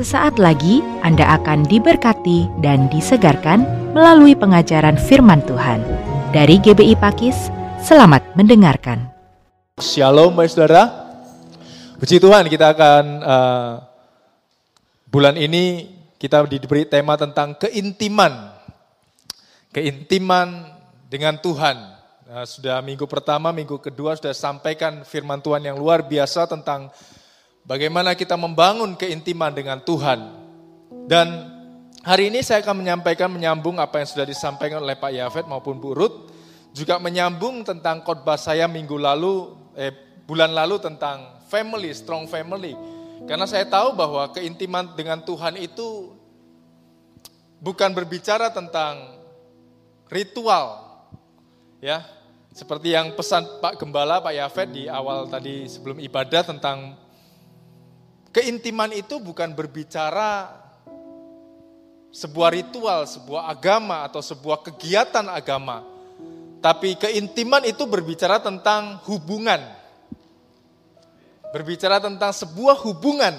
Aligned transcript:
Sesaat 0.00 0.40
lagi 0.40 0.80
Anda 1.04 1.36
akan 1.36 1.68
diberkati 1.68 2.48
dan 2.64 2.88
disegarkan 2.88 3.68
melalui 3.92 4.32
pengajaran 4.32 4.96
firman 4.96 5.44
Tuhan. 5.44 5.84
Dari 6.32 6.56
GBI 6.56 6.96
Pakis, 6.96 7.52
selamat 7.84 8.32
mendengarkan. 8.32 9.12
Shalom 9.76 10.32
baik 10.32 10.56
saudara. 10.56 10.88
Puji 12.00 12.16
Tuhan 12.16 12.48
kita 12.48 12.72
akan 12.72 13.04
uh, 13.20 13.72
bulan 15.04 15.36
ini 15.36 15.92
kita 16.16 16.48
diberi 16.48 16.88
tema 16.88 17.20
tentang 17.20 17.60
keintiman. 17.60 18.56
Keintiman 19.68 20.80
dengan 21.12 21.36
Tuhan. 21.36 21.76
Uh, 22.24 22.48
sudah 22.48 22.80
minggu 22.80 23.04
pertama, 23.04 23.52
minggu 23.52 23.76
kedua 23.76 24.16
sudah 24.16 24.32
sampaikan 24.32 25.04
firman 25.04 25.44
Tuhan 25.44 25.60
yang 25.60 25.76
luar 25.76 26.00
biasa 26.00 26.48
tentang 26.48 26.88
Bagaimana 27.64 28.16
kita 28.16 28.34
membangun 28.34 28.96
keintiman 28.96 29.52
dengan 29.52 29.78
Tuhan. 29.84 30.20
Dan 31.06 31.28
hari 32.02 32.32
ini 32.32 32.40
saya 32.40 32.64
akan 32.64 32.82
menyampaikan 32.82 33.30
menyambung 33.30 33.78
apa 33.78 34.00
yang 34.02 34.08
sudah 34.08 34.26
disampaikan 34.26 34.82
oleh 34.82 34.96
Pak 34.96 35.12
Yafet 35.12 35.44
maupun 35.46 35.78
Bu 35.78 35.94
Ruth. 35.94 36.32
Juga 36.70 37.02
menyambung 37.02 37.66
tentang 37.66 38.06
khotbah 38.06 38.38
saya 38.38 38.70
minggu 38.70 38.94
lalu, 38.94 39.54
eh, 39.74 39.90
bulan 40.24 40.54
lalu 40.54 40.78
tentang 40.78 41.42
family, 41.50 41.90
strong 41.90 42.30
family. 42.30 42.78
Karena 43.26 43.44
saya 43.44 43.66
tahu 43.66 43.92
bahwa 43.98 44.30
keintiman 44.30 44.94
dengan 44.94 45.20
Tuhan 45.20 45.58
itu 45.58 46.14
bukan 47.60 47.92
berbicara 47.92 48.48
tentang 48.48 49.20
ritual. 50.08 50.88
Ya, 51.82 52.06
seperti 52.50 52.92
yang 52.92 53.14
pesan 53.14 53.46
Pak 53.60 53.78
Gembala, 53.80 54.20
Pak 54.20 54.34
Yafet 54.34 54.68
di 54.72 54.84
awal 54.90 55.28
tadi 55.28 55.68
sebelum 55.68 56.00
ibadah 56.02 56.44
tentang 56.44 56.98
Keintiman 58.30 58.94
itu 58.94 59.18
bukan 59.18 59.50
berbicara 59.58 60.54
sebuah 62.10 62.50
ritual, 62.54 63.06
sebuah 63.06 63.50
agama 63.50 64.06
atau 64.06 64.22
sebuah 64.22 64.62
kegiatan 64.66 65.26
agama. 65.30 65.82
Tapi 66.60 66.94
keintiman 66.94 67.64
itu 67.64 67.88
berbicara 67.88 68.38
tentang 68.38 69.00
hubungan. 69.08 69.58
Berbicara 71.50 71.98
tentang 71.98 72.30
sebuah 72.30 72.78
hubungan. 72.84 73.32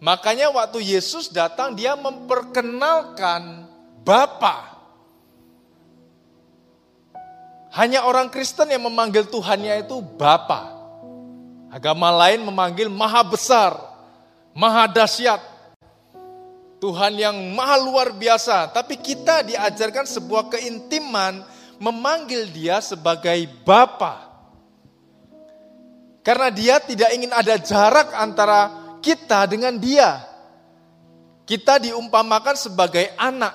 Makanya 0.00 0.50
waktu 0.50 0.82
Yesus 0.82 1.30
datang 1.30 1.76
dia 1.76 1.94
memperkenalkan 1.94 3.68
Bapa. 4.02 4.74
Hanya 7.76 8.08
orang 8.08 8.32
Kristen 8.32 8.72
yang 8.72 8.88
memanggil 8.88 9.28
Tuhannya 9.28 9.84
itu 9.84 10.00
Bapa. 10.00 10.72
Agama 11.68 12.08
lain 12.08 12.40
memanggil 12.40 12.88
Maha 12.88 13.20
Besar, 13.20 13.76
maha 14.56 14.88
dahsyat, 14.88 15.38
Tuhan 16.80 17.12
yang 17.20 17.36
maha 17.52 17.76
luar 17.80 18.16
biasa. 18.16 18.72
Tapi 18.72 18.96
kita 18.96 19.44
diajarkan 19.44 20.08
sebuah 20.08 20.48
keintiman 20.48 21.44
memanggil 21.76 22.48
dia 22.48 22.80
sebagai 22.80 23.48
Bapa. 23.64 24.24
Karena 26.24 26.50
dia 26.50 26.82
tidak 26.82 27.14
ingin 27.14 27.30
ada 27.30 27.54
jarak 27.60 28.10
antara 28.16 28.60
kita 28.98 29.46
dengan 29.46 29.78
dia. 29.78 30.26
Kita 31.46 31.78
diumpamakan 31.78 32.58
sebagai 32.58 33.14
anak. 33.14 33.54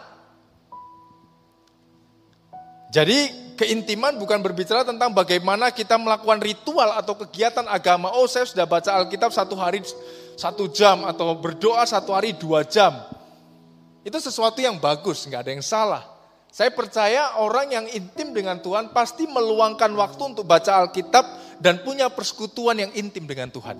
Jadi 2.95 3.51
keintiman 3.59 4.15
bukan 4.15 4.39
berbicara 4.39 4.87
tentang 4.87 5.11
bagaimana 5.11 5.75
kita 5.75 5.99
melakukan 5.99 6.39
ritual 6.39 6.95
atau 6.95 7.19
kegiatan 7.19 7.67
agama. 7.67 8.09
Oh 8.15 8.25
saya 8.25 8.47
sudah 8.47 8.63
baca 8.63 8.89
Alkitab 9.03 9.35
satu 9.35 9.59
hari 9.59 9.83
satu 10.39 10.69
jam 10.71 11.07
atau 11.07 11.33
berdoa 11.37 11.83
satu 11.87 12.15
hari 12.15 12.35
dua 12.35 12.63
jam. 12.67 12.95
Itu 14.01 14.17
sesuatu 14.17 14.57
yang 14.59 14.81
bagus, 14.81 15.25
nggak 15.29 15.41
ada 15.45 15.51
yang 15.53 15.65
salah. 15.65 16.03
Saya 16.51 16.67
percaya 16.73 17.39
orang 17.39 17.71
yang 17.71 17.85
intim 17.95 18.35
dengan 18.35 18.59
Tuhan 18.59 18.91
pasti 18.91 19.23
meluangkan 19.23 19.87
waktu 19.95 20.35
untuk 20.35 20.43
baca 20.43 20.83
Alkitab 20.83 21.23
dan 21.63 21.79
punya 21.79 22.11
persekutuan 22.11 22.75
yang 22.75 22.91
intim 22.91 23.23
dengan 23.23 23.47
Tuhan. 23.47 23.79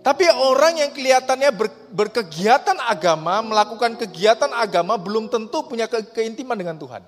Tapi 0.00 0.24
orang 0.32 0.80
yang 0.80 0.90
kelihatannya 0.96 1.50
ber, 1.52 1.68
berkegiatan 1.92 2.78
agama, 2.88 3.44
melakukan 3.44 4.00
kegiatan 4.00 4.48
agama 4.54 4.96
belum 4.96 5.28
tentu 5.28 5.66
punya 5.66 5.90
ke, 5.90 6.00
keintiman 6.14 6.56
dengan 6.56 6.78
Tuhan. 6.78 7.02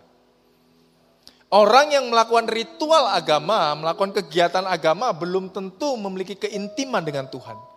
Orang 1.53 1.93
yang 1.93 2.09
melakukan 2.09 2.49
ritual 2.49 3.13
agama, 3.13 3.77
melakukan 3.77 4.13
kegiatan 4.25 4.65
agama 4.65 5.13
belum 5.13 5.53
tentu 5.53 5.97
memiliki 6.01 6.37
keintiman 6.37 7.05
dengan 7.05 7.29
Tuhan. 7.29 7.72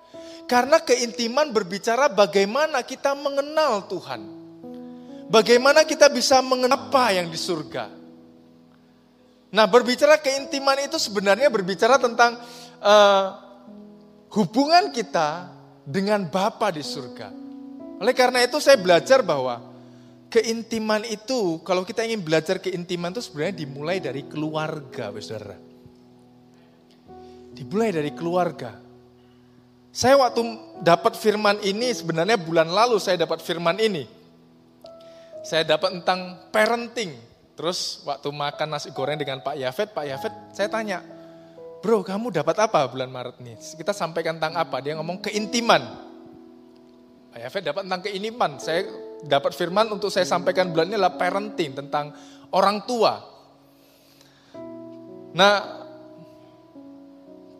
Karena 0.46 0.78
keintiman 0.78 1.50
berbicara 1.50 2.06
bagaimana 2.10 2.86
kita 2.86 3.18
mengenal 3.18 3.90
Tuhan. 3.90 4.22
Bagaimana 5.26 5.82
kita 5.90 6.06
bisa 6.14 6.38
mengenal 6.46 6.78
apa 6.94 7.18
yang 7.18 7.34
di 7.34 7.40
surga. 7.40 7.90
Nah 9.50 9.66
berbicara 9.66 10.22
keintiman 10.22 10.86
itu 10.86 11.02
sebenarnya 11.02 11.50
berbicara 11.50 11.98
tentang 11.98 12.38
uh, 12.78 13.26
hubungan 14.38 14.94
kita 14.94 15.50
dengan 15.82 16.30
Bapa 16.30 16.70
di 16.70 16.86
surga. 16.86 17.34
Oleh 17.98 18.14
karena 18.14 18.46
itu 18.46 18.62
saya 18.62 18.78
belajar 18.78 19.26
bahwa 19.26 19.74
keintiman 20.28 21.08
itu, 21.08 21.64
kalau 21.64 21.88
kita 21.88 22.04
ingin 22.04 22.20
belajar 22.20 22.60
keintiman 22.60 23.16
itu 23.16 23.24
sebenarnya 23.24 23.56
dimulai 23.64 23.98
dari 24.04 24.28
keluarga, 24.28 25.10
saudara. 25.24 25.56
Dimulai 27.56 27.90
dari 27.96 28.12
keluarga. 28.12 28.85
Saya 29.96 30.20
waktu 30.20 30.44
dapat 30.84 31.16
firman 31.16 31.56
ini 31.64 31.96
sebenarnya 31.96 32.36
bulan 32.36 32.68
lalu 32.68 33.00
saya 33.00 33.16
dapat 33.16 33.40
firman 33.40 33.80
ini. 33.80 34.04
Saya 35.48 35.64
dapat 35.64 35.96
tentang 35.96 36.52
parenting. 36.52 37.16
Terus 37.56 38.04
waktu 38.04 38.28
makan 38.28 38.76
nasi 38.76 38.92
goreng 38.92 39.16
dengan 39.16 39.40
Pak 39.40 39.56
Yafet, 39.56 39.96
Pak 39.96 40.04
Yafet 40.04 40.34
saya 40.52 40.68
tanya, 40.68 41.00
bro 41.80 42.04
kamu 42.04 42.28
dapat 42.28 42.68
apa 42.68 42.84
bulan 42.92 43.08
Maret 43.08 43.40
nih? 43.40 43.56
Kita 43.56 43.96
sampaikan 43.96 44.36
tentang 44.36 44.60
apa? 44.60 44.84
Dia 44.84 45.00
ngomong 45.00 45.24
keintiman. 45.24 45.80
Pak 47.32 47.40
Yafet 47.40 47.64
dapat 47.64 47.88
tentang 47.88 48.04
keintiman. 48.04 48.52
Saya 48.60 48.84
dapat 49.24 49.56
firman 49.56 49.88
untuk 49.96 50.12
saya 50.12 50.28
sampaikan 50.28 50.76
bulan 50.76 50.92
ini 50.92 51.00
adalah 51.00 51.16
parenting, 51.16 51.72
tentang 51.72 52.12
orang 52.52 52.84
tua. 52.84 53.24
Nah, 55.32 55.75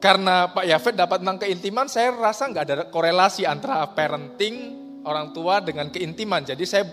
karena 0.06 0.54
Pak 0.54 0.70
Yafet 0.70 0.94
dapat 0.94 1.26
tentang 1.26 1.42
keintiman, 1.42 1.90
saya 1.90 2.14
rasa 2.14 2.46
nggak 2.46 2.64
ada 2.70 2.86
korelasi 2.94 3.42
antara 3.42 3.90
parenting 3.90 4.78
orang 5.02 5.34
tua 5.34 5.66
dengan 5.66 5.90
keintiman. 5.90 6.46
Jadi 6.46 6.62
saya 6.62 6.86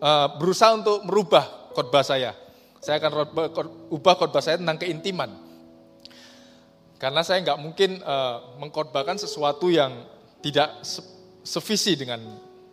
uh, 0.00 0.32
berusaha 0.40 0.72
untuk 0.72 1.04
merubah 1.04 1.68
khotbah 1.76 2.00
saya. 2.00 2.32
Saya 2.80 2.96
akan 2.96 3.12
ubah 3.92 4.14
khotbah 4.16 4.40
saya 4.40 4.56
tentang 4.56 4.80
keintiman. 4.80 5.28
Karena 6.96 7.20
saya 7.20 7.44
nggak 7.44 7.60
mungkin 7.60 8.00
uh, 8.00 8.56
mengkhotbahkan 8.64 9.20
sesuatu 9.20 9.68
yang 9.68 10.08
tidak 10.40 10.72
sevisi 11.44 12.00
dengan 12.00 12.24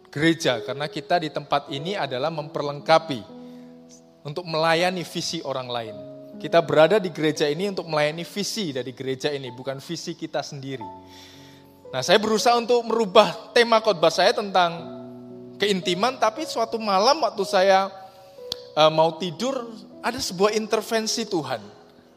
gereja. 0.07 0.63
Karena 0.63 0.87
kita 0.87 1.19
di 1.19 1.35
tempat 1.35 1.67
ini 1.67 1.99
adalah 1.99 2.31
memperlengkapi 2.31 3.19
untuk 4.23 4.47
melayani 4.47 5.03
visi 5.03 5.43
orang 5.43 5.67
lain. 5.67 6.14
Kita 6.35 6.59
berada 6.59 6.99
di 6.99 7.09
gereja 7.09 7.47
ini 7.47 7.71
untuk 7.71 7.87
melayani 7.87 8.27
visi 8.27 8.75
dari 8.75 8.91
gereja 8.91 9.31
ini, 9.31 9.49
bukan 9.55 9.79
visi 9.79 10.13
kita 10.13 10.43
sendiri. 10.43 10.85
Nah, 11.95 12.03
saya 12.03 12.19
berusaha 12.19 12.59
untuk 12.59 12.83
merubah 12.83 13.55
tema 13.55 13.79
khotbah 13.79 14.11
saya 14.11 14.35
tentang 14.35 14.75
keintiman, 15.55 16.19
tapi 16.19 16.43
suatu 16.43 16.75
malam 16.75 17.23
waktu 17.23 17.43
saya 17.47 17.87
uh, 18.75 18.91
mau 18.91 19.15
tidur, 19.15 19.71
ada 20.03 20.19
sebuah 20.19 20.53
intervensi 20.59 21.23
Tuhan. 21.23 21.63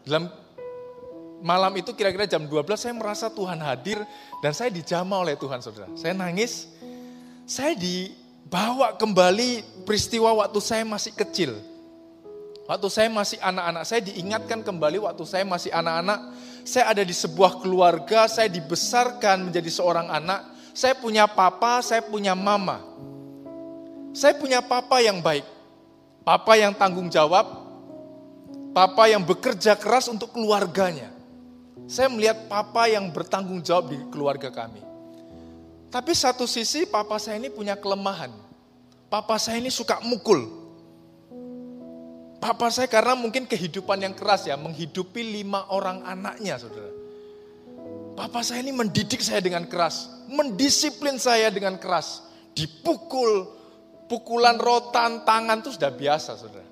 Dalam 0.02 0.26
malam 1.38 1.72
itu 1.78 1.94
kira-kira 1.94 2.26
jam 2.26 2.42
12 2.42 2.74
saya 2.74 2.94
merasa 2.94 3.30
Tuhan 3.30 3.62
hadir 3.62 4.02
dan 4.42 4.50
saya 4.50 4.74
dijama 4.74 5.22
oleh 5.22 5.38
Tuhan, 5.38 5.62
saudara. 5.62 5.86
Saya 5.94 6.12
nangis, 6.12 6.66
saya 7.46 7.78
dibawa 7.78 8.98
kembali 8.98 9.82
peristiwa 9.86 10.34
waktu 10.42 10.58
saya 10.58 10.82
masih 10.82 11.14
kecil. 11.14 11.54
Waktu 12.68 12.88
saya 12.92 13.08
masih 13.08 13.40
anak-anak, 13.40 13.82
saya 13.88 14.04
diingatkan 14.04 14.60
kembali 14.60 15.00
waktu 15.00 15.24
saya 15.24 15.40
masih 15.48 15.72
anak-anak, 15.72 16.36
saya 16.68 16.92
ada 16.92 17.00
di 17.00 17.16
sebuah 17.16 17.64
keluarga, 17.64 18.28
saya 18.28 18.52
dibesarkan 18.52 19.48
menjadi 19.48 19.72
seorang 19.72 20.12
anak, 20.12 20.44
saya 20.76 20.92
punya 20.92 21.24
papa, 21.24 21.80
saya 21.80 22.04
punya 22.04 22.36
mama. 22.36 22.84
Saya 24.12 24.36
punya 24.36 24.60
papa 24.60 25.00
yang 25.00 25.24
baik, 25.24 25.48
papa 26.28 26.60
yang 26.60 26.76
tanggung 26.76 27.08
jawab, 27.08 27.48
papa 28.76 29.08
yang 29.08 29.24
bekerja 29.24 29.72
keras 29.72 30.12
untuk 30.12 30.36
keluarganya. 30.36 31.08
Saya 31.88 32.12
melihat 32.12 32.52
papa 32.52 32.84
yang 32.84 33.08
bertanggung 33.08 33.64
jawab 33.64 33.96
di 33.96 33.98
keluarga 34.12 34.52
kami. 34.52 34.84
Tapi 35.88 36.12
satu 36.12 36.44
sisi 36.44 36.84
papa 36.84 37.16
saya 37.16 37.40
ini 37.40 37.48
punya 37.48 37.80
kelemahan. 37.80 38.28
Papa 39.08 39.40
saya 39.40 39.56
ini 39.56 39.72
suka 39.72 40.04
mukul. 40.04 40.57
Papa 42.38 42.70
saya 42.70 42.86
karena 42.86 43.18
mungkin 43.18 43.50
kehidupan 43.50 43.98
yang 43.98 44.14
keras 44.14 44.46
ya, 44.46 44.54
menghidupi 44.54 45.42
lima 45.42 45.66
orang 45.74 46.06
anaknya 46.06 46.54
saudara. 46.54 46.94
Papa 48.14 48.46
saya 48.46 48.62
ini 48.62 48.70
mendidik 48.74 49.18
saya 49.22 49.42
dengan 49.42 49.66
keras, 49.66 50.06
mendisiplin 50.30 51.18
saya 51.18 51.50
dengan 51.50 51.78
keras, 51.78 52.22
dipukul, 52.54 53.46
pukulan 54.06 54.58
rotan 54.58 55.26
tangan 55.26 55.62
itu 55.62 55.74
sudah 55.74 55.90
biasa, 55.90 56.38
saudara. 56.38 56.66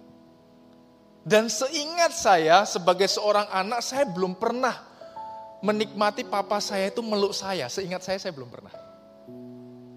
Dan 1.26 1.50
seingat 1.50 2.14
saya 2.14 2.62
sebagai 2.62 3.10
seorang 3.10 3.50
anak, 3.50 3.82
saya 3.82 4.06
belum 4.06 4.38
pernah 4.38 4.74
menikmati 5.58 6.22
papa 6.22 6.62
saya 6.62 6.90
itu 6.90 7.02
meluk 7.02 7.34
saya. 7.34 7.66
Seingat 7.66 8.06
saya, 8.06 8.18
saya 8.22 8.30
belum 8.30 8.46
pernah. 8.46 8.70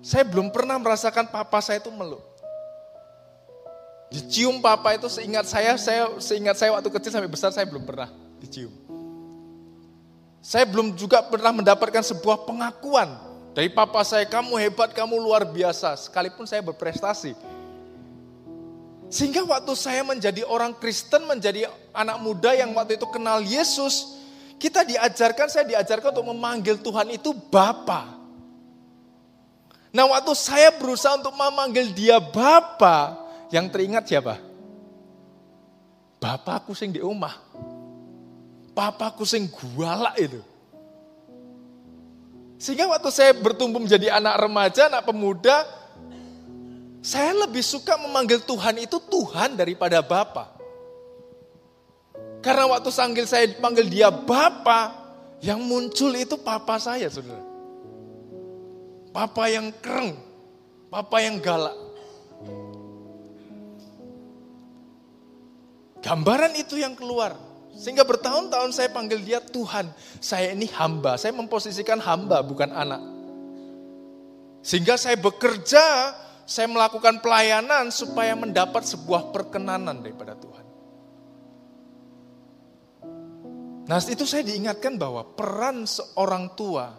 Saya 0.02 0.26
belum 0.26 0.50
pernah 0.50 0.82
merasakan 0.82 1.30
papa 1.30 1.62
saya 1.62 1.78
itu 1.78 1.94
meluk. 1.94 2.29
Dicium 4.10 4.58
papa 4.58 4.98
itu 4.98 5.06
seingat 5.06 5.46
saya, 5.46 5.78
saya 5.78 6.10
seingat 6.18 6.58
saya 6.58 6.74
waktu 6.74 6.90
kecil 6.90 7.14
sampai 7.14 7.30
besar 7.30 7.54
saya 7.54 7.70
belum 7.70 7.86
pernah 7.86 8.10
dicium. 8.42 8.74
Saya 10.42 10.66
belum 10.66 10.98
juga 10.98 11.22
pernah 11.22 11.54
mendapatkan 11.54 12.02
sebuah 12.02 12.48
pengakuan 12.50 13.30
dari 13.54 13.70
papa 13.70 14.02
saya, 14.02 14.26
kamu 14.26 14.56
hebat, 14.62 14.96
kamu 14.98 15.20
luar 15.20 15.46
biasa, 15.46 15.94
sekalipun 16.10 16.48
saya 16.50 16.64
berprestasi. 16.66 17.38
Sehingga 19.10 19.42
waktu 19.42 19.74
saya 19.74 20.06
menjadi 20.06 20.46
orang 20.46 20.78
Kristen, 20.78 21.26
menjadi 21.26 21.66
anak 21.92 22.18
muda 22.22 22.54
yang 22.54 22.72
waktu 22.78 22.98
itu 22.98 23.10
kenal 23.10 23.42
Yesus, 23.42 24.18
kita 24.62 24.86
diajarkan, 24.86 25.50
saya 25.50 25.66
diajarkan 25.66 26.14
untuk 26.14 26.30
memanggil 26.30 26.78
Tuhan 26.78 27.14
itu 27.14 27.34
Bapa. 27.34 28.16
Nah 29.90 30.06
waktu 30.14 30.34
saya 30.38 30.70
berusaha 30.78 31.18
untuk 31.18 31.34
memanggil 31.34 31.90
dia 31.92 32.22
Bapa, 32.22 33.29
yang 33.50 33.70
teringat 33.70 34.06
siapa? 34.06 34.38
Bapakku 36.20 36.76
sing 36.76 36.94
di 36.94 37.02
rumah. 37.02 37.34
Papaku 38.76 39.28
sing 39.28 39.52
gualak 39.52 40.16
itu. 40.16 40.40
Sehingga 42.60 42.88
waktu 42.92 43.10
saya 43.12 43.32
bertumbuh 43.36 43.80
menjadi 43.80 44.20
anak 44.20 44.36
remaja, 44.40 44.88
anak 44.92 45.08
pemuda, 45.08 45.64
saya 47.00 47.32
lebih 47.48 47.64
suka 47.64 47.96
memanggil 47.96 48.44
Tuhan 48.44 48.84
itu 48.84 49.00
Tuhan 49.00 49.56
daripada 49.56 50.04
Bapa. 50.04 50.60
Karena 52.40 52.72
waktu 52.72 52.92
sanggil 52.92 53.28
saya 53.28 53.48
panggil 53.60 53.88
dia 53.88 54.12
Bapa, 54.12 55.00
yang 55.40 55.64
muncul 55.64 56.12
itu 56.16 56.36
papa 56.40 56.76
saya, 56.80 57.08
saudara. 57.08 57.44
Papa 59.16 59.48
yang 59.48 59.72
kereng, 59.80 60.16
papa 60.92 61.24
yang 61.24 61.40
galak. 61.40 61.76
Gambaran 66.10 66.58
itu 66.58 66.82
yang 66.82 66.98
keluar. 66.98 67.38
Sehingga 67.78 68.02
bertahun-tahun 68.02 68.74
saya 68.74 68.90
panggil 68.90 69.22
dia 69.22 69.38
Tuhan. 69.38 69.94
Saya 70.18 70.58
ini 70.58 70.66
hamba, 70.74 71.22
saya 71.22 71.38
memposisikan 71.38 72.02
hamba 72.02 72.42
bukan 72.42 72.74
anak. 72.74 72.98
Sehingga 74.66 74.98
saya 74.98 75.22
bekerja, 75.22 76.18
saya 76.50 76.66
melakukan 76.66 77.22
pelayanan 77.22 77.94
supaya 77.94 78.34
mendapat 78.34 78.90
sebuah 78.90 79.30
perkenanan 79.30 80.02
daripada 80.02 80.34
Tuhan. 80.34 80.66
Nah 83.86 84.02
itu 84.02 84.26
saya 84.26 84.42
diingatkan 84.42 84.98
bahwa 84.98 85.22
peran 85.38 85.86
seorang 85.86 86.58
tua 86.58 86.94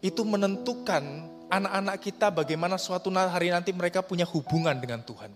itu 0.00 0.24
menentukan 0.24 1.04
anak-anak 1.52 1.96
kita 2.00 2.32
bagaimana 2.32 2.80
suatu 2.80 3.12
hari 3.12 3.52
nanti 3.52 3.76
mereka 3.76 4.00
punya 4.00 4.24
hubungan 4.24 4.76
dengan 4.80 5.04
Tuhan. 5.04 5.32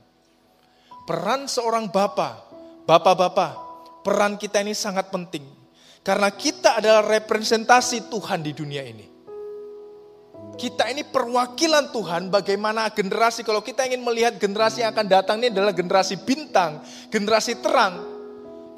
Peran 1.07 1.47
seorang 1.47 1.87
bapak, 1.87 2.46
bapak-bapak 2.87 3.53
peran 4.07 4.39
kita 4.39 4.63
ini 4.63 4.73
sangat 4.73 5.11
penting. 5.11 5.43
Karena 6.07 6.31
kita 6.31 6.79
adalah 6.79 7.03
representasi 7.03 8.07
Tuhan 8.07 8.47
di 8.47 8.55
dunia 8.55 8.87
ini. 8.87 9.07
Kita 10.55 10.87
ini 10.87 11.03
perwakilan 11.03 11.91
Tuhan 11.91 12.31
bagaimana 12.31 12.87
generasi, 12.95 13.43
kalau 13.43 13.61
kita 13.61 13.85
ingin 13.91 14.07
melihat 14.07 14.39
generasi 14.39 14.87
yang 14.87 14.95
akan 14.95 15.07
datang 15.11 15.37
ini 15.43 15.51
adalah 15.51 15.75
generasi 15.75 16.23
bintang, 16.23 16.81
generasi 17.11 17.59
terang. 17.59 18.15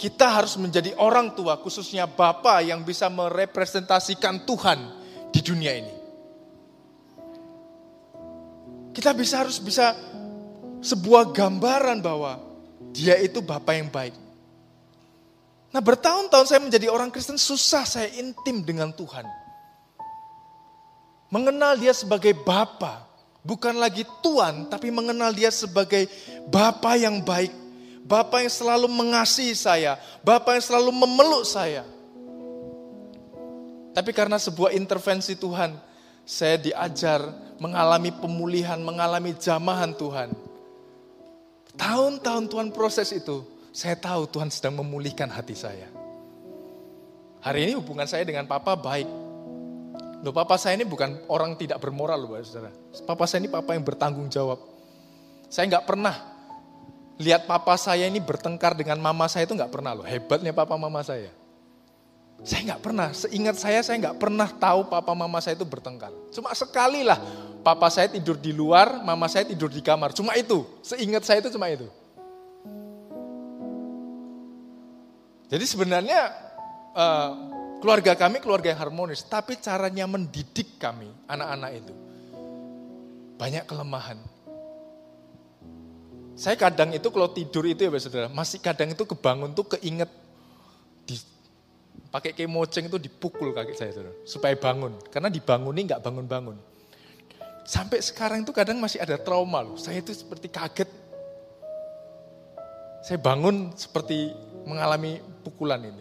Kita 0.00 0.40
harus 0.40 0.56
menjadi 0.56 0.96
orang 0.96 1.36
tua, 1.36 1.60
khususnya 1.60 2.08
Bapak 2.08 2.64
yang 2.64 2.80
bisa 2.82 3.12
merepresentasikan 3.12 4.48
Tuhan 4.48 4.78
di 5.28 5.40
dunia 5.44 5.72
ini. 5.76 5.94
Kita 8.96 9.12
bisa 9.12 9.44
harus 9.44 9.60
bisa 9.60 9.94
sebuah 10.80 11.30
gambaran 11.30 12.00
bahwa 12.00 12.47
dia 12.92 13.16
itu 13.20 13.38
Bapak 13.44 13.74
yang 13.76 13.90
baik. 13.90 14.14
Nah 15.68 15.84
bertahun-tahun 15.84 16.48
saya 16.48 16.60
menjadi 16.64 16.88
orang 16.88 17.12
Kristen 17.12 17.36
susah 17.36 17.84
saya 17.84 18.08
intim 18.16 18.64
dengan 18.64 18.88
Tuhan. 18.92 19.24
Mengenal 21.28 21.76
dia 21.76 21.92
sebagai 21.92 22.32
Bapa, 22.32 23.04
bukan 23.44 23.76
lagi 23.76 24.00
Tuhan, 24.24 24.72
tapi 24.72 24.88
mengenal 24.88 25.28
dia 25.36 25.52
sebagai 25.52 26.08
Bapa 26.48 26.96
yang 26.96 27.20
baik. 27.20 27.52
Bapa 28.08 28.40
yang 28.40 28.48
selalu 28.48 28.88
mengasihi 28.88 29.52
saya, 29.52 30.00
Bapa 30.24 30.56
yang 30.56 30.64
selalu 30.64 30.88
memeluk 30.96 31.44
saya. 31.44 31.84
Tapi 33.92 34.16
karena 34.16 34.40
sebuah 34.40 34.72
intervensi 34.72 35.36
Tuhan, 35.36 35.76
saya 36.24 36.56
diajar 36.56 37.20
mengalami 37.60 38.08
pemulihan, 38.08 38.80
mengalami 38.80 39.36
jamahan 39.36 39.92
Tuhan. 39.92 40.47
Tahun-tahun 41.76 42.48
Tuhan 42.48 42.68
proses 42.72 43.12
itu, 43.12 43.44
saya 43.74 43.98
tahu 43.98 44.30
Tuhan 44.30 44.48
sedang 44.48 44.80
memulihkan 44.80 45.28
hati 45.28 45.52
saya. 45.52 45.90
Hari 47.44 47.70
ini 47.70 47.72
hubungan 47.78 48.08
saya 48.08 48.24
dengan 48.24 48.48
papa 48.48 48.74
baik. 48.74 49.06
Loh, 50.18 50.34
papa 50.34 50.58
saya 50.58 50.74
ini 50.74 50.82
bukan 50.82 51.30
orang 51.30 51.54
tidak 51.54 51.78
bermoral 51.78 52.18
loh, 52.18 52.34
saudara. 52.42 52.74
Papa 53.06 53.28
saya 53.30 53.46
ini 53.46 53.50
papa 53.52 53.76
yang 53.76 53.86
bertanggung 53.86 54.26
jawab. 54.26 54.58
Saya 55.46 55.70
nggak 55.70 55.86
pernah 55.86 56.16
lihat 57.18 57.46
papa 57.50 57.74
saya 57.74 58.06
ini 58.06 58.22
bertengkar 58.22 58.78
dengan 58.78 58.98
mama 59.02 59.26
saya 59.26 59.46
itu 59.46 59.54
nggak 59.54 59.70
pernah 59.70 59.94
loh. 59.94 60.06
Hebatnya 60.06 60.54
papa 60.54 60.74
mama 60.78 61.02
saya. 61.02 61.30
Saya 62.42 62.74
nggak 62.74 62.82
pernah, 62.82 63.10
seingat 63.10 63.58
saya 63.58 63.82
saya 63.82 63.98
nggak 63.98 64.18
pernah 64.22 64.46
tahu 64.46 64.86
papa 64.86 65.10
mama 65.14 65.42
saya 65.42 65.58
itu 65.58 65.66
bertengkar. 65.66 66.14
Cuma 66.30 66.54
sekali 66.54 67.02
lah 67.02 67.18
papa 67.62 67.88
saya 67.90 68.08
tidur 68.08 68.38
di 68.38 68.54
luar, 68.54 69.02
mama 69.02 69.26
saya 69.26 69.44
tidur 69.44 69.68
di 69.68 69.82
kamar. 69.82 70.14
Cuma 70.14 70.34
itu, 70.38 70.64
seingat 70.82 71.26
saya 71.26 71.42
itu 71.42 71.50
cuma 71.52 71.68
itu. 71.68 71.86
Jadi 75.48 75.64
sebenarnya 75.64 76.28
uh, 76.92 77.30
keluarga 77.80 78.12
kami 78.12 78.38
keluarga 78.44 78.68
yang 78.68 78.80
harmonis, 78.84 79.24
tapi 79.24 79.56
caranya 79.56 80.04
mendidik 80.04 80.76
kami, 80.76 81.08
anak-anak 81.24 81.70
itu, 81.80 81.94
banyak 83.40 83.64
kelemahan. 83.64 84.20
Saya 86.38 86.54
kadang 86.54 86.94
itu 86.94 87.08
kalau 87.10 87.32
tidur 87.34 87.66
itu 87.66 87.82
ya 87.82 87.90
saudara, 87.98 88.28
masih 88.30 88.62
kadang 88.62 88.92
itu 88.94 89.02
kebangun 89.02 89.56
tuh 89.56 89.74
keinget 89.74 90.06
di 91.02 91.18
pakai 92.12 92.30
kemoceng 92.30 92.86
itu 92.86 92.94
dipukul 93.00 93.50
kaki 93.50 93.74
saya 93.74 93.90
saudara, 93.90 94.14
supaya 94.22 94.54
bangun. 94.54 95.00
Karena 95.10 95.32
dibangunin 95.32 95.88
nggak 95.88 96.04
bangun-bangun. 96.04 96.77
Sampai 97.68 98.00
sekarang 98.00 98.48
itu 98.48 98.52
kadang 98.56 98.80
masih 98.80 98.96
ada 98.96 99.20
trauma 99.20 99.60
loh. 99.60 99.76
Saya 99.76 100.00
itu 100.00 100.16
seperti 100.16 100.48
kaget. 100.48 100.88
Saya 103.04 103.20
bangun 103.20 103.76
seperti 103.76 104.32
mengalami 104.64 105.20
pukulan 105.44 105.76
ini. 105.84 106.00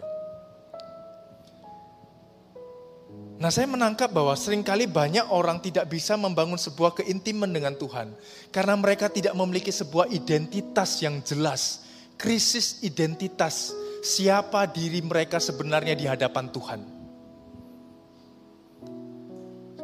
Nah 3.37 3.51
saya 3.51 3.67
menangkap 3.67 4.07
bahwa 4.15 4.31
sering 4.39 4.63
kali 4.63 4.87
banyak 4.87 5.27
orang 5.27 5.59
tidak 5.59 5.91
bisa 5.91 6.15
membangun 6.15 6.55
sebuah 6.55 7.03
keintiman 7.03 7.51
dengan 7.51 7.75
Tuhan. 7.75 8.15
Karena 8.47 8.79
mereka 8.79 9.11
tidak 9.11 9.35
memiliki 9.35 9.69
sebuah 9.69 10.07
identitas 10.07 11.03
yang 11.03 11.19
jelas. 11.19 11.83
Krisis 12.15 12.79
identitas. 12.79 13.75
Siapa 14.07 14.71
diri 14.71 15.03
mereka 15.03 15.35
sebenarnya 15.43 15.99
di 15.99 16.07
hadapan 16.07 16.47
Tuhan. 16.47 16.96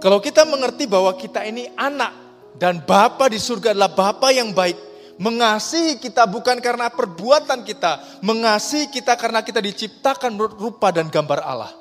Kalau 0.03 0.19
kita 0.19 0.43
mengerti 0.43 0.83
bahwa 0.83 1.15
kita 1.15 1.47
ini 1.47 1.71
anak 1.79 2.11
dan 2.59 2.83
Bapa 2.83 3.31
di 3.31 3.39
surga 3.39 3.71
adalah 3.71 3.95
Bapa 3.95 4.35
yang 4.35 4.51
baik 4.51 4.93
Mengasihi 5.21 6.01
kita 6.01 6.25
bukan 6.25 6.57
karena 6.57 6.89
perbuatan 6.89 7.61
kita, 7.61 8.21
mengasihi 8.25 8.89
kita 8.89 9.13
karena 9.13 9.45
kita 9.45 9.61
diciptakan 9.61 10.33
rupa 10.57 10.89
dan 10.89 11.13
gambar 11.13 11.39
Allah. 11.45 11.73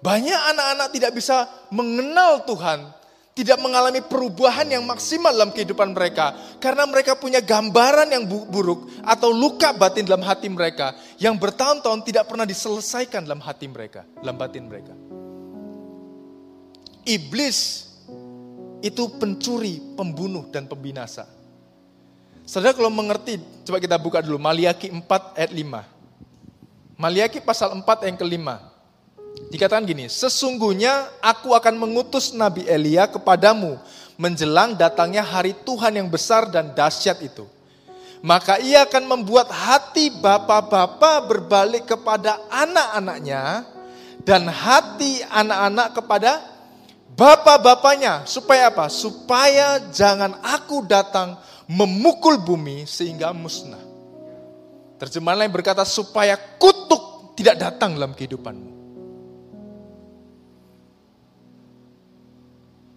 Banyak 0.00 0.40
anak-anak 0.56 0.88
tidak 0.96 1.12
bisa 1.12 1.44
mengenal 1.68 2.48
Tuhan, 2.48 2.88
tidak 3.36 3.60
mengalami 3.60 4.00
perubahan 4.00 4.72
yang 4.72 4.88
maksimal 4.88 5.36
dalam 5.36 5.52
kehidupan 5.52 5.92
mereka 5.92 6.32
karena 6.56 6.88
mereka 6.88 7.20
punya 7.20 7.44
gambaran 7.44 8.08
yang 8.08 8.24
buruk 8.24 8.88
atau 9.04 9.28
luka 9.28 9.76
batin 9.76 10.08
dalam 10.08 10.24
hati 10.24 10.48
mereka 10.48 10.96
yang 11.20 11.36
bertahun-tahun 11.36 12.00
tidak 12.08 12.24
pernah 12.24 12.48
diselesaikan 12.48 13.28
dalam 13.28 13.44
hati 13.44 13.68
mereka, 13.68 14.08
dalam 14.24 14.40
batin 14.40 14.64
mereka. 14.64 15.09
Iblis 17.04 17.88
itu 18.80 19.02
pencuri, 19.20 19.80
pembunuh, 19.96 20.48
dan 20.48 20.64
pembinasa. 20.64 21.28
Saudara 22.48 22.74
kalau 22.74 22.90
mengerti, 22.90 23.38
coba 23.62 23.78
kita 23.78 23.94
buka 24.00 24.18
dulu 24.24 24.40
Maliaki 24.40 24.90
4 24.90 25.38
ayat 25.38 25.52
5. 25.54 26.98
Maliaki 26.98 27.38
pasal 27.38 27.72
4 27.76 28.08
yang 28.10 28.16
kelima. 28.18 28.58
Dikatakan 29.54 29.86
gini, 29.86 30.10
sesungguhnya 30.10 31.08
aku 31.22 31.54
akan 31.54 31.78
mengutus 31.78 32.34
Nabi 32.34 32.66
Elia 32.66 33.06
kepadamu 33.06 33.78
menjelang 34.20 34.76
datangnya 34.76 35.24
hari 35.24 35.56
Tuhan 35.64 35.96
yang 35.96 36.10
besar 36.10 36.50
dan 36.50 36.74
dahsyat 36.76 37.22
itu. 37.24 37.46
Maka 38.20 38.60
ia 38.60 38.84
akan 38.84 39.16
membuat 39.16 39.48
hati 39.48 40.12
bapak-bapak 40.12 41.24
berbalik 41.24 41.88
kepada 41.88 42.36
anak-anaknya 42.52 43.64
dan 44.26 44.44
hati 44.44 45.24
anak-anak 45.24 45.88
kepada 45.96 46.30
bapak-bapaknya. 47.14 48.26
Supaya 48.26 48.70
apa? 48.70 48.86
Supaya 48.90 49.78
jangan 49.90 50.38
aku 50.42 50.84
datang 50.86 51.38
memukul 51.70 52.42
bumi 52.42 52.86
sehingga 52.86 53.30
musnah. 53.30 53.82
Terjemahan 55.00 55.46
lain 55.46 55.54
berkata 55.54 55.86
supaya 55.86 56.36
kutuk 56.60 57.32
tidak 57.38 57.56
datang 57.56 57.96
dalam 57.96 58.12
kehidupanmu. 58.12 58.70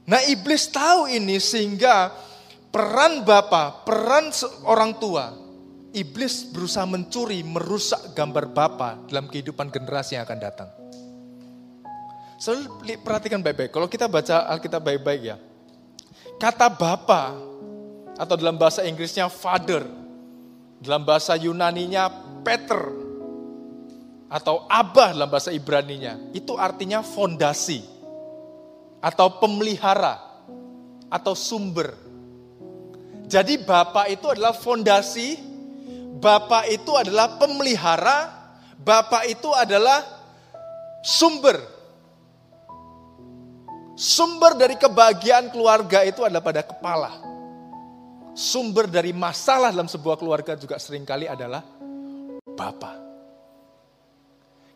Nah 0.04 0.20
iblis 0.28 0.68
tahu 0.68 1.08
ini 1.08 1.40
sehingga 1.40 2.12
peran 2.74 3.24
bapak, 3.24 3.88
peran 3.88 4.36
orang 4.68 5.00
tua, 5.00 5.32
iblis 5.96 6.52
berusaha 6.52 6.84
mencuri, 6.84 7.40
merusak 7.40 8.12
gambar 8.12 8.52
bapak 8.52 9.08
dalam 9.08 9.32
kehidupan 9.32 9.72
generasi 9.72 10.20
yang 10.20 10.28
akan 10.28 10.40
datang. 10.44 10.70
Selalu 12.44 13.00
perhatikan 13.00 13.40
baik-baik, 13.40 13.72
kalau 13.72 13.88
kita 13.88 14.12
baca 14.12 14.44
Alkitab 14.52 14.84
baik-baik 14.84 15.32
ya, 15.32 15.40
kata 16.36 16.68
bapak 16.68 17.40
atau 18.20 18.36
dalam 18.36 18.60
bahasa 18.60 18.84
Inggrisnya 18.84 19.32
father, 19.32 19.88
dalam 20.84 21.08
bahasa 21.08 21.40
Yunaninya 21.40 22.12
Peter, 22.44 22.84
atau 24.28 24.68
abah 24.68 25.16
dalam 25.16 25.32
bahasa 25.32 25.56
Ibraninya, 25.56 26.20
itu 26.36 26.60
artinya 26.60 27.00
fondasi. 27.00 27.80
Atau 29.00 29.40
pemelihara. 29.40 30.20
Atau 31.08 31.40
sumber. 31.40 31.96
Jadi 33.24 33.62
Bapak 33.64 34.12
itu 34.12 34.28
adalah 34.28 34.52
fondasi, 34.52 35.40
Bapak 36.20 36.68
itu 36.68 36.92
adalah 36.92 37.40
pemelihara, 37.40 38.32
Bapak 38.84 39.32
itu 39.32 39.48
adalah 39.56 40.04
sumber. 41.06 41.73
Sumber 43.94 44.58
dari 44.58 44.74
kebahagiaan 44.74 45.54
keluarga 45.54 46.02
itu 46.02 46.26
adalah 46.26 46.42
pada 46.42 46.66
kepala. 46.66 47.12
Sumber 48.34 48.90
dari 48.90 49.14
masalah 49.14 49.70
dalam 49.70 49.86
sebuah 49.86 50.18
keluarga 50.18 50.58
juga 50.58 50.82
sering 50.82 51.06
kali 51.06 51.30
adalah 51.30 51.62
Bapak. 52.54 52.96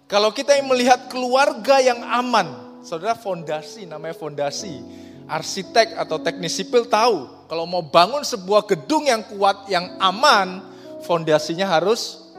Kalau 0.06 0.30
kita 0.32 0.56
melihat 0.64 1.10
keluarga 1.10 1.82
yang 1.82 2.00
aman, 2.00 2.68
Saudara 2.88 3.20
fondasi, 3.20 3.84
namanya 3.84 4.16
fondasi. 4.16 4.80
Arsitek 5.28 6.00
atau 6.00 6.24
teknis 6.24 6.56
sipil 6.56 6.88
tahu, 6.88 7.28
kalau 7.52 7.68
mau 7.68 7.84
bangun 7.84 8.24
sebuah 8.24 8.64
gedung 8.64 9.04
yang 9.04 9.28
kuat, 9.28 9.68
yang 9.68 10.00
aman, 10.00 10.64
fondasinya 11.04 11.68
harus 11.68 12.32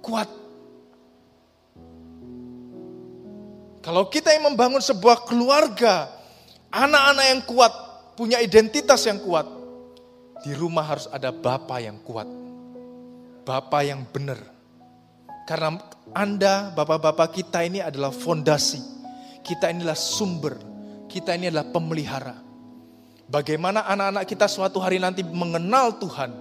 kuat. 0.00 0.24
Kalau 3.86 4.10
kita 4.10 4.34
yang 4.34 4.50
membangun 4.50 4.82
sebuah 4.82 5.22
keluarga, 5.30 6.10
anak-anak 6.74 7.26
yang 7.30 7.42
kuat, 7.46 7.72
punya 8.18 8.42
identitas 8.42 9.06
yang 9.06 9.22
kuat, 9.22 9.46
di 10.42 10.50
rumah 10.58 10.82
harus 10.82 11.06
ada 11.14 11.30
bapak 11.30 11.78
yang 11.78 12.02
kuat. 12.02 12.26
Bapak 13.46 13.82
yang 13.86 14.02
benar. 14.10 14.42
Karena 15.46 15.78
Anda, 16.10 16.74
bapak-bapak 16.74 17.38
kita 17.38 17.62
ini 17.62 17.78
adalah 17.78 18.10
fondasi 18.10 18.96
kita 19.46 19.70
inilah 19.70 19.94
sumber, 19.94 20.58
kita 21.06 21.38
ini 21.38 21.54
adalah 21.54 21.70
pemelihara. 21.70 22.34
Bagaimana 23.30 23.86
anak-anak 23.86 24.26
kita 24.26 24.50
suatu 24.50 24.82
hari 24.82 24.98
nanti 24.98 25.22
mengenal 25.22 26.02
Tuhan, 26.02 26.34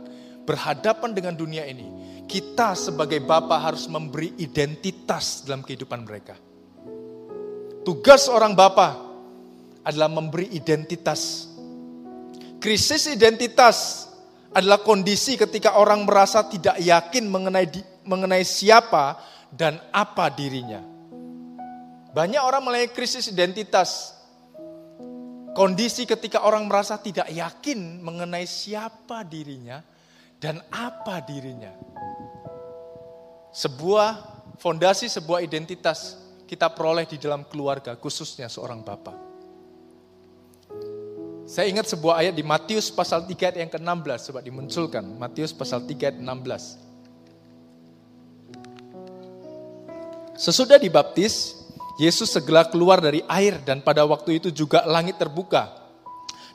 berhadapan 0.49 1.13
dengan 1.13 1.37
dunia 1.37 1.69
ini, 1.69 1.85
kita 2.25 2.73
sebagai 2.73 3.21
bapak 3.21 3.59
harus 3.61 3.85
memberi 3.85 4.33
identitas 4.41 5.45
dalam 5.45 5.61
kehidupan 5.61 6.01
mereka. 6.01 6.33
Tugas 7.85 8.25
orang 8.25 8.57
bapak 8.57 8.97
adalah 9.85 10.09
memberi 10.09 10.49
identitas. 10.57 11.45
Krisis 12.57 13.05
identitas 13.05 14.09
adalah 14.49 14.81
kondisi 14.81 15.37
ketika 15.37 15.77
orang 15.77 16.01
merasa 16.01 16.41
tidak 16.49 16.81
yakin 16.81 17.29
mengenai 17.29 17.69
mengenai 18.09 18.41
siapa 18.41 19.21
dan 19.53 19.77
apa 19.93 20.33
dirinya. 20.33 20.81
Banyak 22.09 22.41
orang 22.41 22.65
mulai 22.65 22.89
krisis 22.89 23.29
identitas. 23.29 24.17
Kondisi 25.53 26.09
ketika 26.09 26.41
orang 26.41 26.65
merasa 26.65 26.97
tidak 26.97 27.29
yakin 27.29 28.01
mengenai 28.01 28.49
siapa 28.49 29.21
dirinya 29.23 29.79
dan 30.41 30.57
apa 30.73 31.21
dirinya. 31.21 31.71
Sebuah 33.53 34.09
fondasi, 34.59 35.07
sebuah 35.07 35.45
identitas 35.45 36.24
kita 36.45 36.69
peroleh 36.71 37.09
di 37.09 37.17
dalam 37.17 37.43
keluarga, 37.49 37.97
khususnya 37.97 38.45
seorang 38.45 38.85
bapak. 38.85 39.17
Saya 41.45 41.69
ingat 41.69 41.85
sebuah 41.85 42.25
ayat 42.25 42.33
di 42.33 42.41
Matius 42.41 42.89
pasal 42.89 43.25
3 43.29 43.37
ayat 43.37 43.57
yang 43.61 43.69
ke-16, 43.69 44.33
coba 44.33 44.41
dimunculkan. 44.41 45.05
Matius 45.05 45.53
pasal 45.53 45.85
3 45.85 46.09
ayat 46.09 46.17
16. 46.17 46.81
Sesudah 50.35 50.81
dibaptis, 50.81 51.53
Yesus 52.01 52.33
segera 52.33 52.65
keluar 52.67 52.99
dari 52.99 53.21
air 53.29 53.61
dan 53.61 53.79
pada 53.79 54.03
waktu 54.03 54.41
itu 54.41 54.49
juga 54.49 54.83
langit 54.89 55.21
terbuka. 55.21 55.85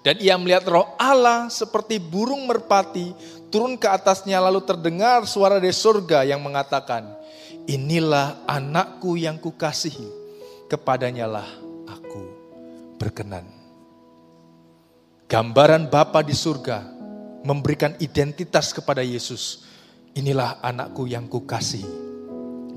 Dan 0.01 0.17
ia 0.21 0.37
melihat 0.41 0.65
roh 0.69 0.97
Allah 0.97 1.53
seperti 1.53 2.01
burung 2.01 2.49
merpati 2.49 3.13
turun 3.53 3.77
ke 3.77 3.85
atasnya 3.85 4.41
lalu 4.41 4.65
terdengar 4.65 5.27
suara 5.29 5.61
dari 5.61 5.75
surga 5.75 6.25
yang 6.25 6.41
mengatakan, 6.41 7.20
Inilah 7.71 8.43
anakku 8.51 9.15
yang 9.15 9.39
kukasihi, 9.39 10.11
kepadanya 10.67 11.31
lah 11.31 11.47
aku 11.87 12.23
berkenan. 12.99 13.47
Gambaran 15.31 15.87
Bapa 15.87 16.27
di 16.27 16.35
surga 16.35 16.83
memberikan 17.47 17.95
identitas 18.03 18.75
kepada 18.75 19.07
Yesus. 19.07 19.63
Inilah 20.19 20.59
anakku 20.59 21.07
yang 21.07 21.31
kukasihi, 21.31 21.87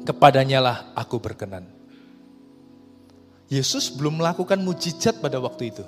kepadanya 0.06 0.62
lah 0.62 0.78
aku 0.94 1.18
berkenan. 1.18 1.66
Yesus 3.50 3.90
belum 3.90 4.22
melakukan 4.22 4.62
mujizat 4.62 5.18
pada 5.18 5.42
waktu 5.42 5.74
itu. 5.74 5.82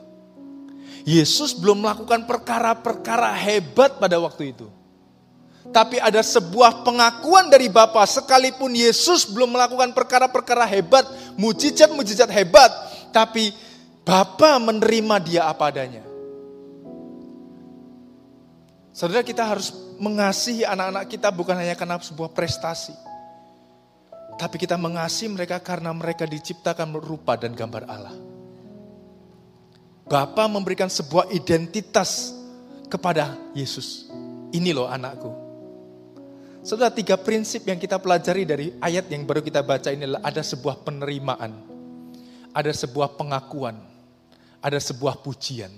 Yesus 1.05 1.53
belum 1.53 1.85
melakukan 1.85 2.25
perkara-perkara 2.25 3.37
hebat 3.37 4.01
pada 4.01 4.17
waktu 4.17 4.57
itu. 4.57 4.65
Tapi 5.73 5.99
ada 5.99 6.21
sebuah 6.21 6.85
pengakuan 6.85 7.51
dari 7.51 7.67
Bapa 7.67 8.05
sekalipun 8.05 8.71
Yesus 8.71 9.27
belum 9.27 9.55
melakukan 9.55 9.91
perkara-perkara 9.91 10.63
hebat, 10.69 11.03
mujizat-mujizat 11.35 12.31
hebat, 12.31 12.71
tapi 13.11 13.51
Bapa 14.05 14.61
menerima 14.61 15.15
dia 15.25 15.41
apa 15.49 15.73
adanya. 15.73 16.05
Saudara 18.95 19.25
kita 19.25 19.43
harus 19.43 19.75
mengasihi 19.99 20.63
anak-anak 20.63 21.11
kita 21.11 21.27
bukan 21.27 21.59
hanya 21.59 21.75
karena 21.75 21.99
sebuah 21.99 22.31
prestasi. 22.31 22.95
Tapi 24.35 24.55
kita 24.55 24.79
mengasihi 24.79 25.31
mereka 25.31 25.59
karena 25.59 25.91
mereka 25.91 26.23
diciptakan 26.23 26.95
rupa 26.99 27.35
dan 27.35 27.51
gambar 27.51 27.83
Allah. 27.87 28.15
Bapa 30.05 30.45
memberikan 30.47 30.87
sebuah 30.87 31.33
identitas 31.33 32.31
kepada 32.87 33.35
Yesus. 33.57 34.07
Ini 34.53 34.71
loh 34.71 34.87
anakku. 34.87 35.44
Saudara, 36.65 36.89
tiga 36.89 37.13
prinsip 37.13 37.61
yang 37.69 37.77
kita 37.77 38.01
pelajari 38.01 38.41
dari 38.41 38.73
ayat 38.81 39.05
yang 39.13 39.21
baru 39.21 39.45
kita 39.45 39.61
baca 39.61 39.93
ini 39.93 40.09
adalah 40.09 40.25
ada 40.25 40.41
sebuah 40.41 40.81
penerimaan, 40.81 41.53
ada 42.49 42.73
sebuah 42.73 43.13
pengakuan, 43.21 43.77
ada 44.65 44.81
sebuah 44.81 45.21
pujian. 45.21 45.69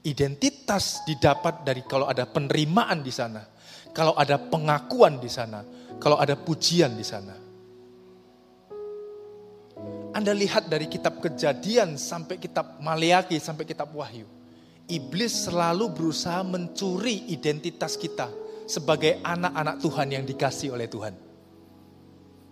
Identitas 0.00 1.04
didapat 1.04 1.68
dari 1.68 1.84
kalau 1.84 2.08
ada 2.08 2.24
penerimaan 2.24 3.04
di 3.04 3.12
sana, 3.12 3.44
kalau 3.92 4.16
ada 4.16 4.40
pengakuan 4.40 5.20
di 5.20 5.28
sana, 5.28 5.60
kalau 6.00 6.16
ada 6.16 6.32
pujian 6.32 6.96
di 6.96 7.04
sana. 7.04 7.36
Anda 10.16 10.32
lihat 10.32 10.72
dari 10.72 10.88
kitab 10.88 11.20
kejadian 11.20 12.00
sampai 12.00 12.40
kitab 12.40 12.80
Maleaki 12.80 13.36
sampai 13.36 13.68
kitab 13.68 13.92
Wahyu. 13.92 14.24
Iblis 14.88 15.44
selalu 15.44 15.92
berusaha 15.92 16.40
mencuri 16.40 17.28
identitas 17.28 18.00
kita 18.00 18.47
sebagai 18.68 19.18
anak-anak 19.24 19.80
Tuhan 19.80 20.08
yang 20.12 20.24
dikasih 20.28 20.76
oleh 20.76 20.86
Tuhan. 20.86 21.16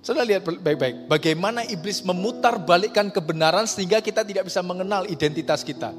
Sudah 0.00 0.22
lihat 0.22 0.46
baik-baik 0.46 1.10
bagaimana 1.10 1.66
iblis 1.66 2.00
memutar 2.00 2.56
balikkan 2.62 3.10
kebenaran 3.12 3.66
sehingga 3.68 4.00
kita 4.00 4.24
tidak 4.24 4.48
bisa 4.48 4.64
mengenal 4.64 5.04
identitas 5.06 5.60
kita. 5.60 5.92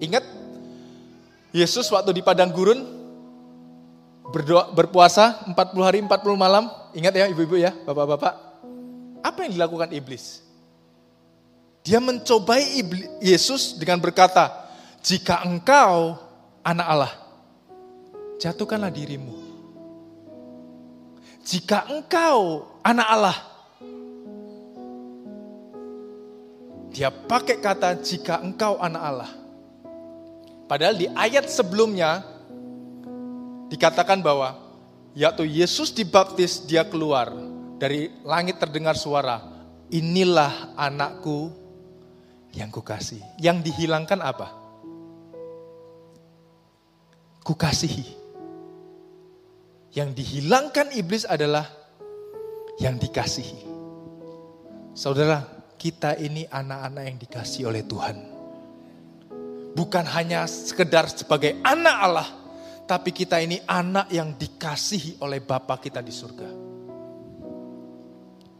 Ingat 0.00 0.24
Yesus 1.52 1.90
waktu 1.92 2.16
di 2.16 2.22
padang 2.22 2.54
gurun 2.54 2.80
berdoa 4.30 4.70
berpuasa 4.72 5.42
40 5.50 5.54
hari 5.82 5.98
40 6.00 6.08
malam 6.38 6.70
Ingat 6.98 7.14
ya 7.14 7.26
ibu-ibu 7.30 7.54
ya, 7.54 7.70
bapak-bapak. 7.86 8.34
Apa 9.22 9.46
yang 9.46 9.54
dilakukan 9.54 9.94
iblis? 9.94 10.42
Dia 11.86 12.02
mencobai 12.02 12.82
Yesus 13.22 13.78
dengan 13.78 14.02
berkata, 14.02 14.66
"Jika 14.98 15.46
engkau 15.46 16.18
anak 16.66 16.86
Allah, 16.90 17.12
jatuhkanlah 18.42 18.90
dirimu. 18.90 19.37
Jika 21.48 21.88
engkau 21.88 22.68
anak 22.84 23.08
Allah, 23.08 23.38
dia 26.92 27.08
pakai 27.08 27.56
kata 27.56 27.96
jika 28.04 28.44
engkau 28.44 28.76
anak 28.76 29.00
Allah. 29.00 29.32
Padahal 30.68 30.92
di 30.92 31.08
ayat 31.08 31.48
sebelumnya 31.48 32.20
dikatakan 33.72 34.20
bahwa 34.20 34.60
yaitu 35.16 35.48
Yesus 35.48 35.88
dibaptis 35.88 36.68
dia 36.68 36.84
keluar 36.84 37.32
dari 37.80 38.12
langit 38.28 38.60
terdengar 38.60 39.00
suara, 39.00 39.40
inilah 39.88 40.76
anakku 40.76 41.48
yang 42.52 42.68
kukasih. 42.68 43.24
Yang 43.40 43.72
dihilangkan 43.72 44.20
apa? 44.20 44.52
Kukasihi. 47.40 48.17
Yang 49.92 50.20
dihilangkan 50.20 50.92
iblis 50.92 51.24
adalah 51.24 51.64
yang 52.78 53.00
dikasihi. 53.00 53.64
Saudara, 54.92 55.44
kita 55.78 56.18
ini 56.18 56.44
anak-anak 56.50 57.02
yang 57.06 57.18
dikasih 57.22 57.62
oleh 57.70 57.86
Tuhan. 57.86 58.16
Bukan 59.78 60.04
hanya 60.10 60.42
sekedar 60.50 61.06
sebagai 61.06 61.62
anak 61.62 61.96
Allah, 62.02 62.28
tapi 62.88 63.14
kita 63.14 63.38
ini 63.38 63.62
anak 63.62 64.10
yang 64.10 64.34
dikasihi 64.34 65.22
oleh 65.22 65.38
Bapa 65.38 65.78
kita 65.78 66.02
di 66.02 66.10
surga. 66.10 66.50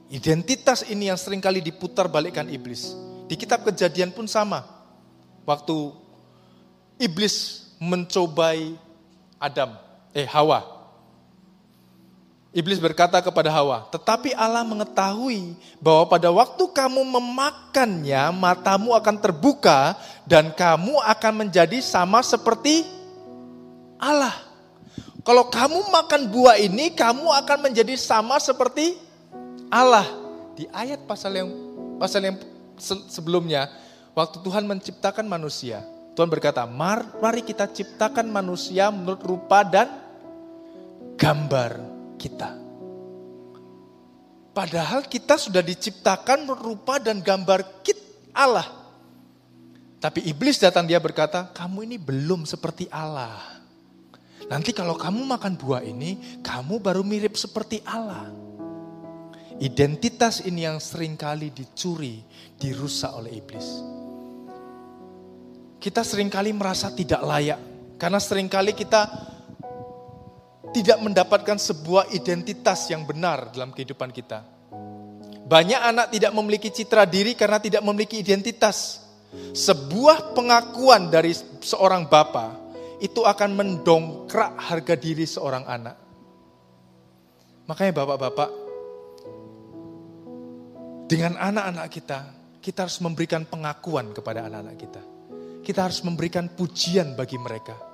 Identitas 0.08 0.86
ini 0.88 1.10
yang 1.10 1.18
sering 1.20 1.42
kali 1.42 1.60
diputar 1.60 2.08
balikkan 2.08 2.46
iblis. 2.48 2.94
Di 3.28 3.36
kitab 3.36 3.66
kejadian 3.66 4.14
pun 4.14 4.24
sama. 4.24 4.64
Waktu 5.44 5.76
iblis 7.02 7.66
mencobai 7.82 8.78
Adam, 9.36 9.74
eh 10.14 10.24
Hawa. 10.24 10.77
Iblis 12.48 12.80
berkata 12.80 13.20
kepada 13.20 13.52
Hawa, 13.52 13.84
tetapi 13.92 14.32
Allah 14.32 14.64
mengetahui 14.64 15.52
bahwa 15.84 16.08
pada 16.08 16.32
waktu 16.32 16.64
kamu 16.64 17.04
memakannya, 17.04 18.32
matamu 18.32 18.96
akan 18.96 19.20
terbuka 19.20 19.92
dan 20.24 20.48
kamu 20.56 20.96
akan 20.96 21.44
menjadi 21.44 21.76
sama 21.84 22.24
seperti 22.24 22.88
Allah. 24.00 24.32
Kalau 25.20 25.52
kamu 25.52 25.92
makan 25.92 26.32
buah 26.32 26.56
ini, 26.56 26.88
kamu 26.96 27.28
akan 27.44 27.68
menjadi 27.68 28.00
sama 28.00 28.40
seperti 28.40 28.96
Allah. 29.68 30.08
Di 30.56 30.64
ayat 30.72 31.04
pasal 31.04 31.36
yang 31.36 31.52
pasal 32.00 32.32
yang 32.32 32.40
sebelumnya, 33.12 33.68
waktu 34.16 34.40
Tuhan 34.40 34.64
menciptakan 34.64 35.28
manusia, 35.28 35.84
Tuhan 36.16 36.32
berkata, 36.32 36.64
mari 36.64 37.44
kita 37.44 37.68
ciptakan 37.68 38.24
manusia 38.32 38.88
menurut 38.88 39.20
rupa 39.20 39.68
dan 39.68 40.00
gambar 41.20 41.97
kita. 42.18 42.50
Padahal 44.50 45.06
kita 45.06 45.38
sudah 45.38 45.62
diciptakan 45.62 46.50
rupa 46.58 46.98
dan 46.98 47.22
gambar 47.22 47.86
kita 47.86 48.08
Allah. 48.38 48.66
Tapi 49.98 50.30
iblis 50.30 50.62
datang 50.62 50.86
dia 50.86 51.02
berkata, 51.02 51.50
kamu 51.50 51.90
ini 51.90 51.96
belum 51.98 52.46
seperti 52.46 52.86
Allah. 52.86 53.58
Nanti 54.46 54.70
kalau 54.70 54.94
kamu 54.94 55.26
makan 55.26 55.58
buah 55.58 55.82
ini, 55.82 56.42
kamu 56.46 56.78
baru 56.78 57.02
mirip 57.02 57.34
seperti 57.34 57.82
Allah. 57.82 58.30
Identitas 59.58 60.46
ini 60.46 60.62
yang 60.62 60.78
sering 60.78 61.18
kali 61.18 61.50
dicuri, 61.50 62.22
dirusak 62.62 63.10
oleh 63.10 63.42
iblis. 63.42 63.66
Kita 65.82 66.06
sering 66.06 66.30
kali 66.30 66.54
merasa 66.54 66.94
tidak 66.94 67.18
layak, 67.26 67.58
karena 67.98 68.22
sering 68.22 68.46
kali 68.46 68.78
kita 68.78 69.10
tidak 70.72 70.98
mendapatkan 71.00 71.56
sebuah 71.56 72.12
identitas 72.12 72.88
yang 72.92 73.08
benar 73.08 73.52
dalam 73.52 73.72
kehidupan 73.72 74.12
kita. 74.12 74.44
Banyak 75.48 75.80
anak 75.80 76.06
tidak 76.12 76.32
memiliki 76.36 76.68
citra 76.68 77.08
diri 77.08 77.32
karena 77.32 77.56
tidak 77.56 77.80
memiliki 77.80 78.20
identitas. 78.20 79.00
Sebuah 79.56 80.36
pengakuan 80.36 81.08
dari 81.08 81.32
seorang 81.64 82.08
bapak 82.08 82.68
itu 83.00 83.24
akan 83.24 83.50
mendongkrak 83.56 84.60
harga 84.60 84.94
diri 84.96 85.24
seorang 85.24 85.64
anak. 85.64 85.96
Makanya 87.68 87.92
bapak-bapak, 88.00 88.50
dengan 91.08 91.36
anak-anak 91.36 91.86
kita, 91.92 92.18
kita 92.60 92.88
harus 92.88 93.00
memberikan 93.00 93.44
pengakuan 93.48 94.12
kepada 94.12 94.48
anak-anak 94.48 94.76
kita. 94.76 95.02
Kita 95.64 95.84
harus 95.84 96.00
memberikan 96.04 96.48
pujian 96.52 97.12
bagi 97.12 97.36
mereka 97.36 97.87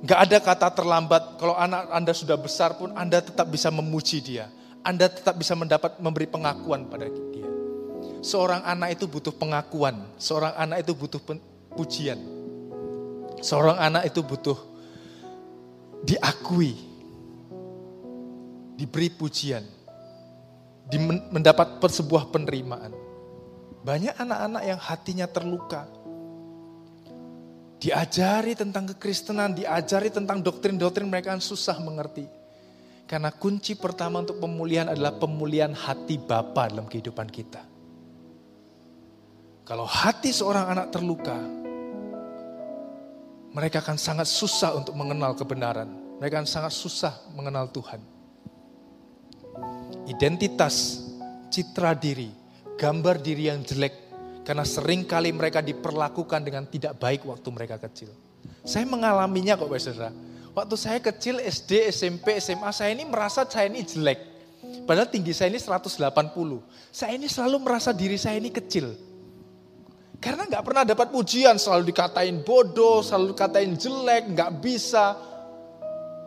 Gak 0.00 0.20
ada 0.28 0.38
kata 0.40 0.68
terlambat, 0.72 1.36
kalau 1.36 1.52
anak 1.60 1.92
Anda 1.92 2.16
sudah 2.16 2.40
besar 2.40 2.72
pun 2.80 2.96
Anda 2.96 3.20
tetap 3.20 3.44
bisa 3.52 3.68
memuji 3.68 4.24
dia. 4.24 4.48
Anda 4.80 5.12
tetap 5.12 5.36
bisa 5.36 5.52
mendapat 5.52 6.00
memberi 6.00 6.24
pengakuan 6.24 6.88
pada 6.88 7.04
dia. 7.04 7.44
Seorang 8.24 8.64
anak 8.64 8.96
itu 8.96 9.04
butuh 9.04 9.32
pengakuan, 9.32 10.00
seorang 10.16 10.56
anak 10.56 10.84
itu 10.84 10.92
butuh 10.96 11.20
pujian. 11.76 12.16
Seorang 13.40 13.76
anak 13.76 14.08
itu 14.08 14.20
butuh 14.24 14.56
diakui, 16.04 16.76
diberi 18.80 19.12
pujian, 19.12 19.64
mendapat 21.28 21.76
sebuah 21.76 22.32
penerimaan. 22.32 22.92
Banyak 23.84 24.16
anak-anak 24.16 24.62
yang 24.64 24.80
hatinya 24.80 25.28
terluka, 25.28 25.88
Diajari 27.80 28.52
tentang 28.52 28.92
kekristenan, 28.92 29.56
diajari 29.56 30.12
tentang 30.12 30.44
doktrin-doktrin 30.44 31.08
mereka 31.08 31.32
yang 31.32 31.40
susah 31.40 31.80
mengerti. 31.80 32.28
Karena 33.08 33.32
kunci 33.32 33.72
pertama 33.72 34.20
untuk 34.20 34.36
pemulihan 34.36 34.92
adalah 34.92 35.16
pemulihan 35.16 35.72
hati 35.72 36.20
Bapa 36.20 36.68
dalam 36.68 36.84
kehidupan 36.84 37.26
kita. 37.32 37.64
Kalau 39.64 39.88
hati 39.88 40.28
seorang 40.28 40.76
anak 40.76 40.92
terluka, 40.92 41.40
mereka 43.56 43.80
akan 43.80 43.96
sangat 43.96 44.28
susah 44.28 44.76
untuk 44.76 44.92
mengenal 44.94 45.32
kebenaran. 45.34 45.88
Mereka 46.20 46.44
akan 46.44 46.50
sangat 46.50 46.76
susah 46.76 47.16
mengenal 47.32 47.72
Tuhan. 47.72 48.04
Identitas, 50.04 51.00
citra 51.48 51.96
diri, 51.96 52.28
gambar 52.76 53.18
diri 53.24 53.48
yang 53.48 53.64
jelek 53.64 54.09
karena 54.50 54.66
sering 54.66 55.06
kali 55.06 55.30
mereka 55.30 55.62
diperlakukan 55.62 56.42
dengan 56.42 56.66
tidak 56.66 56.98
baik 56.98 57.22
waktu 57.22 57.46
mereka 57.54 57.78
kecil. 57.78 58.10
Saya 58.66 58.82
mengalaminya 58.82 59.54
kok 59.54 59.70
saudara. 59.78 60.10
Waktu 60.50 60.74
saya 60.74 60.98
kecil 60.98 61.38
SD, 61.38 61.86
SMP, 61.94 62.34
SMA, 62.42 62.66
saya 62.74 62.90
ini 62.90 63.06
merasa 63.06 63.46
saya 63.46 63.70
ini 63.70 63.86
jelek. 63.86 64.18
Padahal 64.90 65.06
tinggi 65.06 65.30
saya 65.30 65.54
ini 65.54 65.62
180. 65.62 66.02
Saya 66.90 67.14
ini 67.14 67.30
selalu 67.30 67.62
merasa 67.62 67.94
diri 67.94 68.18
saya 68.18 68.42
ini 68.42 68.50
kecil. 68.50 68.90
Karena 70.18 70.42
nggak 70.50 70.66
pernah 70.66 70.82
dapat 70.82 71.14
pujian, 71.14 71.54
selalu 71.54 71.94
dikatain 71.94 72.42
bodoh, 72.42 73.06
selalu 73.06 73.38
dikatain 73.38 73.78
jelek, 73.78 74.34
nggak 74.34 74.50
bisa. 74.58 75.14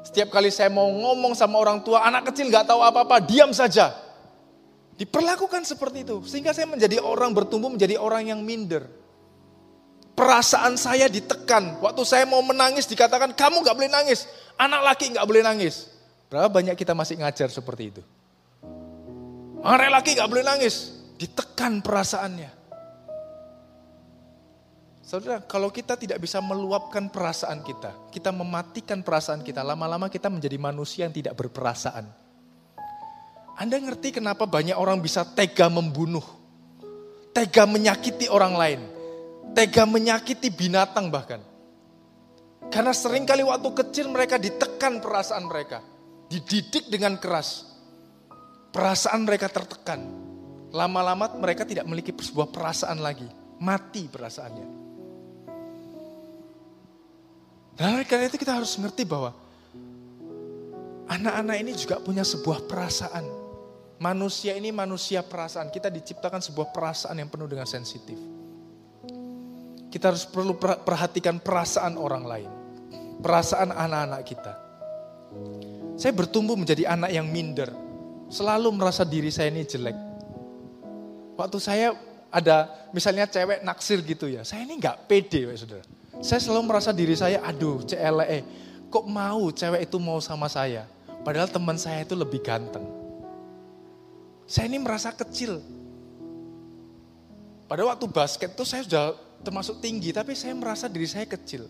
Setiap 0.07 0.31
kali 0.31 0.47
saya 0.47 0.71
mau 0.71 0.87
ngomong 0.87 1.35
sama 1.35 1.59
orang 1.59 1.83
tua, 1.83 2.07
anak 2.07 2.31
kecil 2.31 2.47
nggak 2.47 2.71
tahu 2.71 2.79
apa-apa, 2.87 3.19
diam 3.19 3.51
saja. 3.51 4.02
Diperlakukan 4.93 5.65
seperti 5.65 6.05
itu. 6.05 6.21
Sehingga 6.25 6.53
saya 6.53 6.69
menjadi 6.69 7.01
orang 7.01 7.33
bertumbuh 7.33 7.69
menjadi 7.69 7.97
orang 7.97 8.29
yang 8.29 8.39
minder. 8.45 8.85
Perasaan 10.13 10.77
saya 10.77 11.09
ditekan. 11.09 11.81
Waktu 11.81 12.01
saya 12.05 12.29
mau 12.29 12.45
menangis 12.45 12.85
dikatakan 12.85 13.33
kamu 13.33 13.65
gak 13.65 13.73
boleh 13.73 13.89
nangis. 13.89 14.29
Anak 14.61 14.93
laki 14.93 15.17
gak 15.17 15.25
boleh 15.25 15.41
nangis. 15.41 15.89
Berapa 16.29 16.49
banyak 16.49 16.77
kita 16.77 16.93
masih 16.93 17.17
ngajar 17.17 17.49
seperti 17.49 17.83
itu. 17.89 18.01
Anak 19.65 20.01
laki 20.01 20.13
gak 20.13 20.29
boleh 20.29 20.45
nangis. 20.45 20.93
Ditekan 21.17 21.81
perasaannya. 21.81 22.63
Saudara, 25.03 25.43
kalau 25.45 25.69
kita 25.69 25.93
tidak 25.99 26.17
bisa 26.17 26.41
meluapkan 26.41 27.05
perasaan 27.11 27.61
kita, 27.61 27.91
kita 28.09 28.33
mematikan 28.33 29.03
perasaan 29.05 29.45
kita, 29.45 29.61
lama-lama 29.61 30.09
kita 30.09 30.31
menjadi 30.31 30.57
manusia 30.57 31.05
yang 31.05 31.13
tidak 31.13 31.37
berperasaan. 31.37 32.22
Anda 33.63 33.79
ngerti 33.79 34.19
kenapa 34.19 34.43
banyak 34.43 34.75
orang 34.75 34.99
bisa 34.99 35.23
tega 35.23 35.71
membunuh, 35.71 36.19
tega 37.31 37.63
menyakiti 37.63 38.27
orang 38.27 38.59
lain, 38.59 38.81
tega 39.55 39.87
menyakiti 39.87 40.51
binatang 40.51 41.07
bahkan. 41.07 41.39
Karena 42.67 42.91
sering 42.91 43.23
kali 43.23 43.39
waktu 43.39 43.71
kecil 43.71 44.11
mereka 44.11 44.35
ditekan 44.35 44.99
perasaan 44.99 45.47
mereka, 45.47 45.79
dididik 46.27 46.91
dengan 46.91 47.15
keras. 47.15 47.63
Perasaan 48.75 49.23
mereka 49.23 49.47
tertekan. 49.47 50.11
Lama-lama 50.75 51.31
mereka 51.39 51.63
tidak 51.63 51.87
memiliki 51.87 52.11
sebuah 52.11 52.51
perasaan 52.51 52.99
lagi, 52.99 53.31
mati 53.63 54.11
perasaannya. 54.11 54.67
Dan 57.79 58.03
karena 58.11 58.27
itu 58.27 58.35
kita 58.35 58.59
harus 58.59 58.75
mengerti 58.75 59.07
bahwa 59.07 59.31
anak-anak 61.07 61.55
ini 61.63 61.71
juga 61.79 62.03
punya 62.03 62.27
sebuah 62.27 62.67
perasaan 62.67 63.42
Manusia 64.01 64.57
ini 64.57 64.73
manusia 64.73 65.21
perasaan. 65.21 65.69
Kita 65.69 65.89
diciptakan 65.89 66.41
sebuah 66.41 66.73
perasaan 66.73 67.17
yang 67.17 67.29
penuh 67.29 67.45
dengan 67.45 67.69
sensitif. 67.69 68.17
Kita 69.93 70.09
harus 70.09 70.25
perlu 70.25 70.57
perhatikan 70.57 71.37
perasaan 71.37 71.97
orang 72.01 72.23
lain. 72.25 72.49
Perasaan 73.21 73.69
anak-anak 73.69 74.21
kita. 74.25 74.53
Saya 75.93 76.13
bertumbuh 76.17 76.57
menjadi 76.57 76.89
anak 76.89 77.13
yang 77.13 77.29
minder. 77.29 77.69
Selalu 78.33 78.73
merasa 78.73 79.05
diri 79.05 79.29
saya 79.29 79.53
ini 79.53 79.61
jelek. 79.61 79.97
Waktu 81.37 81.57
saya 81.61 81.93
ada 82.33 82.89
misalnya 82.89 83.29
cewek 83.29 83.61
naksir 83.61 84.01
gitu 84.01 84.25
ya. 84.25 84.41
Saya 84.41 84.65
ini 84.65 84.81
nggak 84.81 85.05
pede 85.05 85.45
ya 85.45 85.53
saudara. 85.53 85.85
Saya 86.23 86.39
selalu 86.41 86.63
merasa 86.65 86.89
diri 86.89 87.13
saya, 87.13 87.41
aduh 87.45 87.85
CLE, 87.85 88.39
kok 88.89 89.05
mau 89.05 89.49
cewek 89.53 89.85
itu 89.85 89.97
mau 90.01 90.17
sama 90.17 90.49
saya. 90.49 90.89
Padahal 91.21 91.49
teman 91.49 91.77
saya 91.77 92.01
itu 92.01 92.17
lebih 92.17 92.41
ganteng. 92.41 93.02
Saya 94.43 94.67
ini 94.67 94.79
merasa 94.79 95.15
kecil. 95.15 95.59
Pada 97.67 97.81
waktu 97.87 98.05
basket 98.11 98.53
itu 98.53 98.63
saya 98.67 98.83
sudah 98.83 99.05
termasuk 99.41 99.79
tinggi, 99.79 100.11
tapi 100.11 100.35
saya 100.35 100.53
merasa 100.53 100.85
diri 100.91 101.07
saya 101.07 101.25
kecil. 101.25 101.65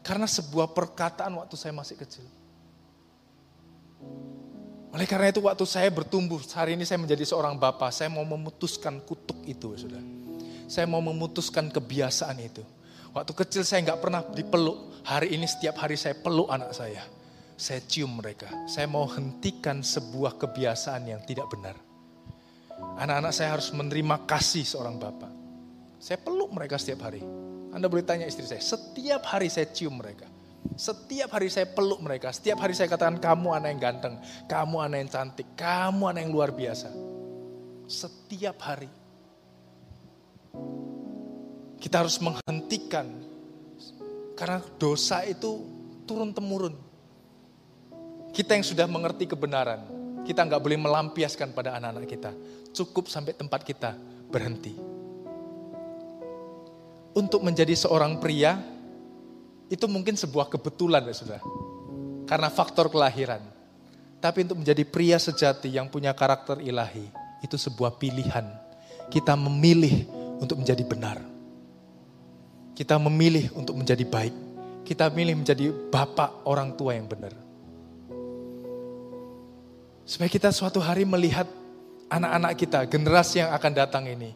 Karena 0.00 0.24
sebuah 0.24 0.72
perkataan 0.72 1.34
waktu 1.36 1.54
saya 1.58 1.74
masih 1.74 1.98
kecil. 1.98 2.24
Oleh 4.88 5.04
karena 5.04 5.28
itu 5.28 5.44
waktu 5.44 5.64
saya 5.68 5.92
bertumbuh, 5.92 6.40
hari 6.56 6.72
ini 6.72 6.88
saya 6.88 6.96
menjadi 6.96 7.20
seorang 7.28 7.60
bapak, 7.60 7.92
saya 7.92 8.08
mau 8.08 8.24
memutuskan 8.24 9.04
kutuk 9.04 9.44
itu, 9.44 9.76
sudah. 9.76 10.00
Saya 10.64 10.88
mau 10.88 11.04
memutuskan 11.04 11.68
kebiasaan 11.68 12.38
itu. 12.40 12.64
Waktu 13.12 13.32
kecil 13.36 13.62
saya 13.68 13.84
nggak 13.84 14.00
pernah 14.00 14.24
dipeluk, 14.24 15.04
hari 15.04 15.36
ini 15.36 15.44
setiap 15.44 15.76
hari 15.80 16.00
saya 16.00 16.16
peluk 16.16 16.48
anak 16.48 16.72
saya. 16.72 17.04
Saya 17.58 17.82
cium 17.82 18.22
mereka. 18.22 18.46
Saya 18.70 18.86
mau 18.86 19.02
hentikan 19.10 19.82
sebuah 19.82 20.38
kebiasaan 20.38 21.10
yang 21.10 21.20
tidak 21.26 21.50
benar. 21.50 21.74
Anak-anak 23.02 23.34
saya 23.34 23.58
harus 23.58 23.74
menerima 23.74 24.22
kasih 24.30 24.62
seorang 24.62 24.94
bapak. 25.02 25.34
Saya 25.98 26.22
peluk 26.22 26.54
mereka 26.54 26.78
setiap 26.78 27.10
hari. 27.10 27.18
Anda 27.74 27.90
boleh 27.90 28.06
tanya 28.06 28.30
istri 28.30 28.46
saya, 28.46 28.62
setiap 28.62 29.26
hari 29.26 29.50
saya 29.50 29.68
cium 29.74 29.98
mereka. 29.98 30.30
Setiap 30.78 31.34
hari 31.34 31.50
saya 31.50 31.66
peluk 31.66 31.98
mereka, 31.98 32.30
setiap 32.30 32.62
hari 32.62 32.78
saya 32.78 32.86
katakan 32.86 33.18
kamu 33.18 33.50
anak 33.50 33.68
yang 33.74 33.82
ganteng, 33.82 34.14
kamu 34.46 34.76
anak 34.78 34.98
yang 35.02 35.10
cantik, 35.10 35.48
kamu 35.58 36.02
anak 36.14 36.20
yang 36.22 36.32
luar 36.34 36.50
biasa. 36.54 36.88
Setiap 37.90 38.56
hari. 38.62 38.90
Kita 41.78 42.06
harus 42.06 42.18
menghentikan 42.22 43.06
karena 44.38 44.62
dosa 44.78 45.26
itu 45.26 45.66
turun 46.06 46.30
temurun. 46.30 46.87
Kita 48.32 48.54
yang 48.54 48.64
sudah 48.64 48.86
mengerti 48.86 49.26
kebenaran, 49.26 49.82
kita 50.28 50.44
nggak 50.44 50.60
boleh 50.60 50.76
melampiaskan 50.76 51.56
pada 51.56 51.80
anak-anak 51.80 52.04
kita. 52.04 52.30
Cukup 52.76 53.08
sampai 53.08 53.32
tempat 53.32 53.64
kita 53.64 53.96
berhenti. 54.28 54.76
Untuk 57.16 57.40
menjadi 57.40 57.72
seorang 57.72 58.20
pria, 58.20 58.60
itu 59.72 59.88
mungkin 59.88 60.14
sebuah 60.14 60.52
kebetulan 60.52 61.02
ya 61.08 61.16
sudah. 61.16 61.40
Karena 62.28 62.52
faktor 62.52 62.92
kelahiran. 62.92 63.40
Tapi 64.20 64.44
untuk 64.44 64.60
menjadi 64.60 64.84
pria 64.84 65.16
sejati 65.16 65.72
yang 65.72 65.88
punya 65.88 66.12
karakter 66.12 66.60
ilahi, 66.60 67.08
itu 67.40 67.56
sebuah 67.56 67.96
pilihan. 67.96 68.44
Kita 69.08 69.32
memilih 69.32 70.04
untuk 70.36 70.60
menjadi 70.60 70.84
benar. 70.84 71.18
Kita 72.76 73.00
memilih 73.00 73.50
untuk 73.56 73.74
menjadi 73.80 74.04
baik. 74.04 74.34
Kita 74.84 75.08
memilih 75.10 75.40
menjadi 75.40 75.72
bapak 75.90 76.44
orang 76.44 76.76
tua 76.76 76.94
yang 76.94 77.08
benar. 77.08 77.47
Supaya 80.08 80.32
kita 80.32 80.48
suatu 80.48 80.80
hari 80.80 81.04
melihat 81.04 81.44
anak-anak 82.08 82.52
kita, 82.56 82.88
generasi 82.88 83.44
yang 83.44 83.52
akan 83.52 83.72
datang 83.76 84.08
ini. 84.08 84.32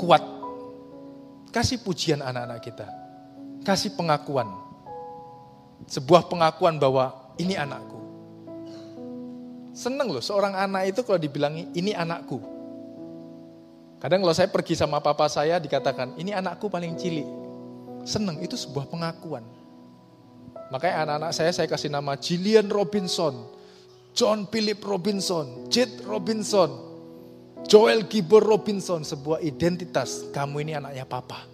Kuat. 0.00 0.24
Kasih 1.52 1.84
pujian 1.84 2.24
anak-anak 2.24 2.64
kita 2.64 3.02
kasih 3.62 3.94
pengakuan. 3.94 4.50
Sebuah 5.86 6.26
pengakuan 6.30 6.78
bahwa 6.78 7.34
ini 7.38 7.58
anakku. 7.58 7.98
Seneng 9.72 10.12
loh 10.12 10.22
seorang 10.22 10.52
anak 10.52 10.92
itu 10.92 11.00
kalau 11.02 11.18
dibilangi 11.18 11.72
ini 11.72 11.96
anakku. 11.96 12.38
Kadang 13.98 14.20
kalau 14.26 14.34
saya 14.34 14.50
pergi 14.50 14.74
sama 14.74 14.98
papa 14.98 15.30
saya 15.30 15.62
dikatakan 15.62 16.18
ini 16.18 16.34
anakku 16.34 16.68
paling 16.68 16.94
cilik. 16.98 17.26
Seneng 18.02 18.42
itu 18.42 18.58
sebuah 18.58 18.90
pengakuan. 18.90 19.46
Makanya 20.70 21.06
anak-anak 21.06 21.32
saya 21.34 21.50
saya 21.54 21.66
kasih 21.70 21.90
nama 21.90 22.18
Jillian 22.18 22.66
Robinson, 22.70 23.46
John 24.12 24.44
Philip 24.52 24.80
Robinson, 24.84 25.72
Jet 25.72 26.04
Robinson, 26.04 26.68
Joel 27.64 28.04
Gibber 28.04 28.44
Robinson, 28.44 29.06
sebuah 29.06 29.40
identitas. 29.40 30.28
Kamu 30.36 30.60
ini 30.60 30.76
anaknya 30.76 31.08
papa. 31.08 31.48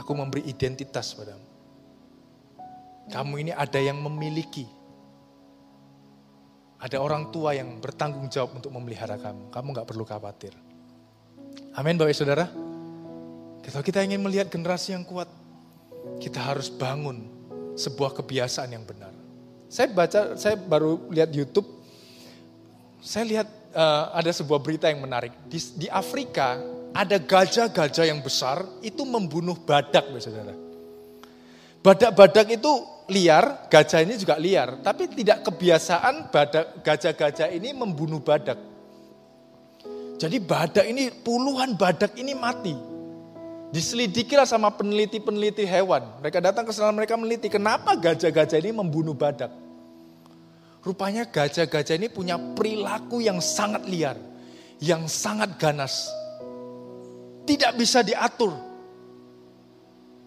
Aku 0.00 0.12
memberi 0.16 0.48
identitas 0.48 1.12
padamu. 1.12 1.44
Kamu 3.12 3.34
ini 3.38 3.52
ada 3.52 3.76
yang 3.76 4.00
memiliki. 4.00 4.64
Ada 6.76 7.00
orang 7.00 7.32
tua 7.32 7.56
yang 7.56 7.80
bertanggung 7.80 8.28
jawab 8.28 8.60
untuk 8.60 8.70
memelihara 8.70 9.16
kamu. 9.16 9.48
Kamu 9.48 9.68
nggak 9.72 9.88
perlu 9.88 10.04
khawatir. 10.04 10.52
Amin 11.76 11.96
Bapak 11.96 12.16
Saudara. 12.16 12.46
Kalau 13.64 13.82
kita 13.82 14.04
ingin 14.04 14.22
melihat 14.22 14.46
generasi 14.52 14.94
yang 14.94 15.02
kuat, 15.02 15.26
kita 16.22 16.38
harus 16.38 16.70
bangun 16.70 17.26
sebuah 17.74 18.14
kebiasaan 18.14 18.70
yang 18.70 18.84
benar. 18.86 19.15
Saya 19.66 19.90
baca, 19.90 20.38
saya 20.38 20.54
baru 20.54 21.10
lihat 21.10 21.34
YouTube, 21.34 21.66
saya 23.02 23.24
lihat 23.26 23.48
uh, 23.74 24.14
ada 24.14 24.30
sebuah 24.30 24.62
berita 24.62 24.86
yang 24.86 25.02
menarik. 25.02 25.34
Di, 25.50 25.58
di 25.74 25.88
Afrika 25.90 26.58
ada 26.94 27.18
gajah-gajah 27.18 28.06
yang 28.06 28.22
besar 28.22 28.62
itu 28.80 29.02
membunuh 29.02 29.58
badak, 29.58 30.06
saudara. 30.22 30.54
Badak-badak 31.82 32.46
itu 32.50 32.72
liar, 33.10 33.70
gajah 33.70 34.02
ini 34.02 34.14
juga 34.18 34.38
liar, 34.38 34.82
tapi 34.82 35.06
tidak 35.10 35.46
kebiasaan 35.46 36.30
badak 36.30 36.82
gajah-gajah 36.82 37.50
ini 37.50 37.70
membunuh 37.74 38.22
badak. 38.22 38.58
Jadi 40.16 40.40
badak 40.40 40.86
ini 40.88 41.12
puluhan 41.12 41.76
badak 41.76 42.16
ini 42.16 42.32
mati. 42.32 42.95
Diselidikilah 43.76 44.48
sama 44.48 44.72
peneliti-peneliti 44.72 45.68
hewan. 45.68 46.00
Mereka 46.24 46.40
datang 46.40 46.64
ke 46.64 46.72
sana 46.72 46.96
mereka 46.96 47.12
meneliti 47.20 47.52
kenapa 47.52 47.92
gajah-gajah 47.92 48.56
ini 48.56 48.72
membunuh 48.72 49.12
badak. 49.12 49.52
Rupanya 50.80 51.28
gajah-gajah 51.28 52.00
ini 52.00 52.08
punya 52.08 52.40
perilaku 52.40 53.20
yang 53.20 53.36
sangat 53.44 53.84
liar, 53.84 54.16
yang 54.80 55.04
sangat 55.04 55.60
ganas 55.60 56.08
tidak 57.46 57.78
bisa 57.78 58.02
diatur. 58.02 58.52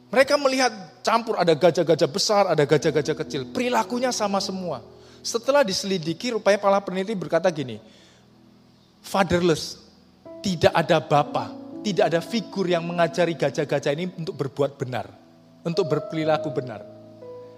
Mereka 0.10 0.40
melihat 0.42 0.72
campur 1.06 1.38
ada 1.38 1.54
gajah-gajah 1.54 2.10
besar, 2.10 2.44
ada 2.50 2.64
gajah-gajah 2.66 3.14
kecil. 3.14 3.42
Perilakunya 3.54 4.10
sama 4.10 4.42
semua. 4.42 4.82
Setelah 5.22 5.62
diselidiki, 5.62 6.34
rupanya 6.34 6.58
para 6.58 6.80
peneliti 6.82 7.14
berkata 7.14 7.52
gini, 7.52 7.78
fatherless, 9.04 9.78
tidak 10.42 10.74
ada 10.74 10.98
bapak, 11.04 11.54
tidak 11.80 12.12
ada 12.12 12.20
figur 12.20 12.68
yang 12.68 12.84
mengajari 12.84 13.40
gajah-gajah 13.40 13.92
ini 13.96 14.12
untuk 14.20 14.36
berbuat 14.36 14.76
benar, 14.76 15.08
untuk 15.64 15.88
berperilaku 15.88 16.52
benar. 16.52 16.84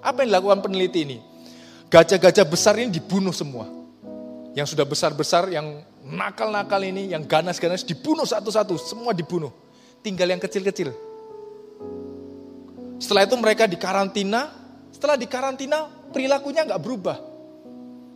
Apa 0.01 0.25
yang 0.25 0.33
dilakukan 0.33 0.61
peneliti 0.65 1.05
ini? 1.05 1.17
Gajah-gajah 1.89 2.45
besar 2.45 2.77
ini 2.77 2.93
dibunuh 2.93 3.33
semua. 3.33 3.65
Yang 4.51 4.75
sudah 4.75 4.85
besar-besar, 4.85 5.47
yang 5.49 5.83
nakal-nakal 6.03 6.81
ini, 6.83 7.11
yang 7.11 7.23
ganas-ganas 7.23 7.87
dibunuh 7.87 8.27
satu-satu, 8.27 8.75
semua 8.77 9.15
dibunuh. 9.15 9.51
Tinggal 10.01 10.33
yang 10.33 10.41
kecil-kecil. 10.41 10.91
Setelah 13.01 13.25
itu 13.25 13.35
mereka 13.37 13.65
dikarantina, 13.65 14.53
setelah 14.93 15.17
dikarantina 15.17 15.89
perilakunya 16.13 16.67
nggak 16.67 16.81
berubah. 16.81 17.17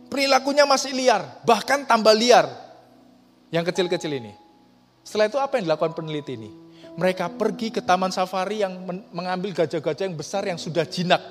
Perilakunya 0.06 0.62
masih 0.62 0.94
liar, 0.94 1.42
bahkan 1.42 1.82
tambah 1.82 2.14
liar. 2.14 2.46
Yang 3.50 3.74
kecil-kecil 3.74 4.12
ini. 4.12 4.45
Setelah 5.06 5.30
itu 5.30 5.38
apa 5.38 5.62
yang 5.62 5.70
dilakukan 5.70 5.94
peneliti 5.94 6.34
ini? 6.34 6.50
Mereka 6.98 7.38
pergi 7.38 7.70
ke 7.70 7.78
taman 7.78 8.10
safari 8.10 8.66
yang 8.66 8.74
mengambil 9.14 9.54
gajah-gajah 9.54 10.02
yang 10.10 10.18
besar 10.18 10.42
yang 10.50 10.58
sudah 10.58 10.82
jinak. 10.82 11.22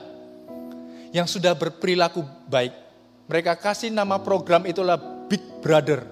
Yang 1.12 1.36
sudah 1.36 1.52
berperilaku 1.52 2.24
baik. 2.48 2.72
Mereka 3.28 3.60
kasih 3.60 3.92
nama 3.92 4.16
program 4.24 4.64
itulah 4.64 4.96
Big 5.28 5.44
Brother. 5.60 6.08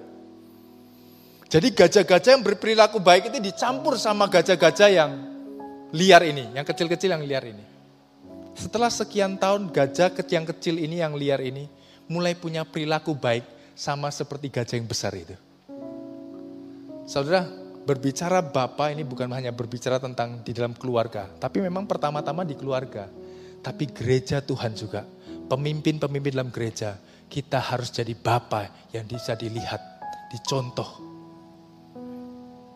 Jadi 1.48 1.72
gajah-gajah 1.72 2.36
yang 2.36 2.44
berperilaku 2.44 3.00
baik 3.00 3.32
itu 3.32 3.40
dicampur 3.40 3.96
sama 3.96 4.28
gajah-gajah 4.28 4.90
yang 4.92 5.12
liar 5.96 6.26
ini, 6.26 6.52
yang 6.58 6.66
kecil-kecil 6.68 7.16
yang 7.16 7.24
liar 7.24 7.48
ini. 7.48 7.64
Setelah 8.60 8.92
sekian 8.92 9.40
tahun 9.40 9.72
gajah 9.72 10.12
yang 10.28 10.44
kecil 10.52 10.82
ini 10.82 11.00
yang 11.00 11.16
liar 11.16 11.40
ini 11.40 11.70
mulai 12.12 12.36
punya 12.36 12.68
perilaku 12.68 13.16
baik 13.16 13.46
sama 13.78 14.12
seperti 14.12 14.52
gajah 14.52 14.76
yang 14.82 14.90
besar 14.90 15.14
itu. 15.16 15.53
Saudara, 17.04 17.44
berbicara 17.84 18.40
Bapak 18.40 18.96
ini 18.96 19.04
bukan 19.04 19.28
hanya 19.36 19.52
berbicara 19.52 20.00
tentang 20.00 20.40
di 20.40 20.56
dalam 20.56 20.72
keluarga, 20.72 21.28
tapi 21.36 21.60
memang 21.60 21.84
pertama-tama 21.84 22.48
di 22.48 22.56
keluarga. 22.56 23.12
Tapi 23.64 23.92
gereja 23.92 24.44
Tuhan 24.44 24.76
juga 24.76 25.04
pemimpin-pemimpin 25.48 26.34
dalam 26.34 26.52
gereja, 26.52 26.96
kita 27.28 27.60
harus 27.60 27.92
jadi 27.92 28.16
bapak 28.16 28.92
yang 28.96 29.06
bisa 29.08 29.36
dilihat, 29.36 29.80
dicontoh. 30.32 31.00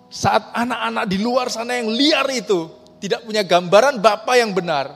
Saat 0.08 0.56
anak-anak 0.56 1.06
di 1.12 1.18
luar 1.20 1.52
sana 1.52 1.76
yang 1.80 1.92
liar 1.92 2.28
itu 2.32 2.72
tidak 3.04 3.28
punya 3.28 3.44
gambaran 3.44 4.00
bapak 4.00 4.36
yang 4.40 4.56
benar, 4.56 4.88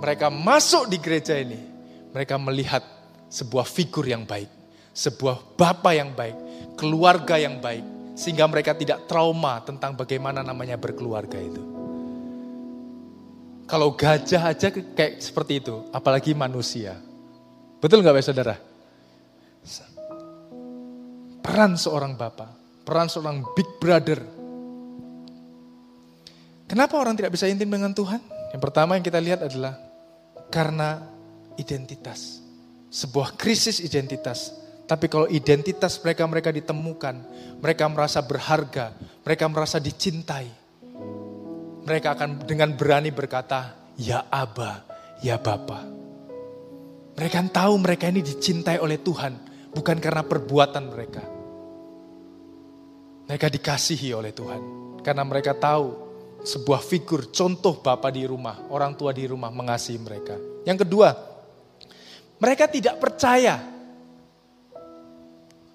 mereka 0.00 0.28
masuk 0.28 0.88
di 0.88 1.00
gereja 1.00 1.36
ini, 1.36 1.58
mereka 2.12 2.36
melihat 2.36 2.84
sebuah 3.32 3.64
figur 3.64 4.04
yang 4.04 4.28
baik, 4.28 4.48
sebuah 4.92 5.56
bapak 5.56 5.92
yang 5.96 6.12
baik, 6.12 6.36
keluarga 6.76 7.40
yang 7.40 7.56
baik, 7.60 7.97
sehingga 8.18 8.50
mereka 8.50 8.74
tidak 8.74 9.06
trauma 9.06 9.62
tentang 9.62 9.94
bagaimana 9.94 10.42
namanya 10.42 10.74
berkeluarga 10.74 11.38
itu. 11.38 11.62
Kalau 13.70 13.94
gajah 13.94 14.42
aja 14.50 14.74
kayak 14.74 15.22
seperti 15.22 15.62
itu, 15.62 15.86
apalagi 15.94 16.34
manusia. 16.34 16.98
Betul 17.78 18.02
nggak 18.02 18.26
saudara? 18.26 18.58
Peran 21.38 21.78
seorang 21.78 22.18
bapak, 22.18 22.82
peran 22.82 23.06
seorang 23.06 23.46
big 23.54 23.70
brother. 23.78 24.18
Kenapa 26.66 26.98
orang 26.98 27.14
tidak 27.14 27.38
bisa 27.38 27.46
intim 27.46 27.70
dengan 27.70 27.94
Tuhan? 27.94 28.20
Yang 28.50 28.60
pertama 28.60 28.98
yang 28.98 29.04
kita 29.06 29.22
lihat 29.22 29.46
adalah 29.46 29.78
karena 30.50 31.06
identitas. 31.54 32.42
Sebuah 32.88 33.36
krisis 33.38 33.78
identitas. 33.78 34.67
Tapi 34.88 35.04
kalau 35.12 35.28
identitas 35.28 36.00
mereka-mereka 36.00 36.48
ditemukan, 36.48 37.14
mereka 37.60 37.84
merasa 37.92 38.24
berharga, 38.24 38.96
mereka 39.20 39.44
merasa 39.52 39.76
dicintai, 39.76 40.48
mereka 41.84 42.16
akan 42.16 42.48
dengan 42.48 42.72
berani 42.72 43.12
berkata, 43.12 43.92
ya 44.00 44.32
Aba, 44.32 44.80
ya 45.20 45.36
Bapa. 45.36 45.84
Mereka 47.20 47.52
tahu 47.52 47.74
mereka 47.76 48.08
ini 48.08 48.24
dicintai 48.24 48.80
oleh 48.80 48.96
Tuhan, 49.04 49.36
bukan 49.76 50.00
karena 50.00 50.24
perbuatan 50.24 50.84
mereka. 50.88 51.24
Mereka 53.28 53.46
dikasihi 53.52 54.16
oleh 54.16 54.32
Tuhan, 54.32 54.60
karena 55.04 55.20
mereka 55.20 55.52
tahu 55.52 56.08
sebuah 56.48 56.80
figur, 56.80 57.28
contoh 57.28 57.84
Bapak 57.84 58.16
di 58.16 58.24
rumah, 58.24 58.72
orang 58.72 58.96
tua 58.96 59.12
di 59.12 59.28
rumah 59.28 59.52
mengasihi 59.52 60.00
mereka. 60.00 60.40
Yang 60.64 60.88
kedua, 60.88 61.12
mereka 62.40 62.64
tidak 62.72 62.96
percaya. 62.96 63.77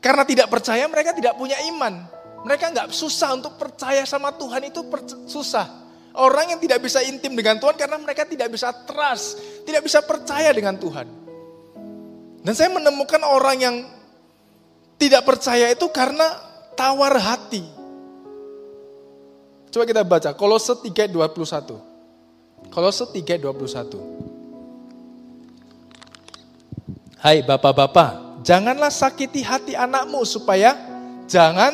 Karena 0.04 0.28
tidak 0.28 0.52
percaya, 0.52 0.84
mereka 0.92 1.16
tidak 1.16 1.40
punya 1.40 1.56
iman. 1.72 2.04
Mereka 2.44 2.76
nggak 2.76 2.92
susah 2.92 3.40
untuk 3.40 3.56
percaya 3.56 4.04
sama 4.04 4.36
Tuhan 4.36 4.68
itu 4.68 4.84
susah. 5.32 5.88
Orang 6.20 6.52
yang 6.52 6.60
tidak 6.60 6.84
bisa 6.84 7.00
intim 7.02 7.34
dengan 7.34 7.56
Tuhan 7.58 7.80
karena 7.80 7.96
mereka 7.96 8.28
tidak 8.28 8.52
bisa 8.52 8.70
trust, 8.84 9.40
tidak 9.64 9.82
bisa 9.88 10.04
percaya 10.04 10.52
dengan 10.52 10.76
Tuhan. 10.76 11.08
Dan 12.44 12.52
saya 12.52 12.68
menemukan 12.76 13.24
orang 13.24 13.58
yang 13.58 13.76
tidak 15.00 15.24
percaya 15.24 15.72
itu 15.72 15.88
karena 15.90 16.28
tawar 16.76 17.16
hati. 17.18 17.64
Coba 19.74 19.88
kita 19.88 20.04
baca 20.06 20.36
Kolose 20.36 20.76
3:21. 20.84 21.80
Kolose 22.70 23.08
3:21. 23.10 24.04
Hai 27.24 27.40
bapak-bapak, 27.40 28.33
janganlah 28.44 28.92
sakiti 28.92 29.42
hati 29.42 29.74
anakmu 29.74 30.22
supaya 30.28 30.76
jangan 31.26 31.74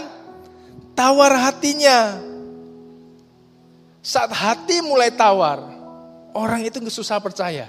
tawar 0.94 1.34
hatinya. 1.36 2.30
Saat 4.00 4.32
hati 4.32 4.80
mulai 4.80 5.12
tawar, 5.12 5.60
orang 6.32 6.64
itu 6.64 6.80
susah 6.88 7.20
percaya. 7.20 7.68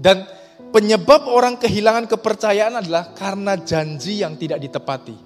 Dan 0.00 0.26
penyebab 0.74 1.28
orang 1.30 1.60
kehilangan 1.60 2.08
kepercayaan 2.10 2.80
adalah 2.80 3.12
karena 3.14 3.54
janji 3.60 4.20
yang 4.24 4.34
tidak 4.34 4.58
ditepati. 4.60 5.16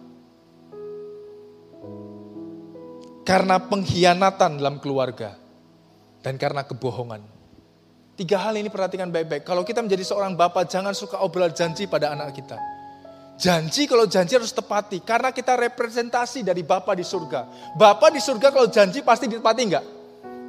Karena 3.24 3.56
pengkhianatan 3.56 4.60
dalam 4.60 4.76
keluarga. 4.84 5.40
Dan 6.20 6.36
karena 6.36 6.60
kebohongan. 6.64 7.33
Tiga 8.14 8.38
hal 8.46 8.54
ini 8.54 8.70
perhatikan 8.70 9.10
baik-baik. 9.10 9.42
Kalau 9.42 9.66
kita 9.66 9.82
menjadi 9.82 10.06
seorang 10.06 10.38
bapak, 10.38 10.70
jangan 10.70 10.94
suka 10.94 11.18
obrol 11.18 11.50
janji 11.50 11.90
pada 11.90 12.14
anak 12.14 12.30
kita. 12.30 12.54
Janji 13.34 13.90
kalau 13.90 14.06
janji 14.06 14.38
harus 14.38 14.54
tepati. 14.54 15.02
Karena 15.02 15.34
kita 15.34 15.58
representasi 15.58 16.46
dari 16.46 16.62
Bapa 16.62 16.94
di 16.94 17.02
surga. 17.02 17.74
Bapa 17.74 18.14
di 18.14 18.22
surga 18.22 18.54
kalau 18.54 18.70
janji 18.70 19.02
pasti 19.02 19.26
ditepati 19.26 19.60
enggak? 19.66 19.84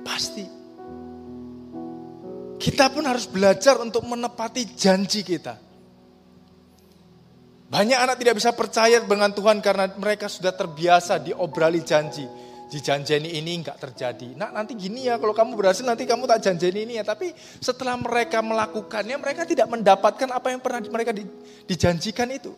Pasti. 0.06 0.46
Kita 2.62 2.94
pun 2.94 3.04
harus 3.10 3.26
belajar 3.26 3.82
untuk 3.82 4.06
menepati 4.06 4.78
janji 4.78 5.26
kita. 5.26 5.58
Banyak 7.66 7.98
anak 7.98 8.22
tidak 8.22 8.38
bisa 8.38 8.54
percaya 8.54 9.02
dengan 9.02 9.34
Tuhan 9.34 9.58
karena 9.58 9.90
mereka 9.98 10.30
sudah 10.30 10.54
terbiasa 10.54 11.18
diobrali 11.18 11.82
janji. 11.82 12.24
Dijanjeni 12.66 13.38
ini 13.38 13.62
enggak 13.62 13.78
terjadi. 13.78 14.34
Nah 14.34 14.50
nanti 14.50 14.74
gini 14.74 15.06
ya 15.06 15.22
kalau 15.22 15.38
kamu 15.38 15.54
berhasil 15.54 15.86
nanti 15.86 16.10
kamu 16.10 16.26
tak 16.26 16.42
janjeni 16.42 16.90
ini 16.90 16.94
ya. 16.98 17.06
Tapi 17.06 17.32
setelah 17.62 17.94
mereka 17.94 18.42
melakukannya 18.42 19.16
mereka 19.22 19.46
tidak 19.46 19.70
mendapatkan 19.70 20.30
apa 20.34 20.48
yang 20.50 20.60
pernah 20.60 20.82
mereka 20.90 21.14
dijanjikan 21.70 22.30
itu 22.34 22.58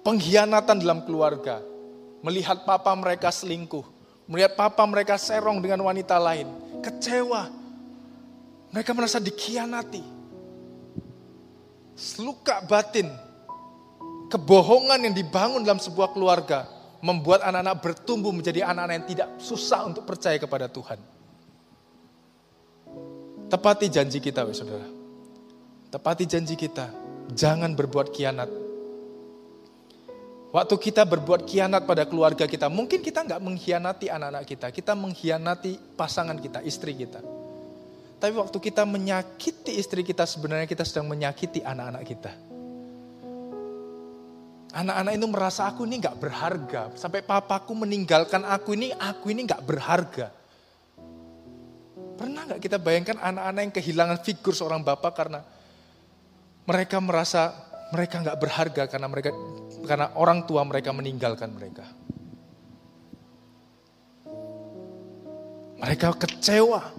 pengkhianatan 0.00 0.80
dalam 0.80 1.04
keluarga, 1.04 1.60
melihat 2.24 2.64
papa 2.64 2.92
mereka 2.96 3.28
selingkuh, 3.28 3.84
melihat 4.26 4.56
papa 4.56 4.82
mereka 4.88 5.20
serong 5.20 5.60
dengan 5.60 5.84
wanita 5.84 6.16
lain, 6.16 6.48
kecewa. 6.80 7.52
Mereka 8.70 8.94
merasa 8.94 9.18
dikhianati. 9.18 10.22
Seluka 11.98 12.62
batin, 12.64 13.10
kebohongan 14.30 15.10
yang 15.10 15.14
dibangun 15.14 15.66
dalam 15.66 15.82
sebuah 15.82 16.14
keluarga 16.14 16.79
membuat 17.00 17.44
anak-anak 17.44 17.76
bertumbuh 17.80 18.32
menjadi 18.32 18.64
anak-anak 18.68 18.94
yang 19.04 19.08
tidak 19.08 19.28
susah 19.40 19.88
untuk 19.88 20.04
percaya 20.04 20.36
kepada 20.36 20.68
Tuhan. 20.68 21.00
Tepati 23.50 23.86
janji 23.90 24.22
kita, 24.22 24.46
saudara. 24.54 24.86
Tepati 25.90 26.24
janji 26.28 26.54
kita. 26.54 26.86
Jangan 27.34 27.74
berbuat 27.74 28.14
kianat 28.14 28.50
Waktu 30.50 30.74
kita 30.82 31.06
berbuat 31.06 31.46
kianat 31.46 31.86
pada 31.86 32.02
keluarga 32.10 32.42
kita, 32.42 32.66
mungkin 32.66 32.98
kita 32.98 33.22
nggak 33.22 33.38
mengkhianati 33.38 34.10
anak-anak 34.10 34.44
kita, 34.50 34.66
kita 34.74 34.98
mengkhianati 34.98 35.94
pasangan 35.94 36.34
kita, 36.42 36.58
istri 36.66 36.98
kita. 36.98 37.22
Tapi 38.18 38.34
waktu 38.34 38.58
kita 38.58 38.82
menyakiti 38.82 39.78
istri 39.78 40.02
kita, 40.02 40.26
sebenarnya 40.26 40.66
kita 40.66 40.82
sedang 40.82 41.06
menyakiti 41.06 41.62
anak-anak 41.62 42.02
kita. 42.02 42.34
Anak-anak 44.70 45.12
itu 45.18 45.26
merasa 45.26 45.66
aku 45.66 45.82
ini 45.82 45.98
nggak 45.98 46.18
berharga. 46.22 46.82
Sampai 46.94 47.26
papaku 47.26 47.74
meninggalkan 47.74 48.46
aku 48.46 48.78
ini, 48.78 48.94
aku 48.94 49.34
ini 49.34 49.42
nggak 49.42 49.62
berharga. 49.66 50.30
Pernah 52.14 52.46
nggak 52.46 52.60
kita 52.62 52.78
bayangkan 52.78 53.18
anak-anak 53.18 53.60
yang 53.66 53.74
kehilangan 53.74 54.18
figur 54.22 54.54
seorang 54.54 54.84
bapak 54.86 55.12
karena 55.16 55.40
mereka 56.68 57.02
merasa 57.02 57.50
mereka 57.90 58.22
nggak 58.22 58.38
berharga 58.38 58.82
karena 58.86 59.08
mereka 59.10 59.34
karena 59.82 60.06
orang 60.14 60.46
tua 60.46 60.62
mereka 60.62 60.94
meninggalkan 60.94 61.50
mereka. 61.50 61.88
Mereka 65.80 66.14
kecewa. 66.14 66.92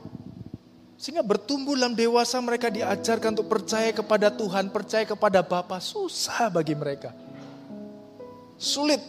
Sehingga 0.97 1.23
bertumbuh 1.23 1.73
dalam 1.73 1.95
dewasa 1.95 2.37
mereka 2.43 2.67
diajarkan 2.69 3.33
untuk 3.37 3.49
percaya 3.49 3.89
kepada 3.93 4.29
Tuhan, 4.29 4.69
percaya 4.69 5.05
kepada 5.05 5.39
Bapa. 5.41 5.81
Susah 5.81 6.49
bagi 6.49 6.77
mereka. 6.77 7.13
Sulit. 8.61 9.01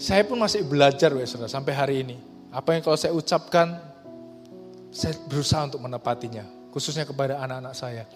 Saya 0.00 0.24
pun 0.24 0.40
masih 0.40 0.64
belajar 0.64 1.12
saudara 1.28 1.52
sampai 1.52 1.72
hari 1.76 1.96
ini. 2.00 2.16
Apa 2.48 2.72
yang 2.72 2.80
kalau 2.80 2.96
saya 2.96 3.12
ucapkan, 3.12 3.76
saya 4.88 5.12
berusaha 5.28 5.68
untuk 5.68 5.84
menepatinya. 5.84 6.48
Khususnya 6.72 7.04
kepada 7.04 7.44
anak-anak 7.44 7.76
saya. 7.76 8.08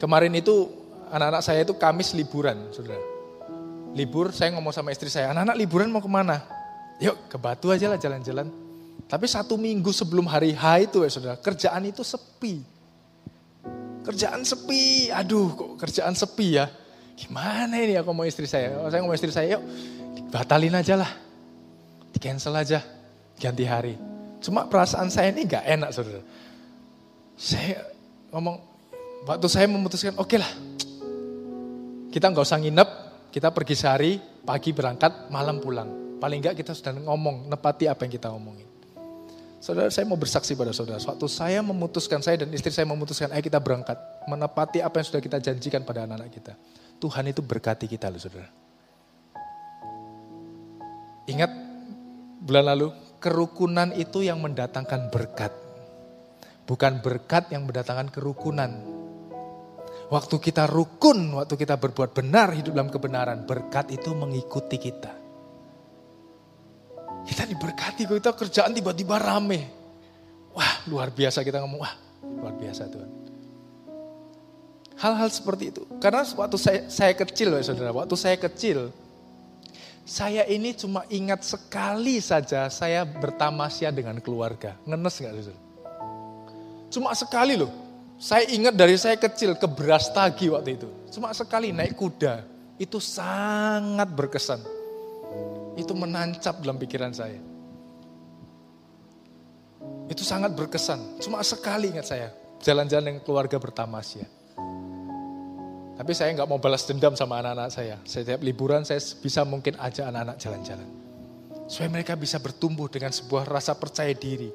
Kemarin 0.00 0.32
itu 0.40 0.72
anak-anak 1.12 1.44
saya 1.44 1.68
itu 1.68 1.76
Kamis 1.76 2.16
liburan, 2.16 2.72
saudara. 2.72 3.04
Libur, 3.92 4.32
saya 4.32 4.48
ngomong 4.56 4.72
sama 4.72 4.88
istri 4.88 5.12
saya, 5.12 5.28
anak-anak 5.28 5.56
liburan 5.60 5.92
mau 5.92 6.00
ke 6.00 6.08
mana? 6.08 6.40
Yuk 6.96 7.28
ke 7.28 7.36
Batu 7.36 7.68
aja 7.68 7.92
lah 7.92 8.00
jalan-jalan. 8.00 8.48
Tapi 9.04 9.28
satu 9.28 9.60
minggu 9.60 9.92
sebelum 9.92 10.24
hari 10.24 10.56
H 10.56 10.64
itu 10.80 11.04
ya 11.04 11.12
saudara, 11.12 11.36
kerjaan 11.36 11.84
itu 11.84 12.00
sepi. 12.00 12.64
Kerjaan 14.04 14.40
sepi, 14.48 15.12
aduh 15.12 15.52
kok 15.52 15.70
kerjaan 15.76 16.16
sepi 16.16 16.56
ya. 16.56 16.68
Gimana 17.18 17.74
ini 17.82 17.98
aku 17.98 18.14
mau 18.14 18.22
istri 18.22 18.46
saya? 18.46 18.78
Saya 18.86 19.02
ngomong 19.02 19.18
istri 19.18 19.34
saya, 19.34 19.58
yuk 19.58 19.62
batalin 20.30 20.78
aja 20.78 20.94
lah. 20.94 21.10
Di 22.14 22.18
cancel 22.22 22.54
aja, 22.54 22.78
ganti 23.42 23.66
hari. 23.66 23.98
Cuma 24.38 24.70
perasaan 24.70 25.10
saya 25.10 25.34
ini 25.34 25.42
gak 25.42 25.66
enak 25.66 25.90
saudara. 25.90 26.22
Saya 27.34 27.90
ngomong, 28.30 28.62
waktu 29.26 29.46
saya 29.50 29.66
memutuskan, 29.66 30.14
oke 30.14 30.30
okay 30.30 30.38
lah 30.38 30.52
kita 32.08 32.32
nggak 32.32 32.44
usah 32.44 32.58
nginep, 32.58 32.88
kita 33.28 33.52
pergi 33.52 33.74
sehari, 33.76 34.12
pagi 34.18 34.72
berangkat, 34.72 35.28
malam 35.28 35.60
pulang. 35.60 36.18
Paling 36.18 36.40
enggak 36.40 36.56
kita 36.58 36.72
sudah 36.72 36.96
ngomong, 36.96 37.46
nepati 37.46 37.86
apa 37.86 38.08
yang 38.08 38.12
kita 38.16 38.32
omongin. 38.32 38.66
Saudara, 39.60 39.90
saya 39.90 40.06
mau 40.06 40.16
bersaksi 40.16 40.54
pada 40.54 40.72
saudara. 40.72 41.02
Suatu 41.02 41.28
saya 41.28 41.60
memutuskan, 41.60 42.22
saya 42.24 42.42
dan 42.42 42.50
istri 42.54 42.72
saya 42.72 42.88
memutuskan, 42.88 43.28
ayo 43.34 43.42
kita 43.42 43.60
berangkat. 43.60 43.98
Menepati 44.26 44.80
apa 44.80 45.02
yang 45.02 45.06
sudah 45.06 45.22
kita 45.22 45.38
janjikan 45.42 45.82
pada 45.84 46.06
anak-anak 46.08 46.30
kita. 46.30 46.54
Tuhan 46.98 47.30
itu 47.30 47.40
berkati 47.42 47.86
kita 47.86 48.10
loh 48.10 48.18
saudara. 48.18 48.50
Ingat 51.28 51.50
bulan 52.42 52.64
lalu, 52.74 52.88
kerukunan 53.22 53.94
itu 53.94 54.24
yang 54.24 54.42
mendatangkan 54.42 55.12
berkat. 55.12 55.52
Bukan 56.64 57.00
berkat 57.00 57.52
yang 57.54 57.64
mendatangkan 57.68 58.08
kerukunan. 58.10 58.70
Waktu 60.08 60.36
kita 60.40 60.64
rukun, 60.64 61.36
waktu 61.36 61.54
kita 61.60 61.76
berbuat 61.76 62.16
benar, 62.16 62.56
hidup 62.56 62.72
dalam 62.72 62.88
kebenaran, 62.88 63.44
berkat 63.44 63.92
itu 63.92 64.16
mengikuti 64.16 64.80
kita. 64.80 65.12
Kita 67.28 67.44
diberkati, 67.44 68.08
kita 68.08 68.32
kerjaan 68.32 68.72
tiba-tiba 68.72 69.20
rame. 69.20 69.68
Wah, 70.56 70.88
luar 70.88 71.12
biasa 71.12 71.44
kita 71.44 71.60
ngomong, 71.60 71.80
wah, 71.84 71.94
luar 72.24 72.56
biasa 72.56 72.88
Tuhan. 72.88 73.27
Hal-hal 74.98 75.30
seperti 75.30 75.70
itu. 75.70 75.82
Karena 76.02 76.26
waktu 76.26 76.58
saya, 76.58 76.80
saya 76.90 77.12
kecil, 77.14 77.54
ya 77.54 77.62
saudara, 77.62 77.94
waktu 77.94 78.14
saya 78.18 78.34
kecil, 78.34 78.90
saya 80.02 80.42
ini 80.50 80.74
cuma 80.74 81.06
ingat 81.06 81.46
sekali 81.46 82.18
saja 82.18 82.66
saya 82.66 83.06
bertamasya 83.06 83.94
dengan 83.94 84.18
keluarga. 84.18 84.74
Ngenes 84.82 85.14
gak 85.22 85.32
saudara? 85.38 85.60
Cuma 86.90 87.10
sekali 87.14 87.54
loh. 87.54 87.70
Saya 88.18 88.50
ingat 88.50 88.74
dari 88.74 88.98
saya 88.98 89.14
kecil 89.14 89.54
ke 89.54 89.70
Brastagi 89.70 90.50
waktu 90.50 90.74
itu. 90.74 90.90
Cuma 91.14 91.30
sekali 91.30 91.70
naik 91.70 91.94
kuda. 91.94 92.42
Itu 92.82 92.98
sangat 92.98 94.10
berkesan 94.10 94.78
itu 95.78 95.94
menancap 95.94 96.58
dalam 96.58 96.74
pikiran 96.74 97.14
saya. 97.14 97.38
Itu 100.10 100.26
sangat 100.26 100.58
berkesan. 100.58 101.22
Cuma 101.22 101.38
sekali 101.46 101.94
ingat 101.94 102.10
saya, 102.10 102.28
jalan-jalan 102.58 103.14
dengan 103.14 103.22
keluarga 103.22 103.62
bertamasya. 103.62 104.26
Tapi 105.98 106.14
saya 106.14 106.30
nggak 106.30 106.46
mau 106.46 106.62
balas 106.62 106.86
dendam 106.86 107.18
sama 107.18 107.42
anak-anak 107.42 107.74
saya. 107.74 107.98
Setiap 108.06 108.38
liburan 108.38 108.86
saya 108.86 109.02
bisa 109.18 109.42
mungkin 109.42 109.74
ajak 109.82 110.06
anak-anak 110.06 110.38
jalan-jalan. 110.38 110.86
Supaya 111.66 111.90
mereka 111.90 112.14
bisa 112.14 112.38
bertumbuh 112.38 112.86
dengan 112.86 113.10
sebuah 113.10 113.50
rasa 113.50 113.74
percaya 113.74 114.14
diri. 114.14 114.46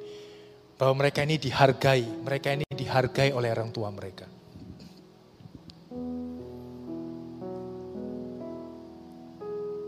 Bahwa 0.79 1.03
mereka 1.03 1.19
ini 1.19 1.35
dihargai, 1.35 2.07
mereka 2.23 2.55
ini 2.55 2.63
dihargai 2.71 3.35
oleh 3.35 3.51
orang 3.51 3.75
tua 3.75 3.91
mereka. 3.91 4.23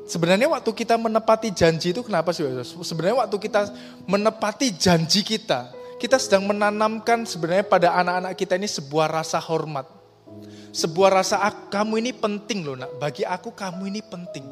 Sebenarnya 0.06 0.52
waktu 0.52 0.70
kita 0.76 1.00
menepati 1.00 1.50
janji 1.56 1.96
itu 1.96 2.04
kenapa 2.04 2.36
sih? 2.36 2.46
Sebenarnya 2.84 3.26
waktu 3.26 3.38
kita 3.42 3.74
menepati 4.06 4.76
janji 4.76 5.24
kita, 5.26 5.72
kita 5.98 6.20
sedang 6.20 6.46
menanamkan 6.46 7.24
sebenarnya 7.24 7.66
pada 7.66 7.96
anak-anak 7.96 8.36
kita 8.38 8.60
ini 8.60 8.68
sebuah 8.68 9.08
rasa 9.08 9.40
hormat. 9.40 10.05
Sebuah 10.76 11.24
rasa 11.24 11.40
kamu 11.72 12.04
ini 12.04 12.12
penting 12.12 12.68
loh 12.68 12.76
nak, 12.76 13.00
bagi 13.00 13.24
aku 13.24 13.56
kamu 13.56 13.88
ini 13.88 14.02
penting. 14.04 14.44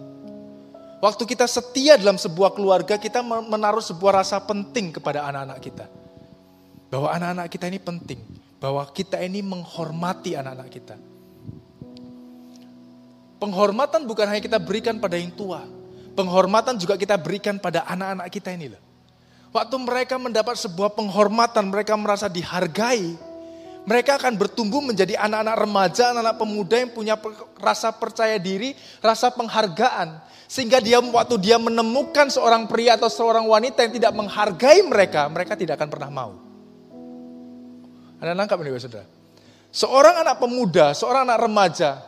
Waktu 1.04 1.24
kita 1.28 1.44
setia 1.44 2.00
dalam 2.00 2.16
sebuah 2.16 2.56
keluarga, 2.56 2.96
kita 2.96 3.20
menaruh 3.24 3.84
sebuah 3.84 4.24
rasa 4.24 4.40
penting 4.40 4.96
kepada 4.96 5.28
anak-anak 5.28 5.60
kita. 5.60 5.86
Bahwa 6.88 7.12
anak-anak 7.12 7.52
kita 7.52 7.68
ini 7.68 7.80
penting, 7.84 8.24
bahwa 8.56 8.88
kita 8.88 9.20
ini 9.20 9.44
menghormati 9.44 10.40
anak-anak 10.40 10.70
kita. 10.72 10.96
Penghormatan 13.44 14.08
bukan 14.08 14.32
hanya 14.32 14.40
kita 14.40 14.56
berikan 14.64 15.04
pada 15.04 15.20
yang 15.20 15.36
tua. 15.36 15.68
Penghormatan 16.16 16.80
juga 16.80 16.96
kita 16.96 17.20
berikan 17.20 17.60
pada 17.60 17.84
anak-anak 17.84 18.32
kita 18.32 18.56
ini 18.56 18.72
loh. 18.72 18.80
Waktu 19.52 19.76
mereka 19.84 20.16
mendapat 20.16 20.56
sebuah 20.56 20.96
penghormatan, 20.96 21.68
mereka 21.68 22.00
merasa 22.00 22.32
dihargai. 22.32 23.33
Mereka 23.84 24.16
akan 24.16 24.40
bertumbuh 24.40 24.80
menjadi 24.80 25.20
anak-anak 25.20 25.56
remaja, 25.60 26.04
anak-anak 26.16 26.38
pemuda 26.40 26.76
yang 26.80 26.92
punya 26.96 27.16
rasa 27.60 27.92
percaya 27.92 28.40
diri, 28.40 28.72
rasa 29.04 29.28
penghargaan. 29.36 30.24
Sehingga 30.48 30.80
dia 30.80 31.04
waktu 31.04 31.36
dia 31.42 31.60
menemukan 31.60 32.32
seorang 32.32 32.64
pria 32.70 32.96
atau 32.96 33.12
seorang 33.12 33.44
wanita 33.44 33.84
yang 33.84 33.92
tidak 33.92 34.14
menghargai 34.16 34.80
mereka, 34.88 35.28
mereka 35.28 35.60
tidak 35.60 35.82
akan 35.82 35.90
pernah 35.92 36.10
mau. 36.14 36.32
Anda 38.24 38.40
nangkap 38.40 38.56
ini 38.64 38.72
saudara? 38.80 39.04
Seorang 39.74 40.16
anak 40.24 40.40
pemuda, 40.40 40.96
seorang 40.96 41.28
anak 41.28 41.44
remaja, 41.44 42.00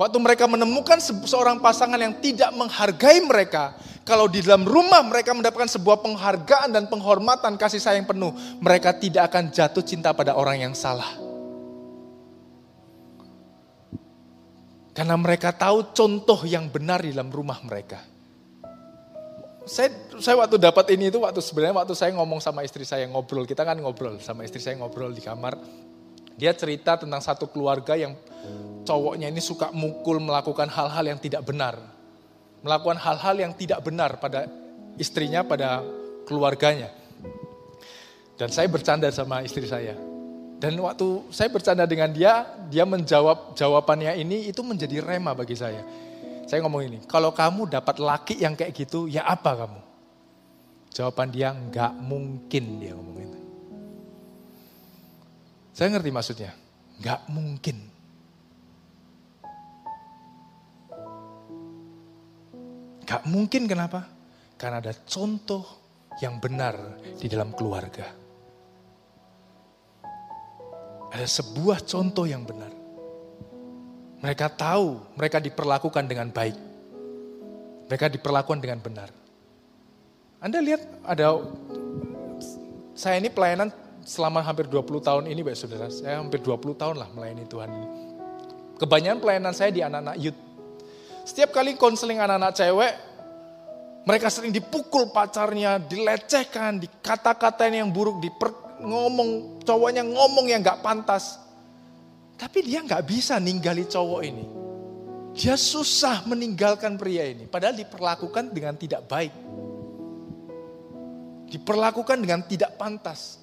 Waktu 0.00 0.16
mereka 0.16 0.48
menemukan 0.48 0.96
seorang 1.28 1.60
pasangan 1.60 2.00
yang 2.00 2.16
tidak 2.24 2.48
menghargai 2.56 3.20
mereka, 3.20 3.76
kalau 4.00 4.32
di 4.32 4.40
dalam 4.40 4.64
rumah 4.64 5.04
mereka 5.04 5.36
mendapatkan 5.36 5.68
sebuah 5.68 6.00
penghargaan 6.00 6.72
dan 6.72 6.88
penghormatan 6.88 7.60
kasih 7.60 7.84
sayang 7.84 8.08
penuh, 8.08 8.32
mereka 8.64 8.96
tidak 8.96 9.28
akan 9.28 9.52
jatuh 9.52 9.84
cinta 9.84 10.16
pada 10.16 10.40
orang 10.40 10.64
yang 10.64 10.72
salah. 10.72 11.20
Karena 14.96 15.20
mereka 15.20 15.52
tahu 15.52 15.92
contoh 15.92 16.48
yang 16.48 16.72
benar 16.72 17.04
di 17.04 17.12
dalam 17.12 17.28
rumah 17.28 17.60
mereka. 17.60 18.00
Saya, 19.68 19.92
saya 20.16 20.40
waktu 20.40 20.56
dapat 20.56 20.96
ini 20.96 21.12
itu 21.12 21.20
waktu 21.20 21.44
sebenarnya 21.44 21.76
waktu 21.76 21.92
saya 21.92 22.16
ngomong 22.16 22.40
sama 22.40 22.64
istri 22.64 22.88
saya 22.88 23.04
ngobrol, 23.04 23.44
kita 23.44 23.68
kan 23.68 23.76
ngobrol 23.76 24.16
sama 24.24 24.48
istri 24.48 24.64
saya 24.64 24.80
ngobrol 24.80 25.12
di 25.12 25.20
kamar. 25.20 25.60
Dia 26.40 26.56
cerita 26.56 26.96
tentang 26.96 27.20
satu 27.20 27.44
keluarga 27.52 27.92
yang 28.00 28.16
cowoknya 28.88 29.28
ini 29.28 29.44
suka 29.44 29.68
mukul, 29.76 30.16
melakukan 30.24 30.72
hal-hal 30.72 31.04
yang 31.04 31.20
tidak 31.20 31.44
benar. 31.44 31.76
Melakukan 32.64 32.96
hal-hal 32.96 33.36
yang 33.36 33.52
tidak 33.52 33.84
benar 33.84 34.16
pada 34.16 34.48
istrinya, 34.96 35.44
pada 35.44 35.84
keluarganya. 36.24 36.88
Dan 38.40 38.48
saya 38.48 38.72
bercanda 38.72 39.12
sama 39.12 39.44
istri 39.44 39.68
saya. 39.68 39.92
Dan 40.60 40.76
waktu 40.80 41.28
saya 41.28 41.52
bercanda 41.52 41.84
dengan 41.84 42.08
dia, 42.12 42.44
dia 42.72 42.88
menjawab 42.88 43.52
jawabannya 43.52 44.16
ini 44.16 44.48
itu 44.48 44.64
menjadi 44.64 45.00
rema 45.04 45.36
bagi 45.36 45.56
saya. 45.56 45.84
Saya 46.48 46.64
ngomong 46.64 46.82
ini, 46.84 46.98
kalau 47.04 47.32
kamu 47.36 47.68
dapat 47.68 48.00
laki 48.00 48.40
yang 48.40 48.56
kayak 48.56 48.72
gitu, 48.76 49.08
ya 49.08 49.28
apa 49.28 49.56
kamu? 49.56 49.80
Jawaban 50.92 51.28
dia 51.32 51.52
nggak 51.52 51.92
mungkin 52.00 52.64
dia 52.80 52.92
ngomong 52.92 53.16
itu. 53.24 53.39
Saya 55.80 55.96
ngerti 55.96 56.12
maksudnya, 56.12 56.52
nggak 57.00 57.32
mungkin. 57.32 57.76
Gak 63.08 63.24
mungkin 63.24 63.64
kenapa? 63.64 64.04
Karena 64.60 64.76
ada 64.84 64.92
contoh 65.08 65.64
yang 66.20 66.36
benar 66.36 67.00
di 67.16 67.32
dalam 67.32 67.56
keluarga. 67.56 68.12
Ada 71.16 71.24
sebuah 71.24 71.80
contoh 71.88 72.28
yang 72.28 72.44
benar. 72.44 72.70
Mereka 74.20 74.52
tahu 74.52 75.16
mereka 75.16 75.40
diperlakukan 75.40 76.04
dengan 76.04 76.28
baik. 76.28 76.60
Mereka 77.88 78.12
diperlakukan 78.20 78.60
dengan 78.60 78.84
benar. 78.84 79.08
Anda 80.44 80.60
lihat 80.60 81.08
ada, 81.08 81.40
saya 82.92 83.16
ini 83.16 83.32
pelayanan 83.32 83.72
selama 84.04 84.40
hampir 84.40 84.68
20 84.68 84.84
tahun 85.00 85.24
ini 85.28 85.40
Bapak 85.44 85.58
Saudara. 85.58 85.88
Saya 85.92 86.20
hampir 86.20 86.40
20 86.42 86.76
tahun 86.76 86.96
lah 87.00 87.08
melayani 87.12 87.44
Tuhan. 87.48 87.70
Kebanyakan 88.80 89.18
pelayanan 89.20 89.52
saya 89.52 89.70
di 89.72 89.84
anak-anak 89.84 90.16
youth 90.16 90.40
setiap 91.30 91.52
kali 91.52 91.76
konseling 91.76 92.18
anak-anak 92.18 92.52
cewek, 92.56 92.94
mereka 94.08 94.32
sering 94.32 94.50
dipukul 94.50 95.12
pacarnya, 95.12 95.76
dilecehkan, 95.78 96.80
dikata-katain 96.80 97.84
yang 97.84 97.92
buruk, 97.92 98.18
diper, 98.24 98.50
ngomong 98.80 99.62
cowoknya 99.62 100.02
ngomong 100.02 100.48
yang 100.48 100.64
gak 100.64 100.80
pantas. 100.80 101.36
Tapi 102.40 102.64
dia 102.64 102.80
gak 102.80 103.04
bisa 103.04 103.36
ninggali 103.36 103.84
cowok 103.84 104.20
ini. 104.24 104.44
Dia 105.36 105.54
susah 105.54 106.26
meninggalkan 106.26 106.98
pria 106.98 107.28
ini. 107.28 107.46
Padahal 107.46 107.76
diperlakukan 107.76 108.50
dengan 108.50 108.74
tidak 108.74 109.06
baik. 109.06 109.30
Diperlakukan 111.46 112.18
dengan 112.18 112.42
tidak 112.48 112.74
pantas. 112.74 113.38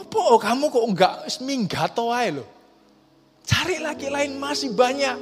Apa 0.00 0.16
oh, 0.16 0.40
kamu 0.40 0.72
kok 0.72 0.86
enggak 0.88 1.14
minggato 1.44 2.08
aja 2.08 2.40
loh. 2.40 2.48
Cari 3.44 3.76
laki 3.82 4.08
lain 4.08 4.40
masih 4.40 4.72
banyak. 4.72 5.18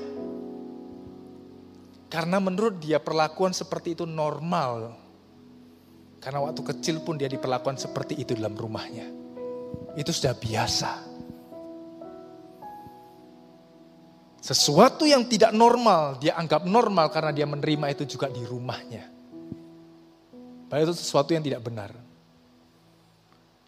Karena 2.09 2.41
menurut 2.41 2.81
dia 2.81 3.03
perlakuan 3.03 3.53
seperti 3.53 3.99
itu 3.99 4.09
normal. 4.09 4.97
Karena 6.18 6.41
waktu 6.43 6.61
kecil 6.64 7.05
pun 7.05 7.20
dia 7.20 7.29
diperlakukan 7.29 7.79
seperti 7.79 8.16
itu 8.16 8.33
dalam 8.35 8.57
rumahnya. 8.57 9.07
Itu 9.95 10.11
sudah 10.11 10.35
biasa. 10.35 10.91
Sesuatu 14.39 15.05
yang 15.05 15.29
tidak 15.29 15.53
normal, 15.53 16.16
dia 16.22 16.33
anggap 16.39 16.64
normal 16.64 17.12
karena 17.12 17.35
dia 17.35 17.45
menerima 17.45 17.93
itu 17.93 18.09
juga 18.09 18.33
di 18.33 18.41
rumahnya. 18.41 19.05
Padahal 20.70 20.89
itu 20.89 20.97
sesuatu 20.97 21.37
yang 21.37 21.45
tidak 21.45 21.61
benar. 21.61 22.07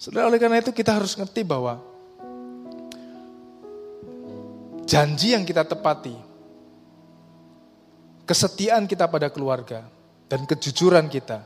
Saudara, 0.00 0.32
oleh 0.32 0.40
karena 0.40 0.64
itu 0.64 0.72
kita 0.72 0.96
harus 0.96 1.12
ngerti 1.12 1.44
bahwa 1.44 1.76
janji 4.88 5.36
yang 5.36 5.44
kita 5.44 5.60
tepati, 5.60 6.16
kesetiaan 8.24 8.88
kita 8.88 9.04
pada 9.12 9.28
keluarga, 9.28 9.84
dan 10.24 10.48
kejujuran 10.48 11.04
kita 11.12 11.44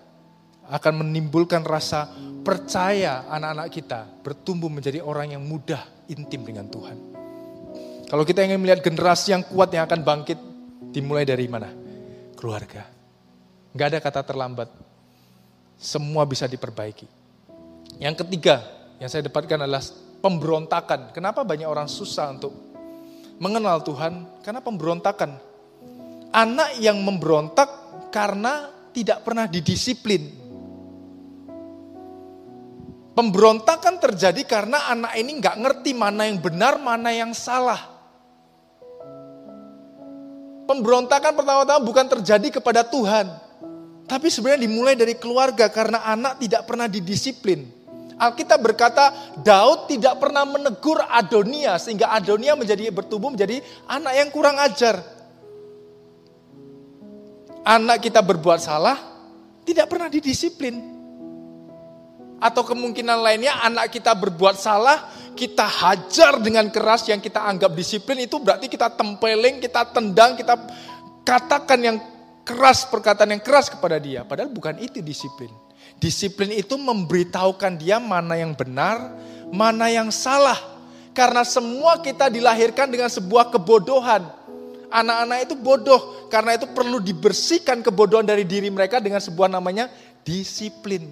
akan 0.71 1.03
menimbulkan 1.03 1.67
rasa 1.67 2.15
percaya 2.47 3.27
anak-anak 3.27 3.75
kita 3.75 4.07
bertumbuh 4.23 4.71
menjadi 4.71 5.03
orang 5.03 5.35
yang 5.35 5.43
mudah 5.43 5.83
intim 6.07 6.47
dengan 6.47 6.71
Tuhan. 6.71 6.99
Kalau 8.07 8.23
kita 8.23 8.47
ingin 8.47 8.63
melihat 8.63 8.87
generasi 8.87 9.35
yang 9.35 9.43
kuat 9.43 9.75
yang 9.75 9.83
akan 9.83 10.07
bangkit, 10.07 10.39
dimulai 10.95 11.27
dari 11.27 11.51
mana? 11.51 11.75
Keluarga. 12.39 12.87
Gak 13.75 13.87
ada 13.91 13.99
kata 13.99 14.23
terlambat. 14.23 14.71
Semua 15.75 16.23
bisa 16.23 16.47
diperbaiki. 16.47 17.24
Yang 18.05 18.29
ketiga 18.29 18.61
yang 19.01 19.09
saya 19.09 19.25
dapatkan 19.25 19.65
adalah 19.65 19.81
pemberontakan. 20.21 21.17
Kenapa 21.17 21.41
banyak 21.41 21.65
orang 21.65 21.89
susah 21.89 22.37
untuk 22.37 22.53
mengenal 23.41 23.81
Tuhan? 23.81 24.45
Karena 24.45 24.61
pemberontakan. 24.61 25.41
Anak 26.35 26.77
yang 26.77 27.01
memberontak 27.01 27.71
karena 28.13 28.69
tidak 28.93 29.25
pernah 29.25 29.49
didisiplin 29.49 30.45
Pemberontakan 33.15 34.03
terjadi 34.03 34.43
karena 34.43 34.91
anak 34.91 35.15
ini 35.15 35.39
nggak 35.39 35.57
ngerti 35.63 35.95
mana 35.95 36.27
yang 36.27 36.43
benar, 36.43 36.83
mana 36.83 37.15
yang 37.15 37.31
salah. 37.31 37.79
Pemberontakan 40.67 41.39
pertama-tama 41.39 41.79
bukan 41.79 42.11
terjadi 42.11 42.59
kepada 42.59 42.83
Tuhan, 42.83 43.31
tapi 44.11 44.27
sebenarnya 44.35 44.67
dimulai 44.67 44.99
dari 44.99 45.15
keluarga 45.15 45.71
karena 45.71 46.03
anak 46.03 46.43
tidak 46.43 46.67
pernah 46.67 46.91
didisiplin. 46.91 47.71
Alkitab 48.15 48.62
berkata 48.62 49.11
Daud 49.43 49.91
tidak 49.91 50.23
pernah 50.23 50.47
menegur 50.47 51.03
Adonia 51.03 51.79
sehingga 51.83 52.15
Adonia 52.15 52.55
menjadi 52.55 52.91
bertumbuh 52.95 53.35
menjadi 53.35 53.59
anak 53.91 54.12
yang 54.15 54.29
kurang 54.31 54.57
ajar. 54.62 55.03
Anak 57.65 58.05
kita 58.05 58.21
berbuat 58.21 58.61
salah 58.61 58.97
tidak 59.65 59.89
pernah 59.89 60.12
didisiplin. 60.12 60.93
Atau 62.39 62.61
kemungkinan 62.61 63.25
lainnya 63.25 63.57
anak 63.65 63.89
kita 63.89 64.12
berbuat 64.12 64.61
salah, 64.61 65.09
kita 65.33 65.65
hajar 65.65 66.37
dengan 66.45 66.69
keras 66.69 67.09
yang 67.09 67.17
kita 67.17 67.41
anggap 67.41 67.73
disiplin 67.73 68.21
itu 68.21 68.37
berarti 68.37 68.69
kita 68.69 68.93
tempeling, 68.93 69.65
kita 69.65 69.89
tendang, 69.89 70.37
kita 70.37 70.55
katakan 71.25 71.81
yang 71.81 71.97
keras, 72.45 72.85
perkataan 72.85 73.33
yang 73.33 73.41
keras 73.41 73.73
kepada 73.73 73.97
dia. 73.97 74.29
Padahal 74.29 74.53
bukan 74.53 74.77
itu 74.77 75.01
disiplin. 75.01 75.64
Disiplin 75.99 76.53
itu 76.53 76.76
memberitahukan 76.76 77.80
dia 77.80 77.97
mana 77.97 78.36
yang 78.36 78.53
benar, 78.53 79.14
mana 79.49 79.88
yang 79.88 80.12
salah. 80.12 80.59
Karena 81.14 81.47
semua 81.47 82.03
kita 82.03 82.26
dilahirkan 82.28 82.90
dengan 82.90 83.07
sebuah 83.07 83.55
kebodohan. 83.55 84.26
Anak-anak 84.90 85.38
itu 85.47 85.55
bodoh, 85.59 86.30
karena 86.30 86.55
itu 86.55 86.70
perlu 86.70 87.03
dibersihkan 87.03 87.82
kebodohan 87.82 88.26
dari 88.26 88.47
diri 88.47 88.70
mereka 88.70 89.03
dengan 89.03 89.18
sebuah 89.18 89.51
namanya 89.51 89.90
disiplin. 90.22 91.07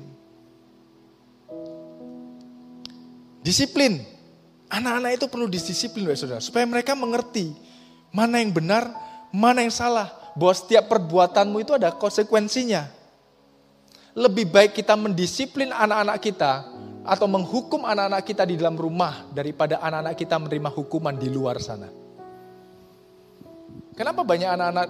Disiplin. 3.43 4.03
Anak-anak 4.73 5.11
itu 5.21 5.27
perlu 5.29 5.47
disiplin, 5.51 6.09
saudara, 6.17 6.41
supaya 6.41 6.65
mereka 6.65 6.97
mengerti 6.97 7.53
mana 8.15 8.41
yang 8.41 8.55
benar, 8.55 8.89
mana 9.35 9.61
yang 9.67 9.75
salah. 9.75 10.09
Bahwa 10.33 10.55
setiap 10.57 10.89
perbuatanmu 10.89 11.61
itu 11.61 11.77
ada 11.77 11.93
konsekuensinya. 11.93 12.89
Lebih 14.13 14.49
baik 14.53 14.73
kita 14.77 14.93
mendisiplin 14.93 15.73
anak-anak 15.73 16.19
kita 16.21 16.53
atau 17.03 17.27
menghukum 17.27 17.83
anak-anak 17.83 18.23
kita 18.23 18.45
di 18.45 18.61
dalam 18.61 18.77
rumah 18.77 19.27
daripada 19.33 19.81
anak-anak 19.81 20.15
kita 20.15 20.37
menerima 20.37 20.71
hukuman 20.71 21.15
di 21.17 21.29
luar 21.33 21.57
sana. 21.59 21.89
Kenapa 23.97 24.21
banyak 24.25 24.51
anak-anak 24.53 24.89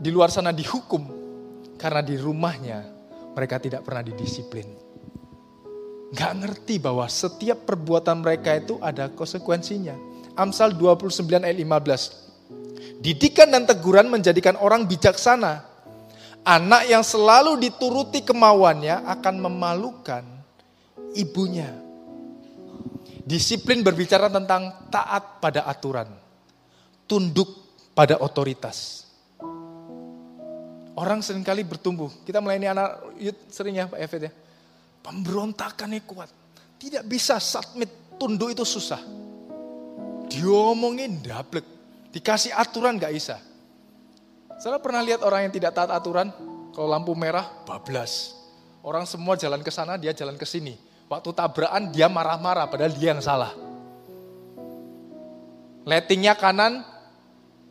di 0.00 0.10
luar 0.12 0.32
sana 0.32 0.50
dihukum? 0.50 1.04
Karena 1.76 2.00
di 2.00 2.16
rumahnya 2.16 2.80
mereka 3.36 3.60
tidak 3.60 3.84
pernah 3.84 4.00
didisiplin 4.00 4.84
nggak 6.14 6.32
ngerti 6.46 6.78
bahwa 6.78 7.10
setiap 7.10 7.66
perbuatan 7.66 8.22
mereka 8.22 8.54
itu 8.54 8.78
ada 8.78 9.10
konsekuensinya. 9.10 9.98
Amsal 10.38 10.78
29 10.78 11.42
ayat 11.42 11.58
15. 11.58 13.02
Didikan 13.02 13.50
dan 13.50 13.66
teguran 13.66 14.06
menjadikan 14.06 14.54
orang 14.62 14.86
bijaksana. 14.86 15.73
Anak 16.44 16.84
yang 16.92 17.00
selalu 17.00 17.56
dituruti 17.56 18.20
kemauannya 18.20 19.08
akan 19.08 19.34
memalukan 19.48 20.24
ibunya. 21.16 21.72
Disiplin 23.24 23.80
berbicara 23.80 24.28
tentang 24.28 24.92
taat 24.92 25.40
pada 25.40 25.64
aturan. 25.64 26.12
Tunduk 27.08 27.48
pada 27.96 28.20
otoritas. 28.20 29.08
Orang 30.94 31.24
sering 31.24 31.40
kali 31.40 31.64
bertumbuh. 31.64 32.12
Kita 32.28 32.44
melayani 32.44 32.68
anak 32.68 32.90
youth 33.16 33.40
sering 33.48 33.80
ya 33.80 33.88
Pak 33.88 33.98
Efet 34.04 34.28
ya 34.28 34.32
Pemberontakannya 35.04 36.00
kuat. 36.08 36.32
Tidak 36.80 37.04
bisa 37.04 37.36
submit, 37.36 38.16
tunduk 38.16 38.56
itu 38.56 38.64
susah. 38.64 39.04
Diomongin 40.32 41.20
dablek. 41.20 41.64
Dikasih 42.08 42.56
aturan 42.56 42.96
gak 42.96 43.12
bisa. 43.12 43.36
Saya 44.64 44.80
pernah 44.80 45.04
lihat 45.04 45.20
orang 45.20 45.44
yang 45.44 45.52
tidak 45.52 45.76
taat 45.76 45.92
aturan, 45.92 46.32
kalau 46.72 46.88
lampu 46.88 47.12
merah, 47.12 47.52
bablas. 47.68 48.32
Orang 48.80 49.04
semua 49.04 49.36
jalan 49.36 49.60
ke 49.60 49.68
sana, 49.68 50.00
dia 50.00 50.16
jalan 50.16 50.40
ke 50.40 50.48
sini. 50.48 50.80
Waktu 51.04 51.36
tabrakan 51.36 51.92
dia 51.92 52.08
marah-marah, 52.08 52.64
padahal 52.72 52.96
dia 52.96 53.12
yang 53.12 53.20
salah. 53.20 53.52
Lettingnya 55.84 56.32
kanan, 56.40 56.80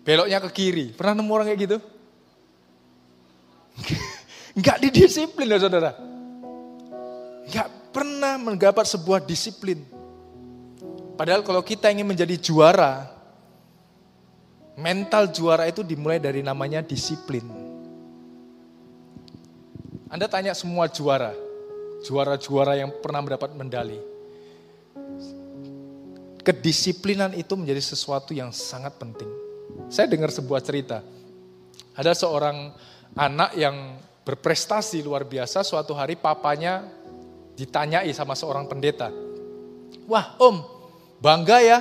beloknya 0.06 0.38
ke 0.46 0.50
kiri. 0.54 0.94
Pernah 0.94 1.18
nemu 1.18 1.34
orang 1.34 1.50
kayak 1.50 1.62
gitu? 1.66 1.78
Enggak 4.62 4.78
didisiplin 4.86 5.50
loh 5.50 5.58
saudara. 5.58 5.98
Gak 7.50 7.90
pernah 7.90 8.38
menggapat 8.38 8.86
sebuah 8.86 9.26
disiplin. 9.26 9.82
Padahal 11.18 11.42
kalau 11.42 11.66
kita 11.66 11.90
ingin 11.90 12.06
menjadi 12.06 12.38
juara, 12.38 13.13
mental 14.78 15.30
juara 15.30 15.70
itu 15.70 15.86
dimulai 15.86 16.18
dari 16.18 16.42
namanya 16.42 16.82
disiplin. 16.82 17.46
Anda 20.10 20.30
tanya 20.30 20.54
semua 20.54 20.86
juara, 20.90 21.34
juara-juara 22.06 22.78
yang 22.78 22.94
pernah 23.02 23.22
mendapat 23.26 23.50
medali. 23.58 23.98
Kedisiplinan 26.44 27.34
itu 27.34 27.58
menjadi 27.58 27.82
sesuatu 27.82 28.36
yang 28.36 28.54
sangat 28.54 28.94
penting. 29.00 29.30
Saya 29.90 30.06
dengar 30.06 30.30
sebuah 30.30 30.62
cerita. 30.62 31.02
Ada 31.98 32.14
seorang 32.14 32.76
anak 33.18 33.58
yang 33.58 33.98
berprestasi 34.22 35.02
luar 35.02 35.26
biasa, 35.26 35.66
suatu 35.66 35.98
hari 35.98 36.14
papanya 36.14 36.86
ditanyai 37.58 38.10
sama 38.14 38.38
seorang 38.38 38.66
pendeta. 38.70 39.10
Wah 40.10 40.36
om, 40.42 40.62
bangga 41.24 41.58
ya 41.64 41.80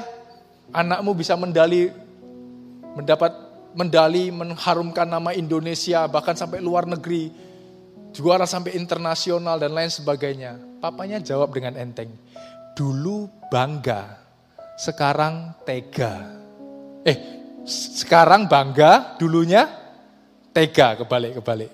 anakmu 0.73 1.13
bisa 1.13 1.37
mendali, 1.37 1.91
mendapat 2.93 3.33
mendali, 3.73 4.29
mengharumkan 4.29 5.09
nama 5.09 5.33
Indonesia, 5.33 6.05
bahkan 6.09 6.37
sampai 6.37 6.61
luar 6.61 6.85
negeri, 6.85 7.33
juara 8.13 8.45
sampai 8.45 8.77
internasional 8.77 9.57
dan 9.57 9.73
lain 9.73 9.89
sebagainya. 9.89 10.61
Papanya 10.81 11.19
jawab 11.23 11.57
dengan 11.57 11.79
enteng, 11.81 12.13
dulu 12.77 13.29
bangga, 13.49 14.21
sekarang 14.77 15.57
tega. 15.65 16.43
Eh, 17.03 17.19
sekarang 17.99 18.47
bangga, 18.47 19.17
dulunya 19.17 19.67
tega, 20.53 21.01
kebalik-kebalik. 21.01 21.71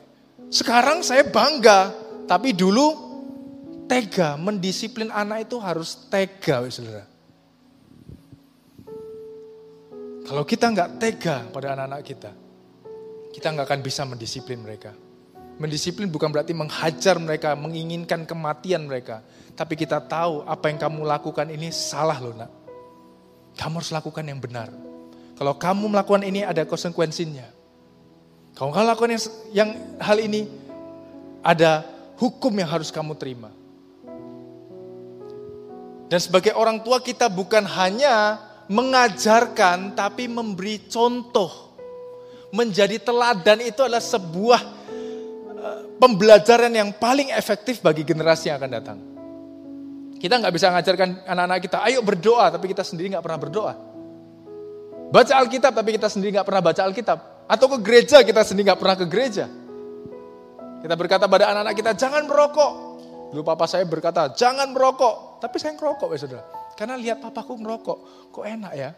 Sekarang 0.48 1.04
saya 1.04 1.26
bangga, 1.28 1.92
tapi 2.24 2.54
dulu 2.54 2.94
tega, 3.90 4.36
mendisiplin 4.38 5.10
anak 5.10 5.48
itu 5.50 5.56
harus 5.58 6.08
tega, 6.08 6.64
saudara. 6.68 7.17
Kalau 10.28 10.44
kita 10.44 10.68
nggak 10.68 11.00
tega 11.00 11.48
pada 11.48 11.72
anak-anak 11.72 12.04
kita, 12.04 12.30
kita 13.32 13.48
nggak 13.48 13.64
akan 13.64 13.80
bisa 13.80 14.04
mendisiplin 14.04 14.60
mereka. 14.60 14.92
Mendisiplin 15.56 16.04
bukan 16.12 16.28
berarti 16.28 16.52
menghajar 16.52 17.16
mereka, 17.16 17.56
menginginkan 17.56 18.28
kematian 18.28 18.84
mereka. 18.84 19.24
Tapi 19.56 19.72
kita 19.72 20.04
tahu 20.04 20.44
apa 20.44 20.68
yang 20.68 20.76
kamu 20.76 21.00
lakukan 21.08 21.48
ini 21.48 21.72
salah 21.72 22.20
loh 22.20 22.36
nak. 22.36 22.52
Kamu 23.56 23.80
harus 23.80 23.88
lakukan 23.88 24.22
yang 24.22 24.36
benar. 24.36 24.68
Kalau 25.34 25.56
kamu 25.56 25.96
melakukan 25.96 26.22
ini 26.28 26.44
ada 26.44 26.68
konsekuensinya. 26.68 27.48
Kalau 28.52 28.68
kamu 28.68 28.84
lakukan 28.84 29.10
yang, 29.16 29.24
yang 29.50 29.70
hal 29.96 30.18
ini, 30.20 30.44
ada 31.40 31.88
hukum 32.20 32.52
yang 32.52 32.68
harus 32.68 32.92
kamu 32.92 33.16
terima. 33.16 33.48
Dan 36.12 36.20
sebagai 36.20 36.52
orang 36.52 36.84
tua 36.84 37.00
kita 37.00 37.32
bukan 37.32 37.64
hanya 37.64 38.44
mengajarkan 38.68 39.96
tapi 39.96 40.28
memberi 40.28 40.86
contoh. 40.88 41.68
Menjadi 42.48 42.96
teladan 42.96 43.60
itu 43.60 43.84
adalah 43.84 44.00
sebuah 44.00 44.60
eh, 45.52 45.80
pembelajaran 46.00 46.72
yang 46.72 46.96
paling 46.96 47.28
efektif 47.32 47.84
bagi 47.84 48.04
generasi 48.08 48.48
yang 48.48 48.56
akan 48.56 48.72
datang. 48.72 48.98
Kita 50.18 50.34
nggak 50.40 50.54
bisa 50.56 50.72
mengajarkan 50.72 51.28
anak-anak 51.28 51.60
kita, 51.62 51.78
ayo 51.84 52.00
berdoa, 52.00 52.48
tapi 52.50 52.72
kita 52.72 52.82
sendiri 52.82 53.12
nggak 53.12 53.22
pernah 53.22 53.40
berdoa. 53.40 53.74
Baca 55.08 55.32
Alkitab, 55.40 55.72
tapi 55.72 55.94
kita 55.94 56.08
sendiri 56.10 56.36
nggak 56.36 56.48
pernah 56.48 56.62
baca 56.64 56.82
Alkitab. 56.84 57.18
Atau 57.48 57.66
ke 57.76 57.78
gereja, 57.80 58.20
kita 58.26 58.42
sendiri 58.44 58.72
nggak 58.72 58.80
pernah 58.80 58.96
ke 58.98 59.06
gereja. 59.06 59.46
Kita 60.82 60.94
berkata 60.98 61.30
pada 61.30 61.52
anak-anak 61.54 61.74
kita, 61.76 61.90
jangan 61.94 62.26
merokok. 62.26 62.72
Dulu 63.30 63.44
papa 63.44 63.68
saya 63.70 63.84
berkata, 63.86 64.32
jangan 64.34 64.72
merokok. 64.72 65.38
Tapi 65.38 65.56
saya 65.60 65.76
ngerokok 65.78 66.08
ya 66.12 66.18
saudara. 66.18 66.57
Karena 66.78 66.94
lihat 66.94 67.18
papaku 67.18 67.58
ngerokok, 67.58 67.98
kok 68.30 68.46
enak 68.46 68.72
ya. 68.78 68.94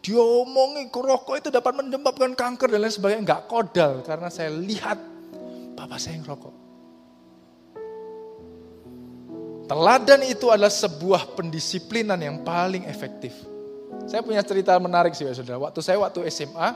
Dia 0.00 0.16
omongi 0.16 0.88
rokok 0.88 1.36
itu 1.36 1.48
dapat 1.52 1.76
menyebabkan 1.76 2.32
kanker 2.32 2.72
dan 2.72 2.80
lain 2.80 2.94
sebagainya. 2.94 3.20
Enggak 3.28 3.42
kodal 3.52 4.00
karena 4.00 4.32
saya 4.32 4.48
lihat 4.48 4.96
papa 5.76 6.00
saya 6.00 6.16
ngerokok. 6.24 6.54
Teladan 9.68 10.24
itu 10.24 10.48
adalah 10.48 10.72
sebuah 10.72 11.36
pendisiplinan 11.36 12.16
yang 12.16 12.40
paling 12.40 12.88
efektif. 12.88 13.36
Saya 14.08 14.24
punya 14.24 14.40
cerita 14.40 14.72
menarik 14.80 15.12
sih 15.12 15.28
saudara. 15.28 15.60
Waktu 15.60 15.84
saya 15.84 16.00
waktu 16.00 16.24
SMA, 16.32 16.68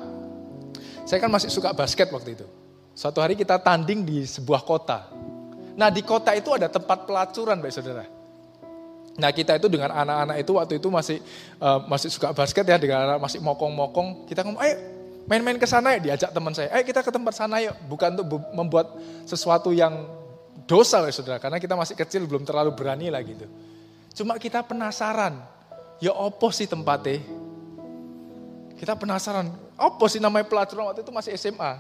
saya 1.08 1.16
kan 1.16 1.32
masih 1.32 1.48
suka 1.48 1.72
basket 1.72 2.12
waktu 2.12 2.36
itu. 2.36 2.44
Suatu 2.92 3.24
hari 3.24 3.32
kita 3.32 3.56
tanding 3.56 4.04
di 4.04 4.28
sebuah 4.28 4.60
kota. 4.68 5.08
Nah 5.72 5.88
di 5.88 6.04
kota 6.04 6.36
itu 6.36 6.52
ada 6.52 6.68
tempat 6.68 7.08
pelacuran 7.08 7.56
baik 7.64 7.72
saudara. 7.72 8.04
Nah 9.20 9.28
kita 9.28 9.60
itu 9.60 9.68
dengan 9.68 9.92
anak-anak 9.92 10.36
itu 10.40 10.52
waktu 10.56 10.74
itu 10.80 10.88
masih 10.88 11.18
uh, 11.60 11.84
masih 11.84 12.08
suka 12.08 12.32
basket 12.32 12.64
ya 12.64 12.80
dengan 12.80 13.04
anak 13.04 13.18
masih 13.20 13.44
mokong-mokong. 13.44 14.24
Kita 14.24 14.40
ngomong, 14.40 14.60
ayo 14.64 14.74
main-main 15.28 15.60
ke 15.60 15.68
sana 15.68 15.96
ya 15.96 16.00
diajak 16.00 16.30
teman 16.32 16.56
saya. 16.56 16.72
Ayo 16.72 16.82
kita 16.88 17.04
ke 17.04 17.12
tempat 17.12 17.36
sana 17.36 17.60
yuk. 17.60 17.76
Bukan 17.92 18.16
untuk 18.16 18.40
membuat 18.56 18.96
sesuatu 19.28 19.68
yang 19.68 20.08
dosa 20.64 21.04
ya 21.04 21.12
saudara. 21.12 21.36
Karena 21.36 21.60
kita 21.60 21.76
masih 21.76 21.92
kecil 21.92 22.24
belum 22.24 22.48
terlalu 22.48 22.72
berani 22.72 23.12
lah 23.12 23.20
gitu. 23.20 23.44
Cuma 24.16 24.40
kita 24.40 24.64
penasaran. 24.64 25.44
Ya 26.00 26.16
opo 26.16 26.48
sih 26.48 26.64
tempatnya? 26.64 27.20
Kita 28.80 28.96
penasaran. 28.96 29.52
Opo 29.76 30.08
sih 30.08 30.18
namanya 30.18 30.48
pelacuran 30.48 30.88
waktu 30.88 31.04
itu 31.04 31.12
masih 31.12 31.36
SMA. 31.36 31.72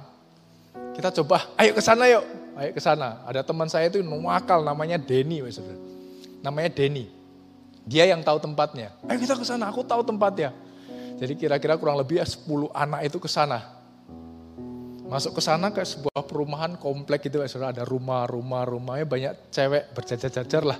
Kita 0.92 1.08
coba, 1.20 1.48
ayo 1.56 1.72
ke 1.72 1.80
sana 1.80 2.04
yuk. 2.08 2.24
Ayo 2.60 2.70
ke 2.76 2.80
sana. 2.80 3.24
Ada 3.24 3.40
teman 3.40 3.66
saya 3.72 3.88
itu 3.88 4.04
nuwakal 4.04 4.60
namanya 4.60 5.00
Denny, 5.00 5.40
saudara. 5.48 5.80
Namanya 6.44 6.70
Denny. 6.72 7.21
Dia 7.82 8.06
yang 8.06 8.22
tahu 8.22 8.38
tempatnya. 8.38 8.94
Ayo 9.10 9.18
kita 9.18 9.34
ke 9.34 9.46
sana, 9.46 9.68
aku 9.68 9.82
tahu 9.82 10.06
tempatnya. 10.06 10.54
Jadi 11.18 11.38
kira-kira 11.38 11.78
kurang 11.78 11.98
lebih 11.98 12.18
ya 12.18 12.26
10 12.26 12.70
anak 12.74 13.00
itu 13.06 13.18
ke 13.18 13.30
sana. 13.30 13.62
Masuk 15.06 15.36
ke 15.36 15.42
sana 15.44 15.68
ke 15.68 15.84
sebuah 15.84 16.24
perumahan 16.24 16.78
komplek 16.78 17.28
gitu, 17.28 17.42
saudara. 17.44 17.74
Ada 17.74 17.84
rumah, 17.84 18.24
rumah, 18.24 18.64
rumahnya 18.64 19.04
banyak 19.04 19.32
cewek 19.52 19.92
berjajar-jajar 19.92 20.62
lah. 20.64 20.78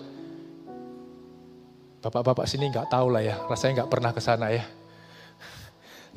Bapak-bapak 2.03 2.51
sini 2.51 2.67
nggak 2.67 2.91
tahu 2.91 3.15
lah 3.15 3.23
ya, 3.23 3.39
rasanya 3.47 3.83
nggak 3.83 3.91
pernah 3.95 4.11
ke 4.11 4.19
sana 4.19 4.51
ya. 4.51 4.67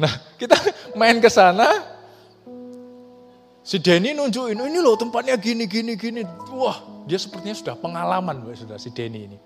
Nah 0.01 0.09
kita 0.35 0.57
main 0.97 1.21
ke 1.21 1.29
sana, 1.29 1.69
si 3.61 3.77
Denny 3.77 4.17
nunjukin, 4.17 4.57
ini 4.65 4.79
loh 4.81 4.97
tempatnya 4.97 5.37
gini, 5.37 5.69
gini, 5.69 5.93
gini. 5.93 6.25
Wah 6.49 7.05
dia 7.05 7.21
sepertinya 7.21 7.53
sudah 7.53 7.75
pengalaman 7.77 8.41
sudah 8.57 8.81
si 8.81 8.89
Denny 8.89 9.29
ini. 9.29 9.37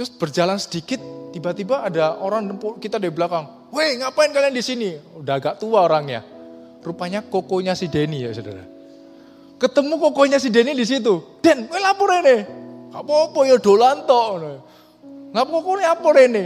Terus 0.00 0.16
berjalan 0.16 0.56
sedikit, 0.56 0.96
tiba-tiba 1.28 1.84
ada 1.84 2.16
orang 2.24 2.56
kita 2.80 2.96
dari 2.96 3.12
belakang. 3.12 3.68
Weh, 3.68 4.00
ngapain 4.00 4.32
kalian 4.32 4.56
di 4.56 4.64
sini? 4.64 4.96
Udah 4.96 5.36
agak 5.36 5.60
tua 5.60 5.84
orangnya. 5.84 6.24
Rupanya 6.80 7.20
kokonya 7.20 7.76
si 7.76 7.84
Denny 7.84 8.24
ya 8.24 8.32
saudara. 8.32 8.64
Ketemu 9.60 10.00
kokonya 10.00 10.40
si 10.40 10.48
Denny 10.48 10.72
di 10.72 10.88
situ. 10.88 11.20
Den, 11.44 11.68
weh 11.68 11.76
lapor 11.84 12.16
ini. 12.16 12.48
Gak 12.88 13.04
apa-apa 13.04 13.40
ya 13.44 13.60
dolan 13.60 14.08
tok. 14.08 14.32
Gak 15.36 15.44
lapor 15.84 16.16
ini. 16.16 16.44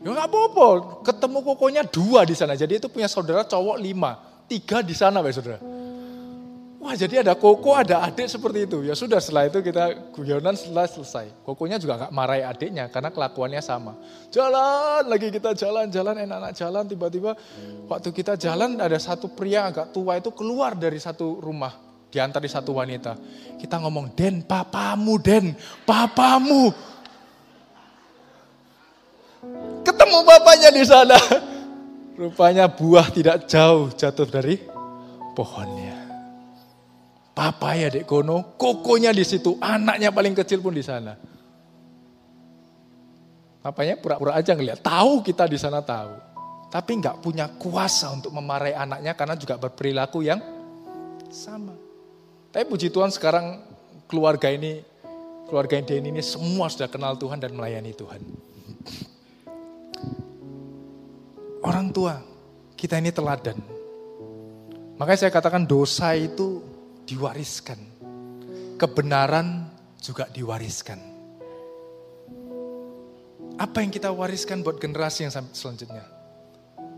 Ya 0.00 0.08
gak 0.16 0.28
apa-apa. 0.32 0.68
Ketemu 1.04 1.38
kokonya 1.44 1.84
dua 1.84 2.24
di 2.24 2.32
sana. 2.32 2.56
Jadi 2.56 2.80
itu 2.80 2.88
punya 2.88 3.12
saudara 3.12 3.44
cowok 3.44 3.76
lima. 3.76 4.24
Tiga 4.48 4.80
di 4.80 4.96
sana 4.96 5.20
ya 5.20 5.36
saudara. 5.36 5.60
Wah 6.88 6.96
jadi 6.96 7.20
ada 7.20 7.36
koko, 7.36 7.76
ada 7.76 8.00
adik 8.00 8.32
seperti 8.32 8.64
itu. 8.64 8.80
Ya 8.80 8.96
sudah 8.96 9.20
setelah 9.20 9.44
itu 9.44 9.60
kita 9.60 10.08
guyonan 10.08 10.56
setelah 10.56 10.88
selesai. 10.88 11.28
Kokonya 11.44 11.76
juga 11.76 12.08
gak 12.08 12.12
marahi 12.16 12.40
adiknya 12.40 12.88
karena 12.88 13.12
kelakuannya 13.12 13.60
sama. 13.60 13.92
Jalan 14.32 15.04
lagi 15.04 15.28
kita 15.28 15.52
jalan-jalan 15.52 16.24
enak-enak 16.24 16.52
jalan. 16.56 16.88
Tiba-tiba 16.88 17.36
waktu 17.92 18.08
kita 18.08 18.40
jalan 18.40 18.80
ada 18.80 18.96
satu 18.96 19.28
pria 19.28 19.68
agak 19.68 19.92
tua 19.92 20.16
itu 20.16 20.32
keluar 20.32 20.72
dari 20.80 20.96
satu 20.96 21.36
rumah. 21.44 21.76
Diantar 22.08 22.40
di 22.40 22.48
satu 22.48 22.72
wanita. 22.72 23.20
Kita 23.60 23.84
ngomong, 23.84 24.16
Den 24.16 24.40
papamu, 24.40 25.20
Den 25.20 25.52
papamu. 25.84 26.72
Ketemu 29.84 30.18
bapaknya 30.24 30.72
di 30.72 30.84
sana. 30.88 31.20
Rupanya 32.16 32.64
buah 32.64 33.12
tidak 33.12 33.44
jauh 33.44 33.92
jatuh 33.92 34.24
dari 34.24 34.56
pohonnya. 35.36 35.87
Papa 37.38 37.78
ya 37.78 37.86
dek 37.86 38.02
kono, 38.02 38.58
kokonya 38.58 39.14
di 39.14 39.22
situ, 39.22 39.54
anaknya 39.62 40.10
paling 40.10 40.34
kecil 40.34 40.58
pun 40.58 40.74
di 40.74 40.82
sana. 40.82 41.14
Papanya 43.62 43.94
pura-pura 43.94 44.34
aja 44.34 44.58
ngeliat, 44.58 44.82
tahu 44.82 45.22
kita 45.22 45.46
di 45.46 45.54
sana 45.54 45.78
tahu. 45.78 46.18
Tapi 46.66 46.98
nggak 46.98 47.22
punya 47.22 47.46
kuasa 47.54 48.10
untuk 48.10 48.34
memarahi 48.34 48.74
anaknya 48.74 49.14
karena 49.14 49.38
juga 49.38 49.54
berperilaku 49.54 50.26
yang 50.26 50.42
sama. 51.30 51.78
Tapi 52.50 52.66
puji 52.66 52.90
Tuhan 52.90 53.14
sekarang 53.14 53.62
keluarga 54.10 54.50
ini, 54.50 54.82
keluarga 55.46 55.78
Denny 55.78 56.10
ini 56.10 56.22
semua 56.26 56.66
sudah 56.66 56.90
kenal 56.90 57.14
Tuhan 57.22 57.38
dan 57.38 57.54
melayani 57.54 57.94
Tuhan. 57.94 58.18
Orang 61.62 61.94
tua, 61.94 62.18
kita 62.74 62.98
ini 62.98 63.14
teladan. 63.14 63.62
Makanya 64.98 65.18
saya 65.22 65.30
katakan 65.30 65.62
dosa 65.62 66.18
itu 66.18 66.67
diwariskan. 67.08 67.80
Kebenaran 68.76 69.64
juga 69.98 70.28
diwariskan. 70.28 71.00
Apa 73.58 73.82
yang 73.82 73.90
kita 73.90 74.12
wariskan 74.14 74.62
buat 74.62 74.78
generasi 74.78 75.26
yang 75.26 75.32
selanjutnya? 75.50 76.06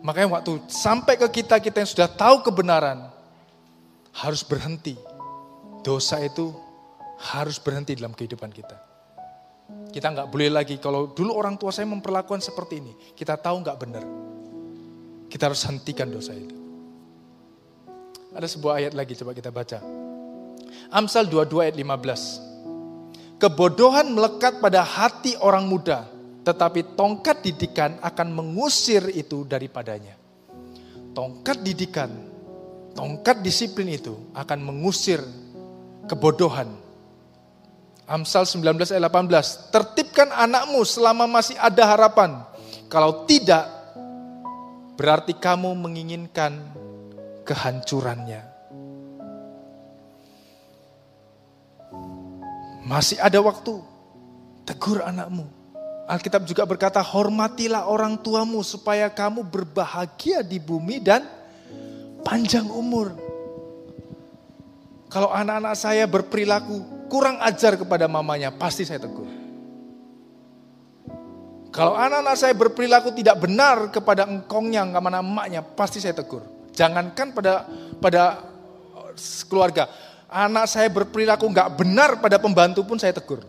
Makanya 0.04 0.36
waktu 0.40 0.60
sampai 0.68 1.16
ke 1.16 1.40
kita, 1.40 1.56
kita 1.56 1.80
yang 1.80 1.88
sudah 1.88 2.08
tahu 2.10 2.44
kebenaran, 2.44 3.08
harus 4.12 4.44
berhenti. 4.44 4.98
Dosa 5.80 6.20
itu 6.20 6.52
harus 7.32 7.56
berhenti 7.56 7.96
dalam 7.96 8.12
kehidupan 8.12 8.52
kita. 8.52 8.76
Kita 9.88 10.12
nggak 10.12 10.28
boleh 10.28 10.52
lagi, 10.52 10.76
kalau 10.76 11.08
dulu 11.16 11.32
orang 11.32 11.56
tua 11.56 11.72
saya 11.72 11.88
memperlakukan 11.88 12.44
seperti 12.44 12.84
ini, 12.84 12.92
kita 13.16 13.40
tahu 13.40 13.64
nggak 13.64 13.78
benar. 13.80 14.04
Kita 15.32 15.48
harus 15.48 15.64
hentikan 15.64 16.12
dosa 16.12 16.36
itu. 16.36 16.52
Ada 18.36 18.46
sebuah 18.52 18.84
ayat 18.84 18.92
lagi, 18.92 19.16
coba 19.16 19.32
kita 19.32 19.48
baca. 19.48 19.99
Amsal 20.90 21.30
22 21.30 21.64
ayat 21.64 21.76
15. 21.78 23.40
Kebodohan 23.40 24.12
melekat 24.12 24.60
pada 24.60 24.84
hati 24.84 25.32
orang 25.40 25.64
muda, 25.64 26.04
tetapi 26.44 26.92
tongkat 26.92 27.40
didikan 27.40 27.96
akan 28.04 28.28
mengusir 28.36 29.08
itu 29.16 29.48
daripadanya. 29.48 30.18
Tongkat 31.16 31.64
didikan, 31.64 32.12
tongkat 32.92 33.40
disiplin 33.40 33.96
itu 33.96 34.12
akan 34.36 34.58
mengusir 34.60 35.24
kebodohan. 36.04 36.68
Amsal 38.10 38.42
19 38.42 38.90
ayat 38.90 39.06
18, 39.06 39.70
tertibkan 39.70 40.28
anakmu 40.34 40.82
selama 40.82 41.30
masih 41.30 41.54
ada 41.62 41.86
harapan. 41.86 42.42
Kalau 42.90 43.22
tidak, 43.22 43.70
berarti 44.98 45.38
kamu 45.38 45.78
menginginkan 45.78 46.58
kehancurannya. 47.46 48.49
Masih 52.84 53.20
ada 53.20 53.40
waktu. 53.40 53.80
Tegur 54.64 55.02
anakmu. 55.02 55.48
Alkitab 56.10 56.42
juga 56.42 56.66
berkata, 56.66 56.98
hormatilah 56.98 57.86
orang 57.86 58.18
tuamu 58.18 58.66
supaya 58.66 59.06
kamu 59.06 59.46
berbahagia 59.46 60.42
di 60.42 60.58
bumi 60.58 60.98
dan 60.98 61.22
panjang 62.26 62.66
umur. 62.66 63.14
Kalau 65.10 65.30
anak-anak 65.30 65.74
saya 65.78 66.06
berperilaku 66.10 67.06
kurang 67.10 67.38
ajar 67.42 67.78
kepada 67.78 68.10
mamanya, 68.10 68.50
pasti 68.54 68.82
saya 68.86 69.02
tegur. 69.02 69.26
Kalau 71.70 71.94
anak-anak 71.94 72.34
saya 72.34 72.54
berperilaku 72.58 73.14
tidak 73.14 73.46
benar 73.46 73.94
kepada 73.94 74.26
engkongnya, 74.26 74.82
ke 74.90 74.98
mana 74.98 75.22
emaknya, 75.22 75.62
pasti 75.62 76.02
saya 76.02 76.14
tegur. 76.14 76.42
Jangankan 76.74 77.30
pada 77.30 77.66
pada 78.02 78.22
keluarga, 79.46 79.86
anak 80.30 80.70
saya 80.70 80.86
berperilaku 80.86 81.50
nggak 81.50 81.74
benar 81.74 82.10
pada 82.22 82.38
pembantu 82.38 82.86
pun 82.86 82.96
saya 82.96 83.10
tegur. 83.10 83.42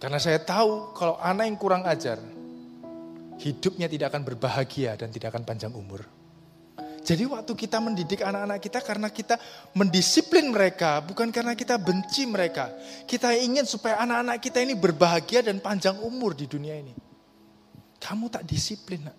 Karena 0.00 0.16
saya 0.16 0.40
tahu 0.40 0.96
kalau 0.96 1.20
anak 1.20 1.44
yang 1.44 1.58
kurang 1.60 1.84
ajar, 1.84 2.16
hidupnya 3.36 3.84
tidak 3.84 4.14
akan 4.14 4.24
berbahagia 4.24 4.96
dan 4.96 5.12
tidak 5.12 5.36
akan 5.36 5.44
panjang 5.44 5.74
umur. 5.76 6.06
Jadi 7.00 7.24
waktu 7.26 7.52
kita 7.56 7.80
mendidik 7.80 8.20
anak-anak 8.20 8.60
kita 8.60 8.78
karena 8.84 9.08
kita 9.08 9.36
mendisiplin 9.72 10.52
mereka, 10.52 11.00
bukan 11.04 11.32
karena 11.32 11.56
kita 11.56 11.80
benci 11.80 12.28
mereka. 12.28 12.72
Kita 13.08 13.32
ingin 13.34 13.64
supaya 13.64 14.00
anak-anak 14.04 14.38
kita 14.40 14.60
ini 14.60 14.76
berbahagia 14.76 15.44
dan 15.44 15.58
panjang 15.58 15.96
umur 16.00 16.36
di 16.36 16.44
dunia 16.44 16.76
ini. 16.76 16.92
Kamu 18.00 18.28
tak 18.32 18.44
disiplin. 18.48 19.04
Nak. 19.04 19.16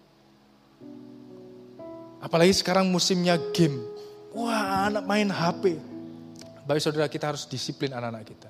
Apalagi 2.22 2.54
sekarang 2.54 2.90
musimnya 2.90 3.38
game. 3.54 3.91
Wah 4.32 4.88
anak-anak 4.88 5.04
main 5.04 5.28
HP. 5.28 5.64
Baik 6.64 6.82
saudara 6.82 7.08
kita 7.12 7.36
harus 7.36 7.44
disiplin 7.44 7.92
anak-anak 7.92 8.24
kita. 8.24 8.50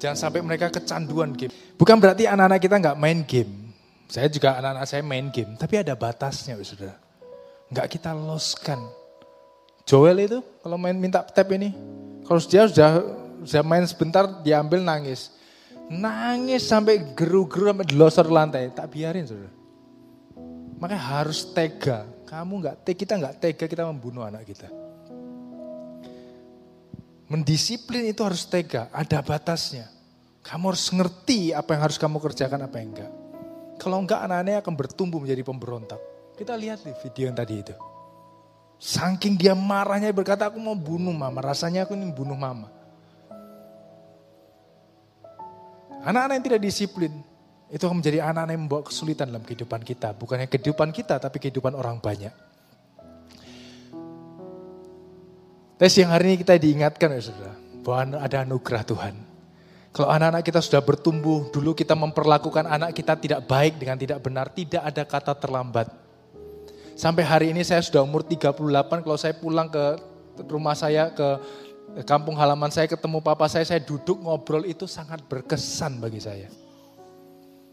Jangan 0.00 0.18
sampai 0.18 0.40
mereka 0.42 0.72
kecanduan 0.72 1.36
game. 1.36 1.52
Bukan 1.78 2.00
berarti 2.00 2.26
anak-anak 2.26 2.58
kita 2.58 2.76
nggak 2.80 2.98
main 2.98 3.22
game. 3.22 3.70
Saya 4.10 4.28
juga 4.28 4.58
anak-anak 4.58 4.84
saya 4.88 5.02
main 5.04 5.30
game, 5.32 5.56
tapi 5.56 5.80
ada 5.80 5.96
batasnya 5.96 6.58
saudara. 6.60 6.96
Nggak 7.72 7.86
kita 7.96 8.12
loskan. 8.12 8.80
Joel 9.88 10.26
itu 10.26 10.38
kalau 10.60 10.76
main 10.76 10.96
minta 10.96 11.24
tap 11.24 11.48
ini, 11.54 11.72
kalau 12.26 12.40
dia 12.44 12.68
sudah, 12.68 13.00
sudah 13.46 13.64
main 13.64 13.84
sebentar, 13.88 14.28
diambil 14.44 14.84
nangis. 14.84 15.32
Nangis 15.88 16.64
sampai 16.64 17.14
geru-geru 17.16 17.72
sampai 17.72 17.86
dilosor 17.88 18.26
lantai, 18.28 18.68
tak 18.72 18.92
biarin 18.92 19.24
saudara. 19.24 19.52
Makanya 20.76 21.02
harus 21.20 21.46
tega. 21.52 22.04
Kamu 22.28 22.58
nggak 22.64 22.76
tega, 22.84 22.98
kita 22.98 23.12
nggak 23.16 23.34
tega 23.38 23.64
kita 23.64 23.82
membunuh 23.88 24.26
anak 24.26 24.44
kita. 24.44 24.68
Mendisiplin 27.32 28.12
itu 28.12 28.20
harus 28.20 28.44
tega, 28.44 28.92
ada 28.92 29.24
batasnya. 29.24 29.88
Kamu 30.44 30.68
harus 30.68 30.84
ngerti 30.92 31.56
apa 31.56 31.72
yang 31.72 31.88
harus 31.88 31.96
kamu 31.96 32.20
kerjakan, 32.20 32.68
apa 32.68 32.76
yang 32.76 32.92
enggak. 32.92 33.12
Kalau 33.80 34.04
enggak 34.04 34.20
anak-anaknya 34.20 34.60
akan 34.60 34.74
bertumbuh 34.76 35.16
menjadi 35.16 35.40
pemberontak. 35.40 35.96
Kita 36.36 36.52
lihat 36.60 36.84
di 36.84 36.92
video 36.92 37.32
yang 37.32 37.36
tadi 37.40 37.54
itu. 37.56 37.72
Saking 38.76 39.40
dia 39.40 39.56
marahnya 39.56 40.12
berkata 40.12 40.52
aku 40.52 40.60
mau 40.60 40.76
bunuh 40.76 41.16
mama, 41.16 41.40
rasanya 41.40 41.88
aku 41.88 41.96
ingin 41.96 42.12
bunuh 42.12 42.36
mama. 42.36 42.68
Anak-anak 46.04 46.34
yang 46.36 46.46
tidak 46.52 46.60
disiplin, 46.68 47.12
itu 47.72 47.80
akan 47.80 48.04
menjadi 48.04 48.28
anak-anak 48.28 48.52
yang 48.52 48.64
membawa 48.68 48.82
kesulitan 48.84 49.32
dalam 49.32 49.46
kehidupan 49.48 49.80
kita. 49.80 50.12
Bukannya 50.12 50.52
kehidupan 50.52 50.92
kita, 50.92 51.16
tapi 51.16 51.40
kehidupan 51.40 51.72
orang 51.72 51.96
banyak. 51.96 52.51
Tapi 55.82 55.90
siang 55.90 56.14
hari 56.14 56.30
ini 56.30 56.46
kita 56.46 56.54
diingatkan 56.62 57.10
ya 57.10 57.26
saudara, 57.26 57.58
bahwa 57.82 58.22
ada 58.22 58.46
anugerah 58.46 58.86
Tuhan. 58.86 59.18
Kalau 59.90 60.14
anak-anak 60.14 60.46
kita 60.46 60.62
sudah 60.62 60.78
bertumbuh, 60.78 61.50
dulu 61.50 61.74
kita 61.74 61.98
memperlakukan 61.98 62.70
anak 62.70 62.94
kita 62.94 63.18
tidak 63.18 63.50
baik 63.50 63.82
dengan 63.82 63.98
tidak 63.98 64.22
benar, 64.22 64.46
tidak 64.54 64.78
ada 64.78 65.02
kata 65.02 65.34
terlambat. 65.34 65.90
Sampai 66.94 67.26
hari 67.26 67.50
ini 67.50 67.66
saya 67.66 67.82
sudah 67.82 67.98
umur 68.06 68.22
38, 68.22 68.62
kalau 69.02 69.18
saya 69.18 69.34
pulang 69.34 69.66
ke 69.66 69.98
rumah 70.46 70.78
saya, 70.78 71.10
ke 71.10 71.42
kampung 72.06 72.38
halaman 72.38 72.70
saya, 72.70 72.86
ketemu 72.86 73.18
papa 73.18 73.50
saya, 73.50 73.66
saya 73.66 73.82
duduk 73.82 74.22
ngobrol 74.22 74.62
itu 74.62 74.86
sangat 74.86 75.18
berkesan 75.26 75.98
bagi 75.98 76.22
saya. 76.22 76.46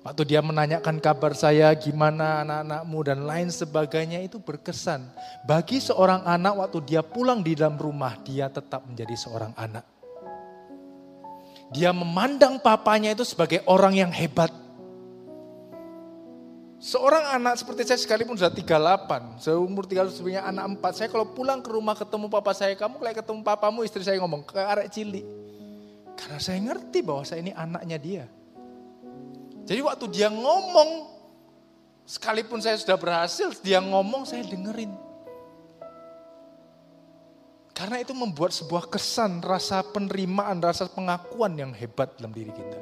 Waktu 0.10 0.26
dia 0.26 0.42
menanyakan 0.42 0.98
kabar 0.98 1.38
saya, 1.38 1.70
gimana 1.78 2.42
anak-anakmu 2.42 3.00
dan 3.06 3.30
lain 3.30 3.54
sebagainya 3.54 4.26
itu 4.26 4.42
berkesan. 4.42 5.06
Bagi 5.46 5.78
seorang 5.78 6.26
anak 6.26 6.66
waktu 6.66 6.82
dia 6.82 7.06
pulang 7.06 7.46
di 7.46 7.54
dalam 7.54 7.78
rumah, 7.78 8.18
dia 8.26 8.50
tetap 8.50 8.90
menjadi 8.90 9.14
seorang 9.14 9.54
anak. 9.54 9.86
Dia 11.70 11.94
memandang 11.94 12.58
papanya 12.58 13.14
itu 13.14 13.22
sebagai 13.22 13.62
orang 13.70 14.02
yang 14.02 14.10
hebat. 14.10 14.50
Seorang 16.82 17.38
anak 17.38 17.62
seperti 17.62 17.86
saya 17.86 18.02
sekalipun 18.02 18.34
sudah 18.34 18.50
38, 18.50 19.46
seumur 19.46 19.86
30 19.86 20.10
sebenarnya 20.10 20.50
anak 20.50 20.90
4. 20.90 21.06
Saya 21.06 21.08
kalau 21.14 21.30
pulang 21.38 21.62
ke 21.62 21.70
rumah 21.70 21.94
ketemu 21.94 22.34
papa 22.34 22.58
saya, 22.58 22.74
kamu 22.74 22.98
kayak 22.98 23.22
ketemu 23.22 23.46
papamu, 23.46 23.86
istri 23.86 24.02
saya 24.02 24.18
ngomong, 24.18 24.42
ke 24.42 24.58
arek 24.58 24.90
cilik. 24.90 25.26
Karena 26.18 26.42
saya 26.42 26.58
ngerti 26.66 27.06
bahwa 27.06 27.22
saya 27.22 27.46
ini 27.46 27.54
anaknya 27.54 28.02
dia. 28.02 28.26
Jadi 29.70 29.86
waktu 29.86 30.10
dia 30.10 30.34
ngomong, 30.34 31.14
sekalipun 32.10 32.58
saya 32.58 32.74
sudah 32.82 32.98
berhasil, 32.98 33.54
dia 33.62 33.78
ngomong 33.78 34.26
saya 34.26 34.42
dengerin. 34.42 34.90
Karena 37.78 38.02
itu 38.02 38.18
membuat 38.18 38.50
sebuah 38.50 38.90
kesan, 38.90 39.46
rasa 39.46 39.86
penerimaan, 39.86 40.58
rasa 40.58 40.90
pengakuan 40.90 41.54
yang 41.54 41.70
hebat 41.70 42.18
dalam 42.18 42.34
diri 42.34 42.50
kita. 42.50 42.82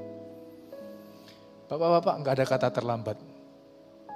Bapak-bapak 1.68 2.24
nggak 2.24 2.34
ada 2.40 2.46
kata 2.48 2.68
terlambat. 2.72 3.20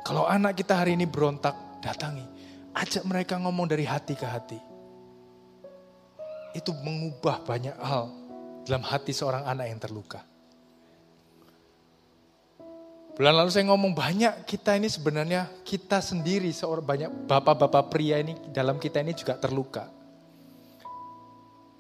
Kalau 0.08 0.24
anak 0.24 0.56
kita 0.56 0.80
hari 0.80 0.96
ini 0.96 1.04
berontak, 1.04 1.54
datangi. 1.84 2.24
Ajak 2.72 3.04
mereka 3.04 3.36
ngomong 3.36 3.68
dari 3.68 3.84
hati 3.84 4.16
ke 4.16 4.24
hati. 4.24 4.56
Itu 6.56 6.72
mengubah 6.72 7.44
banyak 7.44 7.76
hal 7.76 8.08
dalam 8.64 8.80
hati 8.88 9.12
seorang 9.12 9.44
anak 9.44 9.68
yang 9.68 9.80
terluka. 9.84 10.31
Bulan 13.22 13.38
lalu 13.38 13.54
saya 13.54 13.70
ngomong 13.70 13.94
banyak 13.94 14.50
kita 14.50 14.82
ini 14.82 14.90
sebenarnya 14.90 15.46
kita 15.62 16.02
sendiri 16.02 16.50
seorang 16.50 16.82
banyak 16.82 17.10
bapak-bapak 17.30 17.94
pria 17.94 18.18
ini 18.18 18.34
dalam 18.50 18.82
kita 18.82 18.98
ini 18.98 19.14
juga 19.14 19.38
terluka. 19.38 19.86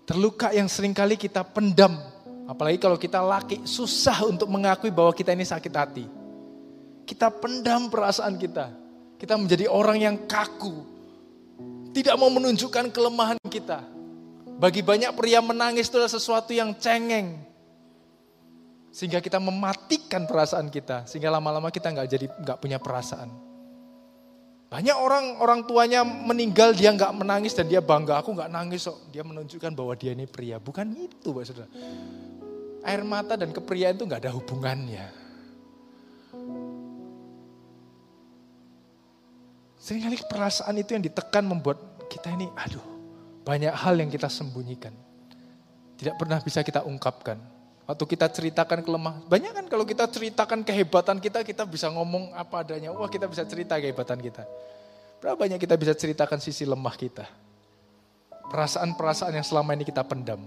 Terluka 0.06 0.54
yang 0.54 0.70
sering 0.70 0.94
kali 0.94 1.18
kita 1.18 1.42
pendam. 1.42 1.98
Apalagi 2.46 2.78
kalau 2.78 2.94
kita 2.94 3.26
laki 3.26 3.66
susah 3.66 4.22
untuk 4.30 4.54
mengakui 4.54 4.94
bahwa 4.94 5.10
kita 5.18 5.34
ini 5.34 5.42
sakit 5.42 5.74
hati. 5.74 6.06
Kita 7.10 7.34
pendam 7.34 7.90
perasaan 7.90 8.38
kita. 8.38 8.70
Kita 9.18 9.34
menjadi 9.34 9.66
orang 9.66 9.98
yang 9.98 10.16
kaku. 10.30 10.86
Tidak 11.90 12.22
mau 12.22 12.30
menunjukkan 12.30 12.94
kelemahan 12.94 13.42
kita. 13.50 13.82
Bagi 14.62 14.86
banyak 14.86 15.10
pria 15.18 15.42
menangis 15.42 15.90
itu 15.90 15.98
adalah 15.98 16.14
sesuatu 16.14 16.54
yang 16.54 16.78
cengeng 16.78 17.50
sehingga 18.92 19.24
kita 19.24 19.40
mematikan 19.40 20.28
perasaan 20.28 20.68
kita, 20.68 21.08
sehingga 21.08 21.32
lama-lama 21.32 21.72
kita 21.72 21.88
nggak 21.90 22.08
jadi 22.12 22.26
nggak 22.28 22.58
punya 22.60 22.78
perasaan. 22.78 23.32
Banyak 24.72 24.98
orang 25.00 25.26
orang 25.40 25.60
tuanya 25.68 26.04
meninggal 26.04 26.72
dia 26.72 26.96
nggak 26.96 27.12
menangis 27.12 27.52
dan 27.52 27.68
dia 27.68 27.84
bangga 27.84 28.24
aku 28.24 28.32
nggak 28.32 28.52
nangis 28.52 28.88
kok. 28.88 29.00
Dia 29.12 29.24
menunjukkan 29.24 29.72
bahwa 29.76 29.96
dia 30.00 30.16
ini 30.16 30.28
pria. 30.28 30.64
Bukan 30.64 30.96
itu, 30.96 31.36
Pak 31.36 31.44
Saudara. 31.44 31.68
Air 32.88 33.04
mata 33.04 33.36
dan 33.36 33.52
kepriaan 33.52 34.00
itu 34.00 34.08
nggak 34.08 34.28
ada 34.28 34.32
hubungannya. 34.32 35.12
Seringkali 39.82 40.24
perasaan 40.30 40.78
itu 40.80 40.96
yang 40.96 41.04
ditekan 41.04 41.44
membuat 41.44 42.08
kita 42.08 42.32
ini, 42.32 42.48
aduh, 42.54 42.86
banyak 43.44 43.74
hal 43.76 43.98
yang 44.00 44.08
kita 44.08 44.32
sembunyikan. 44.32 44.94
Tidak 46.00 46.16
pernah 46.16 46.40
bisa 46.40 46.64
kita 46.64 46.86
ungkapkan. 46.88 47.61
Waktu 47.92 48.08
kita 48.08 48.32
ceritakan 48.32 48.88
kelemah, 48.88 49.20
banyak 49.28 49.52
kan 49.52 49.66
kalau 49.68 49.84
kita 49.84 50.08
ceritakan 50.08 50.64
kehebatan 50.64 51.20
kita, 51.20 51.44
kita 51.44 51.68
bisa 51.68 51.92
ngomong 51.92 52.32
apa 52.32 52.64
adanya. 52.64 52.96
Wah 52.96 53.12
kita 53.12 53.28
bisa 53.28 53.44
cerita 53.44 53.76
kehebatan 53.76 54.16
kita. 54.16 54.48
Berapa 55.20 55.36
banyak 55.36 55.60
kita 55.60 55.76
bisa 55.76 55.92
ceritakan 55.92 56.40
sisi 56.40 56.64
lemah 56.64 56.96
kita. 56.96 57.28
Perasaan-perasaan 58.48 59.36
yang 59.36 59.44
selama 59.44 59.76
ini 59.76 59.84
kita 59.84 60.08
pendam. 60.08 60.40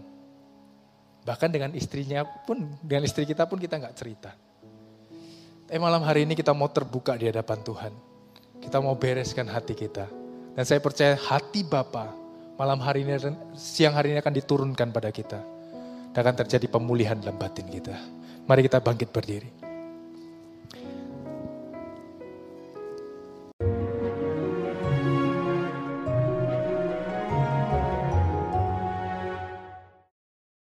Bahkan 1.29 1.53
dengan 1.53 1.69
istrinya 1.77 2.25
pun, 2.25 2.65
dengan 2.81 3.05
istri 3.05 3.29
kita 3.29 3.45
pun 3.45 3.61
kita 3.61 3.77
nggak 3.77 3.93
cerita. 3.93 4.33
Tapi 5.69 5.77
malam 5.77 6.01
hari 6.01 6.25
ini 6.25 6.33
kita 6.33 6.57
mau 6.57 6.73
terbuka 6.73 7.13
di 7.13 7.29
hadapan 7.29 7.61
Tuhan. 7.61 7.93
Kita 8.65 8.81
mau 8.81 8.97
bereskan 8.97 9.53
hati 9.53 9.77
kita. 9.77 10.09
Dan 10.57 10.65
saya 10.65 10.81
percaya 10.81 11.13
hati 11.13 11.61
Bapa 11.61 12.09
malam 12.57 12.81
hari 12.81 13.05
ini, 13.05 13.21
siang 13.53 13.93
hari 13.93 14.17
ini 14.17 14.25
akan 14.25 14.33
diturunkan 14.33 14.89
pada 14.89 15.13
kita 15.13 15.54
akan 16.21 16.35
terjadi 16.47 16.67
pemulihan 16.71 17.19
dalam 17.19 17.35
batin 17.35 17.67
kita. 17.67 17.97
Mari 18.47 18.69
kita 18.69 18.79
bangkit 18.79 19.11
berdiri. 19.11 19.64